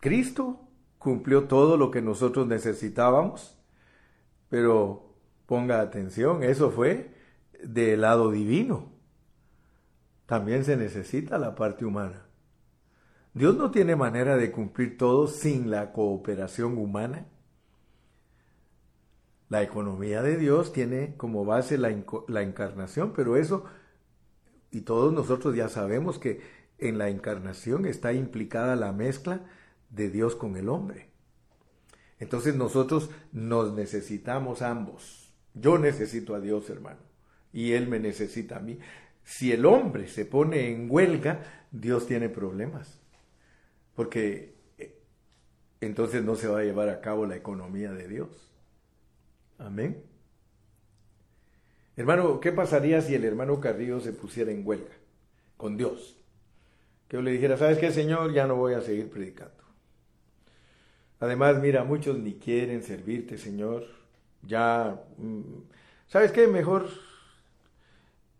Cristo 0.00 0.65
cumplió 1.06 1.44
todo 1.44 1.76
lo 1.76 1.92
que 1.92 2.02
nosotros 2.02 2.48
necesitábamos, 2.48 3.56
pero 4.48 5.14
ponga 5.46 5.80
atención, 5.80 6.42
eso 6.42 6.72
fue 6.72 7.14
del 7.62 8.00
lado 8.00 8.32
divino. 8.32 8.90
También 10.26 10.64
se 10.64 10.76
necesita 10.76 11.38
la 11.38 11.54
parte 11.54 11.84
humana. 11.84 12.26
Dios 13.34 13.56
no 13.56 13.70
tiene 13.70 13.94
manera 13.94 14.36
de 14.36 14.50
cumplir 14.50 14.98
todo 14.98 15.28
sin 15.28 15.70
la 15.70 15.92
cooperación 15.92 16.76
humana. 16.76 17.28
La 19.48 19.62
economía 19.62 20.22
de 20.22 20.36
Dios 20.36 20.72
tiene 20.72 21.14
como 21.16 21.44
base 21.44 21.78
la, 21.78 21.90
encarnación, 22.42 23.12
pero 23.14 23.36
eso, 23.36 23.64
y 24.72 24.80
todos 24.80 25.12
nosotros 25.12 25.54
ya 25.54 25.68
sabemos 25.68 26.18
que 26.18 26.40
en 26.78 26.98
la 26.98 27.10
encarnación 27.10 27.86
está 27.86 28.12
implicada 28.12 28.74
la 28.74 28.90
mezcla 28.90 29.42
de 29.90 30.10
Dios 30.10 30.36
con 30.36 30.56
el 30.56 30.68
hombre. 30.68 31.10
Entonces 32.18 32.54
nosotros 32.54 33.10
nos 33.32 33.74
necesitamos 33.74 34.62
ambos. 34.62 35.34
Yo 35.54 35.78
necesito 35.78 36.34
a 36.34 36.40
Dios, 36.40 36.68
hermano, 36.70 37.00
y 37.52 37.72
Él 37.72 37.88
me 37.88 37.98
necesita 37.98 38.56
a 38.56 38.60
mí. 38.60 38.78
Si 39.24 39.52
el 39.52 39.66
hombre 39.66 40.06
se 40.08 40.24
pone 40.24 40.70
en 40.70 40.90
huelga, 40.90 41.66
Dios 41.70 42.06
tiene 42.06 42.28
problemas, 42.28 43.00
porque 43.94 44.54
eh, 44.78 44.98
entonces 45.80 46.22
no 46.22 46.36
se 46.36 46.48
va 46.48 46.60
a 46.60 46.64
llevar 46.64 46.88
a 46.88 47.00
cabo 47.00 47.26
la 47.26 47.36
economía 47.36 47.92
de 47.92 48.06
Dios. 48.06 48.28
Amén. 49.58 50.02
Hermano, 51.96 52.40
¿qué 52.40 52.52
pasaría 52.52 53.00
si 53.00 53.14
el 53.14 53.24
hermano 53.24 53.58
Carrillo 53.58 54.00
se 54.00 54.12
pusiera 54.12 54.52
en 54.52 54.66
huelga 54.66 54.94
con 55.56 55.76
Dios? 55.76 56.16
Que 57.08 57.16
yo 57.16 57.22
le 57.22 57.30
dijera, 57.30 57.56
¿sabes 57.56 57.78
qué, 57.78 57.90
Señor? 57.90 58.32
Ya 58.34 58.46
no 58.46 58.56
voy 58.56 58.74
a 58.74 58.82
seguir 58.82 59.08
predicando. 59.08 59.55
Además, 61.20 61.60
mira, 61.60 61.84
muchos 61.84 62.18
ni 62.18 62.34
quieren 62.34 62.82
servirte, 62.82 63.38
Señor. 63.38 63.86
Ya, 64.42 65.02
mm, 65.18 65.40
¿sabes 66.08 66.32
qué? 66.32 66.46
Mejor 66.46 66.88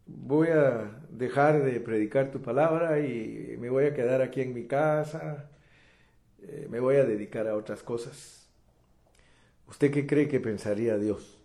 voy 0.07 0.49
a 0.49 0.91
dejar 1.11 1.63
de 1.65 1.81
predicar 1.81 2.31
tu 2.31 2.41
palabra 2.43 3.01
y 3.01 3.57
me 3.59 3.71
voy 3.71 3.87
a 3.87 3.95
quedar 3.95 4.23
aquí 4.23 4.41
en 4.43 4.55
mi 4.55 4.67
casa. 4.67 5.51
Eh, 6.43 6.69
me 6.71 6.81
voy 6.81 6.97
a 6.97 7.05
dedicar 7.05 7.49
a 7.49 7.57
otras 7.57 7.83
cosas. 7.83 8.49
¿Usted 9.69 9.93
qué 9.93 10.07
cree 10.07 10.29
que 10.29 10.41
pensaría 10.41 10.97
Dios? 10.99 11.39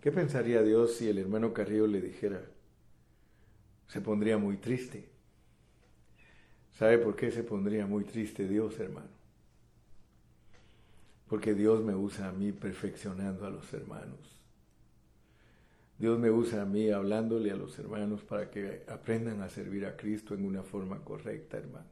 ¿Qué 0.00 0.10
pensaría 0.10 0.62
Dios 0.62 0.96
si 0.96 1.08
el 1.08 1.18
hermano 1.18 1.52
Carrillo 1.52 1.86
le 1.86 2.00
dijera? 2.00 2.40
Se 3.88 4.00
pondría 4.00 4.38
muy 4.38 4.56
triste. 4.56 5.08
¿Sabe 6.80 6.96
por 6.96 7.14
qué 7.14 7.30
se 7.30 7.44
pondría 7.44 7.86
muy 7.86 8.04
triste 8.04 8.48
Dios, 8.48 8.80
hermano? 8.80 9.10
Porque 11.28 11.52
Dios 11.52 11.84
me 11.84 11.94
usa 11.94 12.30
a 12.30 12.32
mí 12.32 12.52
perfeccionando 12.52 13.44
a 13.44 13.50
los 13.50 13.70
hermanos. 13.74 14.18
Dios 15.98 16.18
me 16.18 16.30
usa 16.30 16.62
a 16.62 16.64
mí 16.64 16.88
hablándole 16.88 17.50
a 17.50 17.56
los 17.56 17.78
hermanos 17.78 18.22
para 18.22 18.50
que 18.50 18.82
aprendan 18.88 19.42
a 19.42 19.50
servir 19.50 19.84
a 19.84 19.94
Cristo 19.94 20.32
en 20.32 20.46
una 20.46 20.62
forma 20.62 21.04
correcta, 21.04 21.58
hermano. 21.58 21.90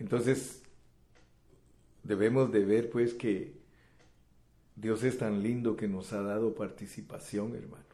Entonces, 0.00 0.64
debemos 2.02 2.50
de 2.50 2.64
ver 2.64 2.90
pues 2.90 3.14
que 3.14 3.54
Dios 4.74 5.04
es 5.04 5.18
tan 5.18 5.40
lindo 5.40 5.76
que 5.76 5.86
nos 5.86 6.12
ha 6.12 6.22
dado 6.22 6.52
participación, 6.52 7.54
hermano. 7.54 7.84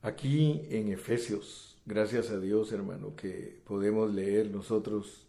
Aquí 0.00 0.64
en 0.70 0.92
Efesios, 0.92 1.71
gracias 1.84 2.30
a 2.30 2.38
Dios, 2.38 2.72
hermano, 2.72 3.14
que 3.16 3.60
podemos 3.64 4.12
leer 4.12 4.50
nosotros 4.50 5.28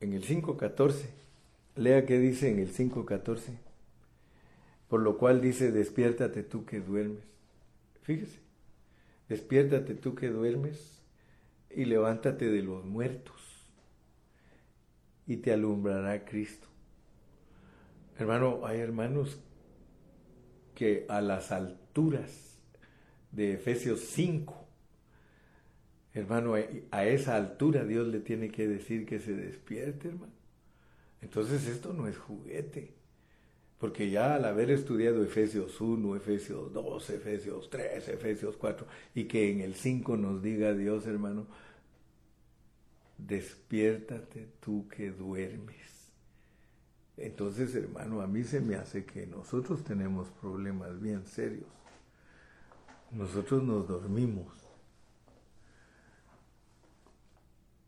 en 0.00 0.12
el 0.12 0.24
5.14. 0.24 1.06
Lea 1.76 2.04
qué 2.06 2.18
dice 2.18 2.50
en 2.50 2.58
el 2.58 2.72
5.14. 2.72 3.58
Por 4.88 5.00
lo 5.00 5.18
cual 5.18 5.40
dice, 5.40 5.70
despiértate 5.70 6.42
tú 6.42 6.64
que 6.64 6.80
duermes. 6.80 7.24
Fíjese, 8.02 8.40
despiértate 9.28 9.94
tú 9.94 10.14
que 10.14 10.28
duermes 10.28 11.00
y 11.70 11.84
levántate 11.84 12.50
de 12.50 12.62
los 12.62 12.84
muertos 12.84 13.40
y 15.26 15.36
te 15.36 15.52
alumbrará 15.52 16.24
Cristo. 16.24 16.66
Hermano, 18.18 18.66
hay 18.66 18.80
hermanos 18.80 19.38
que 20.74 21.06
a 21.08 21.20
las 21.20 21.52
alturas 21.52 22.49
de 23.32 23.54
Efesios 23.54 24.00
5, 24.00 24.66
hermano, 26.14 26.54
a 26.90 27.04
esa 27.04 27.36
altura 27.36 27.84
Dios 27.84 28.08
le 28.08 28.20
tiene 28.20 28.50
que 28.50 28.66
decir 28.66 29.06
que 29.06 29.18
se 29.18 29.34
despierte, 29.34 30.08
hermano. 30.08 30.32
Entonces 31.22 31.66
esto 31.66 31.92
no 31.92 32.08
es 32.08 32.16
juguete. 32.16 32.94
Porque 33.78 34.10
ya 34.10 34.34
al 34.34 34.44
haber 34.44 34.70
estudiado 34.70 35.24
Efesios 35.24 35.80
1, 35.80 36.14
Efesios 36.16 36.70
2, 36.72 37.10
Efesios 37.10 37.70
3, 37.70 38.08
Efesios 38.08 38.56
4, 38.58 38.86
y 39.14 39.24
que 39.24 39.50
en 39.50 39.62
el 39.62 39.74
5 39.74 40.18
nos 40.18 40.42
diga 40.42 40.74
Dios, 40.74 41.06
hermano, 41.06 41.46
despiértate 43.16 44.48
tú 44.60 44.86
que 44.86 45.10
duermes. 45.12 46.10
Entonces, 47.16 47.74
hermano, 47.74 48.20
a 48.20 48.26
mí 48.26 48.44
se 48.44 48.60
me 48.60 48.76
hace 48.76 49.06
que 49.06 49.26
nosotros 49.26 49.82
tenemos 49.82 50.28
problemas 50.28 51.00
bien 51.00 51.24
serios. 51.24 51.79
Nosotros 53.12 53.62
nos 53.62 53.88
dormimos. 53.88 54.46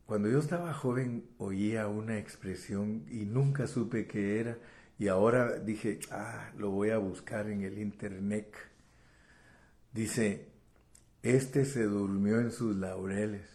Cuando 0.06 0.28
yo 0.28 0.40
estaba 0.40 0.74
joven 0.74 1.24
oía 1.38 1.86
una 1.86 2.18
expresión 2.18 3.06
y 3.08 3.24
nunca 3.24 3.66
supe 3.66 4.06
qué 4.06 4.40
era 4.40 4.58
y 4.98 5.08
ahora 5.08 5.58
dije, 5.58 6.00
ah, 6.10 6.50
lo 6.58 6.70
voy 6.70 6.90
a 6.90 6.98
buscar 6.98 7.48
en 7.48 7.62
el 7.62 7.78
internet. 7.78 8.54
Dice, 9.92 10.48
este 11.22 11.64
se 11.64 11.84
durmió 11.84 12.40
en 12.40 12.50
sus 12.50 12.76
laureles. 12.76 13.48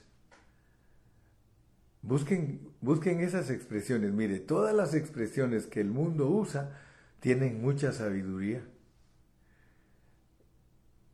Busquen, 2.02 2.72
busquen 2.80 3.20
esas 3.20 3.50
expresiones. 3.50 4.14
Mire, 4.14 4.40
todas 4.40 4.74
las 4.74 4.94
expresiones 4.94 5.68
que 5.68 5.82
el 5.82 5.90
mundo 5.90 6.30
usa 6.30 6.82
tienen 7.20 7.62
mucha 7.62 7.92
sabiduría. 7.92 8.64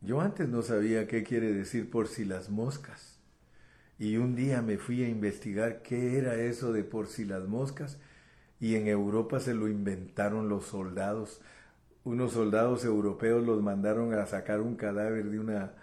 Yo 0.04 0.20
antes 0.20 0.50
no 0.50 0.62
sabía 0.62 1.08
qué 1.08 1.24
quiere 1.24 1.54
decir 1.54 1.90
por 1.90 2.08
si 2.08 2.26
las 2.26 2.50
moscas. 2.50 3.20
Y 3.98 4.18
un 4.18 4.36
día 4.36 4.62
me 4.62 4.78
fui 4.78 5.02
a 5.04 5.08
investigar 5.08 5.82
qué 5.82 6.18
era 6.18 6.36
eso 6.36 6.74
de 6.74 6.84
por 6.84 7.08
si 7.08 7.24
las 7.24 7.48
moscas. 7.48 7.98
Y 8.60 8.76
en 8.76 8.88
Europa 8.88 9.40
se 9.40 9.54
lo 9.54 9.70
inventaron 9.70 10.50
los 10.50 10.66
soldados. 10.66 11.40
Unos 12.04 12.34
soldados 12.34 12.84
europeos 12.84 13.46
los 13.46 13.62
mandaron 13.64 14.14
a 14.14 14.26
sacar 14.26 14.60
un 14.60 14.76
cadáver 14.76 15.30
de 15.30 15.40
una 15.40 15.74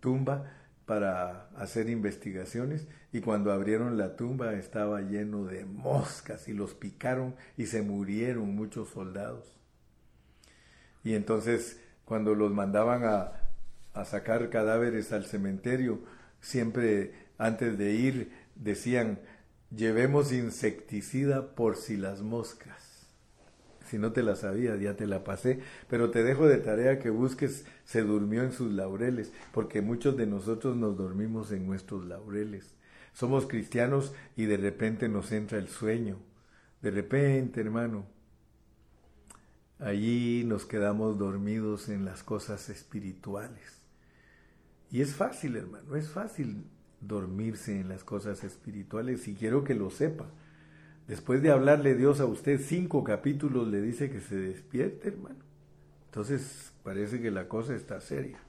tumba 0.00 0.52
para 0.86 1.48
hacer 1.56 1.88
investigaciones 1.88 2.86
y 3.12 3.20
cuando 3.20 3.52
abrieron 3.52 3.98
la 3.98 4.16
tumba 4.16 4.54
estaba 4.54 5.00
lleno 5.00 5.44
de 5.44 5.64
moscas 5.64 6.48
y 6.48 6.52
los 6.52 6.74
picaron 6.74 7.34
y 7.56 7.66
se 7.66 7.82
murieron 7.82 8.54
muchos 8.54 8.90
soldados. 8.90 9.56
Y 11.02 11.14
entonces 11.14 11.80
cuando 12.06 12.34
los 12.34 12.50
mandaban 12.52 13.04
a, 13.04 13.32
a 13.92 14.04
sacar 14.06 14.48
cadáveres 14.48 15.12
al 15.12 15.26
cementerio, 15.26 16.00
siempre 16.40 17.12
antes 17.36 17.76
de 17.76 17.92
ir 17.92 18.32
decían, 18.54 19.18
llevemos 19.74 20.32
insecticida 20.32 21.54
por 21.54 21.76
si 21.76 21.98
las 21.98 22.22
moscas. 22.22 22.86
Si 23.84 23.98
no 23.98 24.12
te 24.12 24.22
la 24.22 24.34
sabías, 24.34 24.80
ya 24.80 24.96
te 24.96 25.06
la 25.06 25.22
pasé, 25.22 25.60
pero 25.88 26.10
te 26.10 26.24
dejo 26.24 26.46
de 26.46 26.56
tarea 26.58 26.98
que 26.98 27.10
busques 27.10 27.66
se 27.84 28.02
durmió 28.02 28.42
en 28.42 28.52
sus 28.52 28.72
laureles, 28.72 29.32
porque 29.52 29.80
muchos 29.80 30.16
de 30.16 30.26
nosotros 30.26 30.76
nos 30.76 30.96
dormimos 30.96 31.52
en 31.52 31.66
nuestros 31.66 32.04
laureles. 32.04 32.74
Somos 33.12 33.46
cristianos 33.46 34.12
y 34.36 34.46
de 34.46 34.56
repente 34.56 35.08
nos 35.08 35.30
entra 35.32 35.58
el 35.58 35.68
sueño. 35.68 36.18
De 36.82 36.90
repente, 36.90 37.60
hermano, 37.60 38.06
allí 39.78 40.44
nos 40.44 40.64
quedamos 40.64 41.18
dormidos 41.18 41.88
en 41.88 42.04
las 42.04 42.22
cosas 42.22 42.68
espirituales. 42.68 43.80
Y 44.90 45.00
es 45.00 45.14
fácil, 45.14 45.56
hermano, 45.56 45.96
es 45.96 46.08
fácil 46.08 46.64
dormirse 47.00 47.80
en 47.80 47.88
las 47.88 48.04
cosas 48.04 48.44
espirituales 48.44 49.28
y 49.28 49.34
quiero 49.34 49.64
que 49.64 49.74
lo 49.74 49.90
sepa. 49.90 50.26
Después 51.08 51.42
de 51.42 51.50
hablarle 51.50 51.94
Dios 51.94 52.20
a 52.20 52.26
usted 52.26 52.60
cinco 52.60 53.04
capítulos, 53.04 53.68
le 53.68 53.80
dice 53.80 54.10
que 54.10 54.20
se 54.20 54.36
despierte, 54.36 55.08
hermano. 55.08 55.44
Entonces 56.06 56.72
parece 56.82 57.20
que 57.20 57.30
la 57.30 57.48
cosa 57.48 57.74
está 57.74 58.00
seria. 58.00 58.40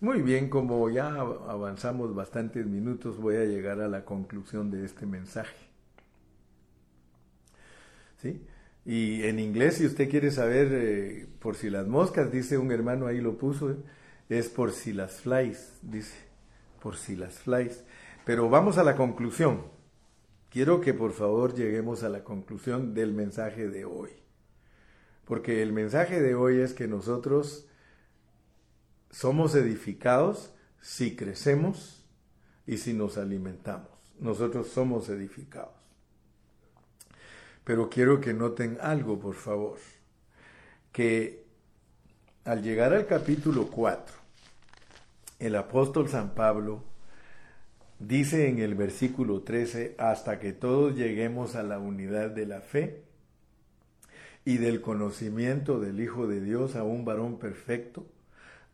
Muy 0.00 0.22
bien, 0.22 0.48
como 0.48 0.88
ya 0.90 1.08
avanzamos 1.08 2.14
bastantes 2.14 2.66
minutos, 2.66 3.18
voy 3.18 3.36
a 3.36 3.44
llegar 3.44 3.80
a 3.80 3.88
la 3.88 4.04
conclusión 4.04 4.70
de 4.70 4.84
este 4.84 5.06
mensaje. 5.06 5.56
¿Sí? 8.18 8.42
Y 8.88 9.24
en 9.24 9.38
inglés, 9.38 9.74
si 9.74 9.84
usted 9.84 10.08
quiere 10.08 10.30
saber 10.30 10.68
eh, 10.72 11.28
por 11.40 11.56
si 11.56 11.68
las 11.68 11.86
moscas, 11.86 12.32
dice 12.32 12.56
un 12.56 12.72
hermano 12.72 13.06
ahí 13.06 13.20
lo 13.20 13.36
puso, 13.36 13.76
es 14.30 14.48
por 14.48 14.72
si 14.72 14.94
las 14.94 15.20
flies, 15.20 15.74
dice, 15.82 16.16
por 16.80 16.96
si 16.96 17.14
las 17.14 17.34
flies. 17.34 17.84
Pero 18.24 18.48
vamos 18.48 18.78
a 18.78 18.84
la 18.84 18.96
conclusión. 18.96 19.64
Quiero 20.48 20.80
que 20.80 20.94
por 20.94 21.12
favor 21.12 21.54
lleguemos 21.54 22.02
a 22.02 22.08
la 22.08 22.24
conclusión 22.24 22.94
del 22.94 23.12
mensaje 23.12 23.68
de 23.68 23.84
hoy. 23.84 24.08
Porque 25.26 25.60
el 25.60 25.74
mensaje 25.74 26.22
de 26.22 26.34
hoy 26.34 26.60
es 26.62 26.72
que 26.72 26.88
nosotros 26.88 27.68
somos 29.10 29.54
edificados 29.54 30.54
si 30.80 31.14
crecemos 31.14 32.06
y 32.66 32.78
si 32.78 32.94
nos 32.94 33.18
alimentamos. 33.18 33.90
Nosotros 34.18 34.68
somos 34.68 35.10
edificados. 35.10 35.77
Pero 37.68 37.90
quiero 37.90 38.18
que 38.18 38.32
noten 38.32 38.78
algo, 38.80 39.18
por 39.20 39.34
favor, 39.34 39.76
que 40.90 41.44
al 42.46 42.62
llegar 42.62 42.94
al 42.94 43.04
capítulo 43.04 43.66
4, 43.66 44.16
el 45.38 45.54
apóstol 45.54 46.08
San 46.08 46.34
Pablo 46.34 46.82
Dice 47.98 48.48
en 48.48 48.60
el 48.60 48.76
versículo 48.76 49.42
13, 49.42 49.96
hasta 49.98 50.38
que 50.38 50.52
todos 50.52 50.94
lleguemos 50.94 51.56
a 51.56 51.64
la 51.64 51.80
unidad 51.80 52.30
de 52.30 52.46
la 52.46 52.60
fe 52.60 53.02
y 54.44 54.58
del 54.58 54.80
conocimiento 54.80 55.80
del 55.80 56.00
Hijo 56.00 56.28
de 56.28 56.40
Dios 56.40 56.76
a 56.76 56.84
un 56.84 57.04
varón 57.04 57.40
perfecto, 57.40 58.06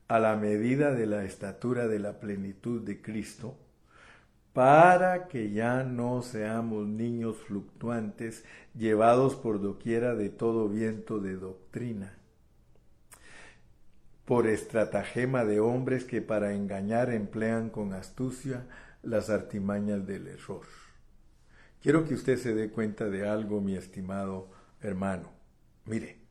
a 0.08 0.18
la 0.18 0.36
medida 0.36 0.92
de 0.92 1.06
la 1.06 1.24
estatura 1.24 1.88
de 1.88 1.98
la 1.98 2.20
plenitud 2.20 2.82
de 2.82 3.00
Cristo, 3.00 3.56
para 4.54 5.26
que 5.26 5.50
ya 5.50 5.82
no 5.82 6.22
seamos 6.22 6.86
niños 6.86 7.36
fluctuantes, 7.36 8.44
llevados 8.74 9.34
por 9.34 9.60
doquiera 9.60 10.14
de 10.14 10.30
todo 10.30 10.68
viento 10.68 11.18
de 11.18 11.34
doctrina, 11.34 12.14
por 14.24 14.46
estratagema 14.46 15.44
de 15.44 15.58
hombres 15.58 16.04
que 16.04 16.22
para 16.22 16.54
engañar 16.54 17.10
emplean 17.10 17.68
con 17.68 17.92
astucia 17.92 18.64
las 19.02 19.28
artimañas 19.28 20.06
del 20.06 20.28
error. 20.28 20.66
Quiero 21.82 22.06
que 22.06 22.14
usted 22.14 22.38
se 22.38 22.54
dé 22.54 22.70
cuenta 22.70 23.10
de 23.10 23.28
algo, 23.28 23.60
mi 23.60 23.74
estimado 23.74 24.48
hermano. 24.80 25.30
Mire, 25.84 26.23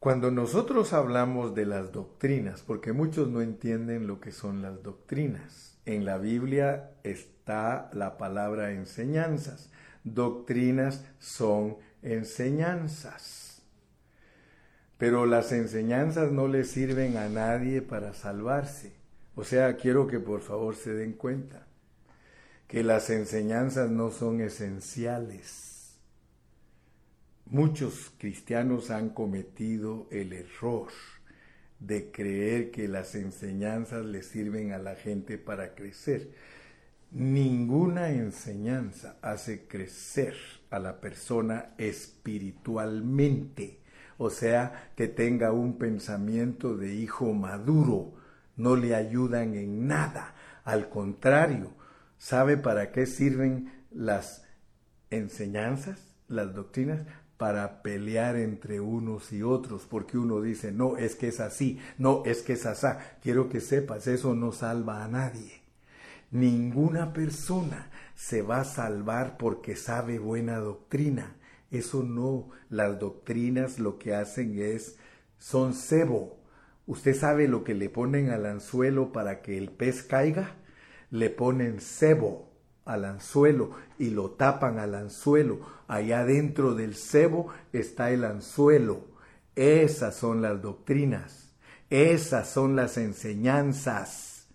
cuando 0.00 0.30
nosotros 0.30 0.94
hablamos 0.94 1.54
de 1.54 1.66
las 1.66 1.92
doctrinas, 1.92 2.62
porque 2.62 2.92
muchos 2.92 3.28
no 3.28 3.42
entienden 3.42 4.06
lo 4.06 4.18
que 4.18 4.32
son 4.32 4.62
las 4.62 4.82
doctrinas, 4.82 5.78
en 5.84 6.06
la 6.06 6.16
Biblia 6.16 6.92
está 7.04 7.90
la 7.92 8.16
palabra 8.16 8.72
enseñanzas. 8.72 9.70
Doctrinas 10.04 11.04
son 11.18 11.76
enseñanzas. 12.02 13.62
Pero 14.96 15.26
las 15.26 15.52
enseñanzas 15.52 16.32
no 16.32 16.48
le 16.48 16.64
sirven 16.64 17.16
a 17.16 17.28
nadie 17.28 17.82
para 17.82 18.14
salvarse. 18.14 18.92
O 19.34 19.44
sea, 19.44 19.76
quiero 19.76 20.06
que 20.06 20.18
por 20.18 20.40
favor 20.40 20.76
se 20.76 20.94
den 20.94 21.12
cuenta 21.12 21.66
que 22.68 22.84
las 22.84 23.10
enseñanzas 23.10 23.90
no 23.90 24.10
son 24.10 24.40
esenciales. 24.40 25.69
Muchos 27.50 28.12
cristianos 28.16 28.90
han 28.92 29.10
cometido 29.10 30.06
el 30.12 30.32
error 30.32 30.86
de 31.80 32.12
creer 32.12 32.70
que 32.70 32.86
las 32.86 33.16
enseñanzas 33.16 34.06
le 34.06 34.22
sirven 34.22 34.72
a 34.72 34.78
la 34.78 34.94
gente 34.94 35.36
para 35.36 35.74
crecer. 35.74 36.30
Ninguna 37.10 38.10
enseñanza 38.10 39.16
hace 39.20 39.66
crecer 39.66 40.36
a 40.70 40.78
la 40.78 41.00
persona 41.00 41.74
espiritualmente, 41.76 43.80
o 44.16 44.30
sea, 44.30 44.92
que 44.94 45.08
tenga 45.08 45.50
un 45.50 45.76
pensamiento 45.76 46.76
de 46.76 46.94
hijo 46.94 47.32
maduro, 47.32 48.12
no 48.54 48.76
le 48.76 48.94
ayudan 48.94 49.56
en 49.56 49.88
nada, 49.88 50.36
al 50.62 50.88
contrario, 50.88 51.72
¿sabe 52.16 52.56
para 52.56 52.92
qué 52.92 53.06
sirven 53.06 53.72
las 53.90 54.44
enseñanzas, 55.10 56.14
las 56.28 56.54
doctrinas? 56.54 57.00
Para 57.40 57.80
pelear 57.80 58.36
entre 58.36 58.80
unos 58.80 59.32
y 59.32 59.42
otros, 59.42 59.86
porque 59.88 60.18
uno 60.18 60.42
dice, 60.42 60.72
no, 60.72 60.98
es 60.98 61.16
que 61.16 61.28
es 61.28 61.40
así, 61.40 61.78
no, 61.96 62.22
es 62.26 62.42
que 62.42 62.52
es 62.52 62.66
asá. 62.66 63.16
Quiero 63.22 63.48
que 63.48 63.62
sepas, 63.62 64.06
eso 64.08 64.34
no 64.34 64.52
salva 64.52 65.02
a 65.02 65.08
nadie. 65.08 65.62
Ninguna 66.30 67.14
persona 67.14 67.90
se 68.14 68.42
va 68.42 68.60
a 68.60 68.64
salvar 68.64 69.38
porque 69.38 69.74
sabe 69.74 70.18
buena 70.18 70.58
doctrina. 70.58 71.34
Eso 71.70 72.02
no, 72.02 72.50
las 72.68 73.00
doctrinas 73.00 73.78
lo 73.78 73.98
que 73.98 74.14
hacen 74.14 74.58
es, 74.58 74.98
son 75.38 75.72
cebo. 75.72 76.42
¿Usted 76.86 77.16
sabe 77.16 77.48
lo 77.48 77.64
que 77.64 77.72
le 77.72 77.88
ponen 77.88 78.28
al 78.28 78.44
anzuelo 78.44 79.12
para 79.12 79.40
que 79.40 79.56
el 79.56 79.70
pez 79.70 80.02
caiga? 80.02 80.56
Le 81.10 81.30
ponen 81.30 81.80
cebo 81.80 82.49
al 82.90 83.04
anzuelo 83.04 83.70
y 83.98 84.10
lo 84.10 84.32
tapan 84.32 84.78
al 84.78 84.94
anzuelo. 84.94 85.60
Allá 85.86 86.24
dentro 86.24 86.74
del 86.74 86.94
cebo 86.96 87.48
está 87.72 88.10
el 88.10 88.24
anzuelo. 88.24 89.04
Esas 89.54 90.16
son 90.16 90.42
las 90.42 90.60
doctrinas. 90.60 91.54
Esas 91.88 92.48
son 92.48 92.76
las 92.76 92.98
enseñanzas. 92.98 94.48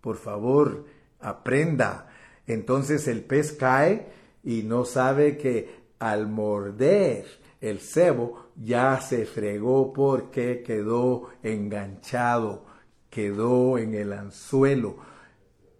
Por 0.00 0.16
favor, 0.16 0.84
aprenda. 1.20 2.08
Entonces 2.46 3.06
el 3.08 3.22
pez 3.22 3.52
cae 3.52 4.08
y 4.42 4.62
no 4.62 4.84
sabe 4.84 5.36
que 5.36 5.86
al 5.98 6.28
morder 6.28 7.26
el 7.60 7.80
cebo 7.80 8.50
ya 8.56 9.00
se 9.00 9.26
fregó 9.26 9.92
porque 9.92 10.62
quedó 10.62 11.30
enganchado, 11.42 12.64
quedó 13.10 13.78
en 13.78 13.94
el 13.94 14.12
anzuelo. 14.12 14.96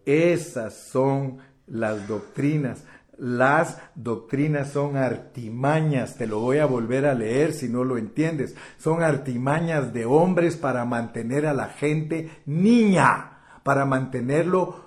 Esas 0.04 0.74
son 0.74 1.38
las 1.66 2.06
doctrinas. 2.08 2.84
Las 3.18 3.78
doctrinas 3.94 4.72
son 4.72 4.96
artimañas, 4.96 6.16
te 6.16 6.26
lo 6.26 6.40
voy 6.40 6.58
a 6.58 6.66
volver 6.66 7.06
a 7.06 7.14
leer 7.14 7.54
si 7.54 7.68
no 7.68 7.82
lo 7.82 7.96
entiendes. 7.96 8.54
Son 8.76 9.02
artimañas 9.02 9.94
de 9.94 10.04
hombres 10.04 10.56
para 10.56 10.84
mantener 10.84 11.46
a 11.46 11.54
la 11.54 11.68
gente 11.68 12.30
niña, 12.44 13.38
para 13.62 13.86
mantenerlo 13.86 14.86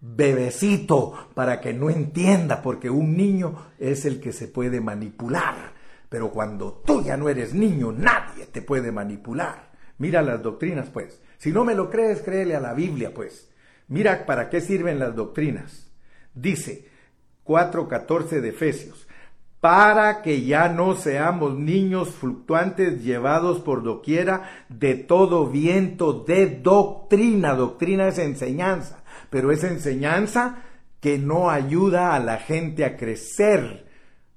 bebecito, 0.00 1.30
para 1.34 1.60
que 1.60 1.72
no 1.72 1.88
entienda, 1.88 2.62
porque 2.62 2.90
un 2.90 3.16
niño 3.16 3.56
es 3.78 4.04
el 4.04 4.20
que 4.20 4.32
se 4.32 4.48
puede 4.48 4.80
manipular. 4.80 5.72
Pero 6.10 6.30
cuando 6.30 6.82
tú 6.84 7.02
ya 7.02 7.16
no 7.16 7.28
eres 7.28 7.54
niño, 7.54 7.92
nadie 7.92 8.46
te 8.46 8.60
puede 8.60 8.92
manipular. 8.92 9.70
Mira 9.98 10.22
las 10.22 10.42
doctrinas, 10.42 10.88
pues. 10.90 11.20
Si 11.38 11.52
no 11.52 11.64
me 11.64 11.74
lo 11.74 11.88
crees, 11.88 12.20
créele 12.20 12.56
a 12.56 12.60
la 12.60 12.74
Biblia, 12.74 13.14
pues. 13.14 13.48
Mira 13.88 14.26
para 14.26 14.50
qué 14.50 14.60
sirven 14.60 14.98
las 14.98 15.14
doctrinas. 15.14 15.89
Dice 16.34 16.86
4.14 17.44 18.40
de 18.40 18.48
Efesios, 18.50 19.06
para 19.60 20.22
que 20.22 20.42
ya 20.42 20.68
no 20.68 20.94
seamos 20.94 21.58
niños 21.58 22.10
fluctuantes 22.10 23.02
llevados 23.02 23.60
por 23.60 23.82
doquiera 23.82 24.64
de 24.68 24.94
todo 24.94 25.46
viento 25.46 26.12
de 26.12 26.46
doctrina. 26.46 27.54
Doctrina 27.54 28.08
es 28.08 28.18
enseñanza, 28.18 29.02
pero 29.28 29.52
es 29.52 29.62
enseñanza 29.64 30.62
que 31.00 31.18
no 31.18 31.50
ayuda 31.50 32.14
a 32.14 32.20
la 32.20 32.38
gente 32.38 32.84
a 32.84 32.96
crecer 32.96 33.89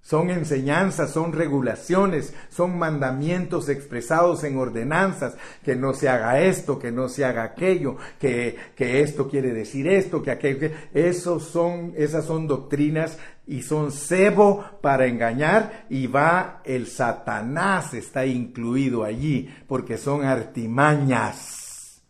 son 0.04 0.30
enseñanzas, 0.30 1.12
son 1.12 1.32
regulaciones, 1.32 2.34
son 2.50 2.78
mandamientos 2.78 3.70
expresados 3.70 4.44
en 4.44 4.58
ordenanzas, 4.58 5.38
que 5.64 5.78
no 5.78 5.94
se 5.94 6.10
haga 6.10 6.42
esto, 6.42 6.78
que 6.78 6.92
no 6.92 7.08
se 7.08 7.24
haga 7.24 7.44
aquello, 7.44 7.96
que, 8.20 8.58
que 8.76 9.00
esto 9.00 9.30
quiere 9.30 9.54
decir 9.54 9.88
esto, 9.88 10.22
que 10.22 10.32
aquello. 10.32 10.72
Esos 10.94 11.46
son, 11.46 11.94
esas 11.96 12.26
son 12.26 12.48
doctrinas 12.48 13.18
y 13.48 13.62
son 13.62 13.94
cebo 13.94 14.66
para 14.82 15.06
engañar 15.06 15.86
y 15.90 16.08
va 16.08 16.62
el 16.66 16.88
Satanás 16.88 17.94
está 17.94 18.26
incluido 18.26 19.06
allí 19.06 19.50
porque 19.70 19.98
son 19.98 20.26
artimañas. 20.26 22.04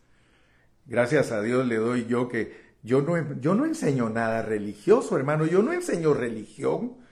Gracias 0.87 1.31
a 1.31 1.43
Dios 1.43 1.67
le 1.67 1.75
doy 1.75 2.07
yo 2.07 2.27
que 2.27 2.73
yo 2.81 3.03
no, 3.03 3.39
yo 3.39 3.53
no 3.53 3.65
enseño 3.65 4.09
nada 4.09 4.41
religioso, 4.41 5.15
hermano, 5.15 5.45
yo 5.45 5.61
no 5.61 5.73
enseño 5.73 6.15
religión 6.15 7.02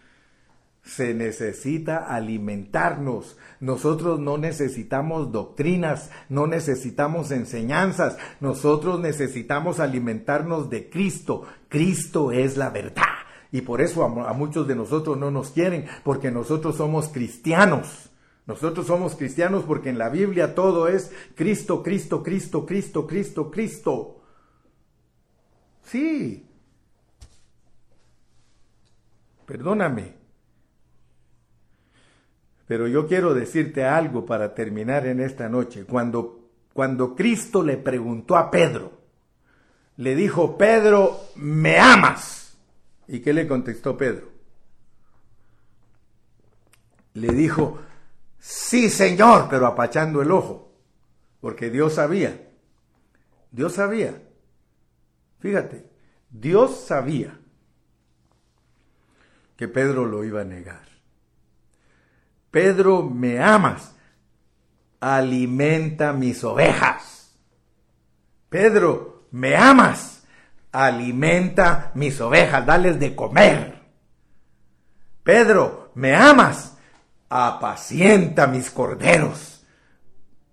se 0.83 1.13
necesita 1.13 1.97
alimentarnos. 1.97 3.37
Nosotros 3.59 4.19
no 4.19 4.37
necesitamos 4.37 5.31
doctrinas, 5.31 6.09
no 6.29 6.47
necesitamos 6.47 7.31
enseñanzas, 7.31 8.17
nosotros 8.39 8.99
necesitamos 8.99 9.79
alimentarnos 9.79 10.69
de 10.69 10.89
Cristo. 10.89 11.43
Cristo 11.69 12.31
es 12.31 12.57
la 12.57 12.69
verdad. 12.69 13.03
Y 13.51 13.61
por 13.61 13.81
eso 13.81 14.03
a, 14.03 14.33
muchos 14.33 14.67
de 14.67 14.75
nosotros 14.75 15.17
no 15.17 15.29
nos 15.29 15.51
quieren, 15.51 15.85
porque 16.03 16.31
nosotros 16.31 16.77
somos 16.77 17.09
cristianos. 17.09 18.09
Nosotros 18.47 18.87
somos 18.87 19.15
cristianos 19.15 19.63
porque 19.65 19.89
en 19.89 19.97
la 19.97 20.09
Biblia 20.09 20.55
todo 20.55 20.87
es 20.87 21.11
Cristo, 21.35 21.83
Cristo, 21.83 22.23
Cristo, 22.23 22.65
Cristo, 22.65 23.05
Cristo, 23.05 23.51
Cristo. 23.51 24.21
Sí. 25.83 26.47
Perdóname. 29.45 30.20
Pero 32.71 32.87
yo 32.87 33.05
quiero 33.05 33.33
decirte 33.33 33.83
algo 33.83 34.25
para 34.25 34.55
terminar 34.55 35.05
en 35.05 35.19
esta 35.19 35.49
noche. 35.49 35.83
Cuando, 35.83 36.51
cuando 36.71 37.17
Cristo 37.17 37.63
le 37.63 37.75
preguntó 37.75 38.37
a 38.37 38.49
Pedro, 38.49 38.93
le 39.97 40.15
dijo, 40.15 40.57
Pedro, 40.57 41.19
¿me 41.35 41.77
amas? 41.77 42.57
¿Y 43.09 43.19
qué 43.19 43.33
le 43.33 43.45
contestó 43.45 43.97
Pedro? 43.97 44.31
Le 47.15 47.33
dijo, 47.33 47.77
sí, 48.39 48.89
Señor, 48.89 49.47
pero 49.49 49.67
apachando 49.67 50.21
el 50.21 50.31
ojo, 50.31 50.71
porque 51.41 51.69
Dios 51.69 51.95
sabía, 51.95 52.51
Dios 53.51 53.73
sabía, 53.73 54.13
fíjate, 55.41 55.89
Dios 56.29 56.85
sabía 56.87 57.37
que 59.57 59.67
Pedro 59.67 60.05
lo 60.05 60.23
iba 60.23 60.39
a 60.39 60.45
negar. 60.45 60.90
Pedro, 62.51 63.03
me 63.03 63.41
amas, 63.41 63.95
alimenta 64.99 66.11
mis 66.11 66.43
ovejas. 66.43 67.39
Pedro, 68.49 69.27
me 69.31 69.55
amas, 69.55 70.23
alimenta 70.73 71.91
mis 71.95 72.19
ovejas, 72.19 72.65
dales 72.65 72.99
de 72.99 73.15
comer. 73.15 73.81
Pedro, 75.23 75.91
me 75.95 76.13
amas, 76.13 76.77
apacienta 77.29 78.47
mis 78.47 78.69
corderos. 78.69 79.65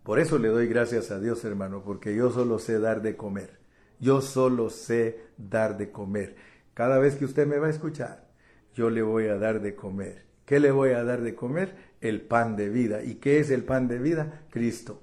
Por 0.05 0.21
eso 0.21 0.39
le 0.39 0.49
doy 0.49 0.69
gracias 0.69 1.11
a 1.11 1.19
Dios, 1.19 1.45
hermano, 1.45 1.83
porque 1.85 2.15
yo 2.15 2.31
solo 2.31 2.61
sé 2.61 2.79
dar 2.79 3.03
de 3.03 3.17
comer. 3.17 3.59
Yo 3.99 4.21
solo 4.21 4.71
sé 4.71 5.27
dar 5.37 5.77
de 5.77 5.91
comer. 5.91 6.37
Cada 6.75 6.99
vez 6.99 7.17
que 7.17 7.25
usted 7.25 7.47
me 7.47 7.59
va 7.59 7.67
a 7.67 7.71
escuchar, 7.71 8.29
yo 8.73 8.89
le 8.89 9.03
voy 9.03 9.27
a 9.27 9.37
dar 9.37 9.61
de 9.61 9.75
comer. 9.75 10.29
¿Qué 10.49 10.61
le 10.61 10.71
voy 10.71 10.93
a 10.93 11.05
dar 11.05 11.21
de 11.21 11.35
comer? 11.35 11.88
El 12.01 12.21
pan 12.21 12.57
de 12.57 12.69
vida. 12.69 13.03
¿Y 13.03 13.17
qué 13.17 13.41
es 13.41 13.51
el 13.51 13.65
pan 13.65 13.89
de 13.89 13.99
vida? 13.99 14.43
Cristo. 14.51 15.03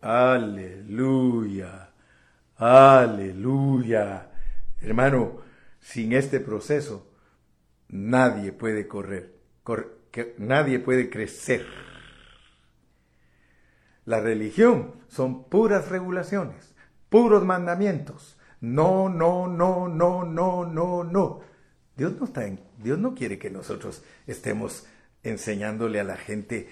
Aleluya. 0.00 1.90
Aleluya. 2.56 4.30
Hermano, 4.80 5.40
sin 5.80 6.12
este 6.12 6.40
proceso, 6.40 7.08
nadie 7.88 8.52
puede 8.52 8.88
correr, 8.88 9.34
nadie 10.38 10.78
puede 10.78 11.08
crecer. 11.08 11.66
La 14.04 14.20
religión 14.20 14.96
son 15.08 15.44
puras 15.44 15.88
regulaciones, 15.88 16.74
puros 17.08 17.44
mandamientos. 17.44 18.38
No, 18.60 19.08
no, 19.08 19.48
no, 19.48 19.88
no, 19.88 20.24
no, 20.24 20.64
no, 20.64 21.04
no. 21.04 21.40
Dios 21.96 22.12
no 22.18 22.26
está 22.26 22.46
en, 22.46 22.60
Dios 22.78 22.98
no 22.98 23.14
quiere 23.14 23.38
que 23.38 23.50
nosotros 23.50 24.02
estemos 24.26 24.86
enseñándole 25.22 26.00
a 26.00 26.04
la 26.04 26.16
gente, 26.16 26.68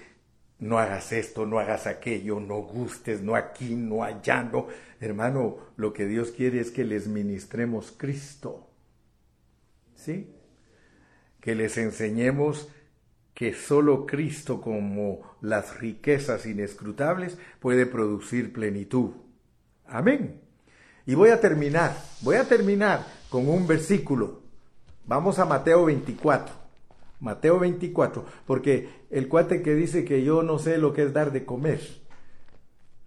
no 0.59 0.77
hagas 0.77 1.11
esto, 1.11 1.45
no 1.45 1.59
hagas 1.59 1.87
aquello, 1.87 2.39
no 2.39 2.57
gustes, 2.57 3.21
no 3.21 3.35
aquí, 3.35 3.75
no 3.75 4.03
allá, 4.03 4.43
no. 4.43 4.67
Hermano, 4.99 5.57
lo 5.75 5.93
que 5.93 6.05
Dios 6.05 6.31
quiere 6.31 6.59
es 6.59 6.71
que 6.71 6.83
les 6.83 7.07
ministremos 7.07 7.93
Cristo. 7.97 8.67
¿Sí? 9.95 10.33
Que 11.39 11.55
les 11.55 11.77
enseñemos 11.77 12.69
que 13.33 13.53
solo 13.53 14.05
Cristo 14.05 14.61
como 14.61 15.21
las 15.41 15.79
riquezas 15.79 16.45
inescrutables 16.45 17.37
puede 17.59 17.85
producir 17.87 18.53
plenitud. 18.53 19.11
Amén. 19.87 20.41
Y 21.07 21.15
voy 21.15 21.29
a 21.29 21.41
terminar, 21.41 21.97
voy 22.21 22.35
a 22.35 22.47
terminar 22.47 23.05
con 23.29 23.49
un 23.49 23.65
versículo. 23.65 24.41
Vamos 25.05 25.39
a 25.39 25.45
Mateo 25.45 25.85
24. 25.85 26.60
Mateo 27.21 27.59
24, 27.59 28.25
porque 28.45 28.89
el 29.11 29.29
cuate 29.29 29.61
que 29.61 29.75
dice 29.75 30.03
que 30.03 30.23
yo 30.23 30.41
no 30.41 30.59
sé 30.59 30.77
lo 30.79 30.91
que 30.91 31.03
es 31.03 31.13
dar 31.13 31.31
de 31.31 31.45
comer, 31.45 31.79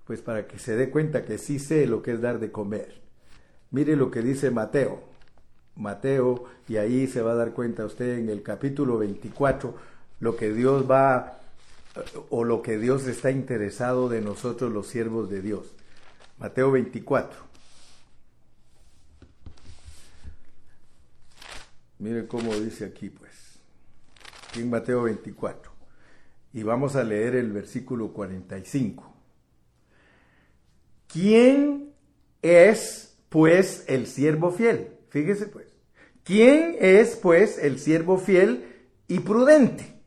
pues 0.07 0.23
para 0.23 0.47
que 0.47 0.59
se 0.59 0.77
dé 0.77 0.89
cuenta 0.89 1.25
que 1.25 1.37
sí 1.37 1.59
sé 1.59 1.87
lo 1.87 2.01
que 2.03 2.12
es 2.12 2.21
dar 2.21 2.39
de 2.39 2.53
comer. 2.53 3.03
Mire 3.71 3.97
lo 3.97 4.11
que 4.11 4.23
dice 4.23 4.51
Mateo. 4.51 5.03
Mateo, 5.75 6.45
y 6.69 6.77
ahí 6.77 7.09
se 7.09 7.23
va 7.23 7.33
a 7.33 7.35
dar 7.35 7.53
cuenta 7.53 7.85
usted 7.85 8.19
en 8.19 8.29
el 8.29 8.45
capítulo 8.45 8.99
24, 8.99 9.75
lo 10.21 10.37
que 10.37 10.53
Dios 10.53 10.89
va, 10.89 11.41
o 12.31 12.45
lo 12.45 12.62
que 12.62 12.79
Dios 12.79 13.09
está 13.09 13.33
interesado 13.33 14.09
de 14.09 14.21
nosotros 14.21 14.73
los 14.73 14.87
siervos 14.87 15.29
de 15.29 15.43
Dios. 15.43 15.75
Mateo 16.39 16.71
24. 16.71 17.37
Mire 21.99 22.29
cómo 22.29 22.55
dice 22.55 22.85
aquí, 22.85 23.11
pues. 23.11 23.34
En 24.57 24.70
Mateo 24.70 25.02
24. 25.02 25.72
Y 26.52 26.62
vamos 26.62 26.96
a 26.96 27.05
leer 27.05 27.34
el 27.34 27.52
versículo 27.52 28.12
45. 28.12 29.12
¿Quién 31.09 31.92
es, 32.42 33.16
pues, 33.28 33.84
el 33.88 34.07
siervo 34.07 34.50
fiel? 34.50 34.90
Fíjese, 35.09 35.46
pues. 35.46 35.66
¿Quién 36.22 36.76
es, 36.80 37.16
pues, 37.16 37.59
el 37.59 37.78
siervo 37.78 38.18
fiel 38.18 38.64
y 39.09 39.20
prudente? 39.20 40.00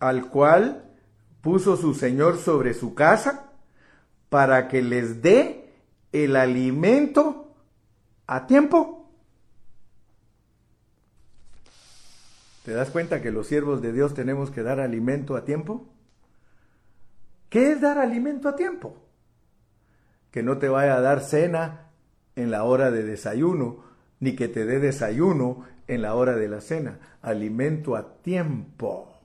Al 0.00 0.28
cual 0.28 0.84
puso 1.40 1.76
su 1.76 1.94
Señor 1.94 2.38
sobre 2.38 2.74
su 2.74 2.94
casa 2.94 3.52
para 4.28 4.68
que 4.68 4.82
les 4.82 5.22
dé 5.22 5.72
el 6.12 6.36
alimento 6.36 7.54
a 8.26 8.46
tiempo. 8.46 9.01
¿Te 12.64 12.72
das 12.72 12.90
cuenta 12.90 13.22
que 13.22 13.32
los 13.32 13.46
siervos 13.46 13.82
de 13.82 13.92
Dios 13.92 14.14
tenemos 14.14 14.50
que 14.50 14.62
dar 14.62 14.80
alimento 14.80 15.36
a 15.36 15.44
tiempo? 15.44 15.88
¿Qué 17.48 17.72
es 17.72 17.80
dar 17.80 17.98
alimento 17.98 18.48
a 18.48 18.56
tiempo? 18.56 19.02
que 20.32 20.42
no 20.42 20.58
te 20.58 20.68
vaya 20.68 20.96
a 20.96 21.00
dar 21.00 21.20
cena 21.20 21.90
en 22.34 22.50
la 22.50 22.64
hora 22.64 22.90
de 22.90 23.04
desayuno, 23.04 23.84
ni 24.18 24.34
que 24.34 24.48
te 24.48 24.64
dé 24.64 24.80
desayuno 24.80 25.64
en 25.86 26.02
la 26.02 26.14
hora 26.14 26.34
de 26.34 26.48
la 26.48 26.60
cena. 26.60 26.98
Alimento 27.20 27.94
a 27.94 28.14
tiempo. 28.22 29.20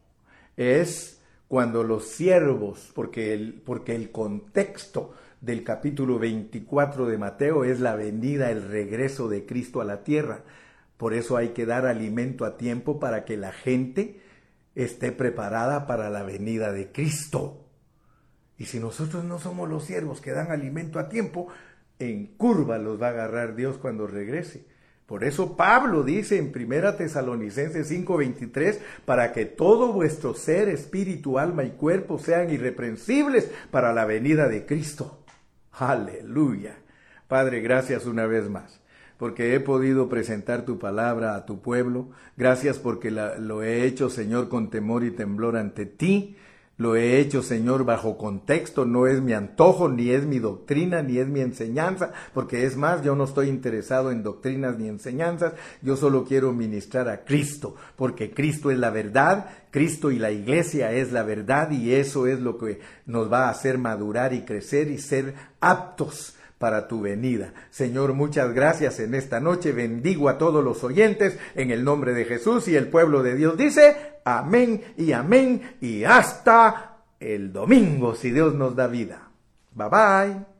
Es 0.57 1.21
cuando 1.47 1.83
los 1.83 2.09
siervos, 2.09 2.91
porque 2.93 3.33
el, 3.33 3.53
porque 3.53 3.95
el 3.95 4.11
contexto 4.11 5.13
del 5.39 5.63
capítulo 5.63 6.19
24 6.19 7.05
de 7.05 7.17
Mateo 7.17 7.63
es 7.63 7.79
la 7.79 7.95
venida, 7.95 8.51
el 8.51 8.67
regreso 8.67 9.29
de 9.29 9.45
Cristo 9.45 9.79
a 9.79 9.85
la 9.85 10.03
tierra. 10.03 10.41
Por 10.97 11.13
eso 11.13 11.37
hay 11.37 11.49
que 11.49 11.65
dar 11.65 11.85
alimento 11.85 12.45
a 12.45 12.57
tiempo 12.57 12.99
para 12.99 13.23
que 13.23 13.37
la 13.37 13.51
gente 13.51 14.19
esté 14.75 15.11
preparada 15.11 15.87
para 15.87 16.09
la 16.09 16.23
venida 16.23 16.71
de 16.71 16.91
Cristo. 16.91 17.65
Y 18.57 18.65
si 18.65 18.79
nosotros 18.79 19.23
no 19.23 19.39
somos 19.39 19.69
los 19.69 19.85
siervos 19.85 20.21
que 20.21 20.31
dan 20.31 20.51
alimento 20.51 20.99
a 20.99 21.09
tiempo, 21.09 21.47
en 21.99 22.27
curva 22.37 22.77
los 22.77 23.01
va 23.01 23.07
a 23.07 23.11
agarrar 23.11 23.55
Dios 23.55 23.77
cuando 23.77 24.07
regrese. 24.07 24.65
Por 25.07 25.23
eso 25.23 25.55
Pablo 25.55 26.03
dice 26.03 26.37
en 26.37 26.51
Primera 26.51 26.97
Tesalonicenses 26.97 27.87
5:23, 27.87 28.79
para 29.05 29.31
que 29.31 29.45
todo 29.45 29.93
vuestro 29.93 30.33
ser, 30.33 30.67
espíritu, 30.67 31.39
alma 31.39 31.63
y 31.63 31.71
cuerpo 31.71 32.19
sean 32.19 32.49
irreprensibles 32.49 33.49
para 33.71 33.93
la 33.93 34.05
venida 34.05 34.49
de 34.49 34.65
Cristo. 34.65 35.23
Aleluya. 35.71 36.77
Padre, 37.27 37.61
gracias 37.61 38.05
una 38.05 38.25
vez 38.25 38.49
más, 38.49 38.81
porque 39.17 39.55
he 39.55 39.59
podido 39.59 40.09
presentar 40.09 40.63
tu 40.65 40.77
palabra 40.79 41.35
a 41.35 41.45
tu 41.45 41.59
pueblo. 41.59 42.09
Gracias 42.37 42.77
porque 42.77 43.11
lo 43.11 43.63
he 43.63 43.85
hecho, 43.85 44.09
Señor, 44.09 44.49
con 44.49 44.69
temor 44.69 45.03
y 45.03 45.11
temblor 45.11 45.57
ante 45.57 45.85
ti. 45.85 46.35
Lo 46.79 46.95
he 46.95 47.19
hecho, 47.19 47.41
Señor, 47.41 47.85
bajo 47.85 48.19
contexto, 48.19 48.85
no 48.85 49.07
es 49.07 49.19
mi 49.19 49.33
antojo, 49.33 49.89
ni 49.89 50.11
es 50.11 50.27
mi 50.27 50.37
doctrina, 50.37 51.01
ni 51.01 51.17
es 51.17 51.27
mi 51.27 51.41
enseñanza, 51.41 52.11
porque 52.35 52.67
es 52.67 52.77
más, 52.77 53.01
yo 53.01 53.15
no 53.15 53.23
estoy 53.23 53.49
interesado 53.49 54.11
en 54.11 54.21
doctrinas 54.21 54.77
ni 54.77 54.87
enseñanzas, 54.87 55.53
yo 55.81 55.97
solo 55.97 56.23
quiero 56.23 56.53
ministrar 56.53 57.09
a 57.09 57.23
Cristo, 57.25 57.73
porque 57.95 58.31
Cristo 58.31 58.69
es 58.69 58.77
la 58.77 58.91
verdad, 58.91 59.49
Cristo 59.71 60.11
y 60.11 60.19
la 60.19 60.29
iglesia 60.29 60.91
es 60.91 61.11
la 61.11 61.23
verdad, 61.23 61.71
y 61.71 61.95
eso 61.95 62.27
es 62.27 62.39
lo 62.39 62.59
que 62.59 62.79
nos 63.07 63.31
va 63.33 63.47
a 63.47 63.49
hacer 63.49 63.79
madurar 63.79 64.33
y 64.33 64.41
crecer 64.41 64.91
y 64.91 64.99
ser 64.99 65.33
aptos 65.59 66.36
para 66.57 66.87
tu 66.87 67.01
venida. 67.01 67.53
Señor, 67.69 68.13
muchas 68.13 68.53
gracias 68.53 68.99
en 68.99 69.13
esta 69.13 69.39
noche. 69.39 69.71
Bendigo 69.71 70.29
a 70.29 70.37
todos 70.37 70.63
los 70.63 70.83
oyentes 70.83 71.37
en 71.55 71.71
el 71.71 71.83
nombre 71.83 72.13
de 72.13 72.25
Jesús 72.25 72.67
y 72.67 72.75
el 72.75 72.87
pueblo 72.87 73.23
de 73.23 73.35
Dios 73.35 73.57
dice, 73.57 74.19
amén 74.25 74.81
y 74.97 75.11
amén 75.11 75.77
y 75.81 76.03
hasta 76.03 76.97
el 77.19 77.51
domingo 77.53 78.15
si 78.15 78.31
Dios 78.31 78.55
nos 78.55 78.75
da 78.75 78.87
vida. 78.87 79.29
Bye 79.73 79.89
bye. 79.89 80.56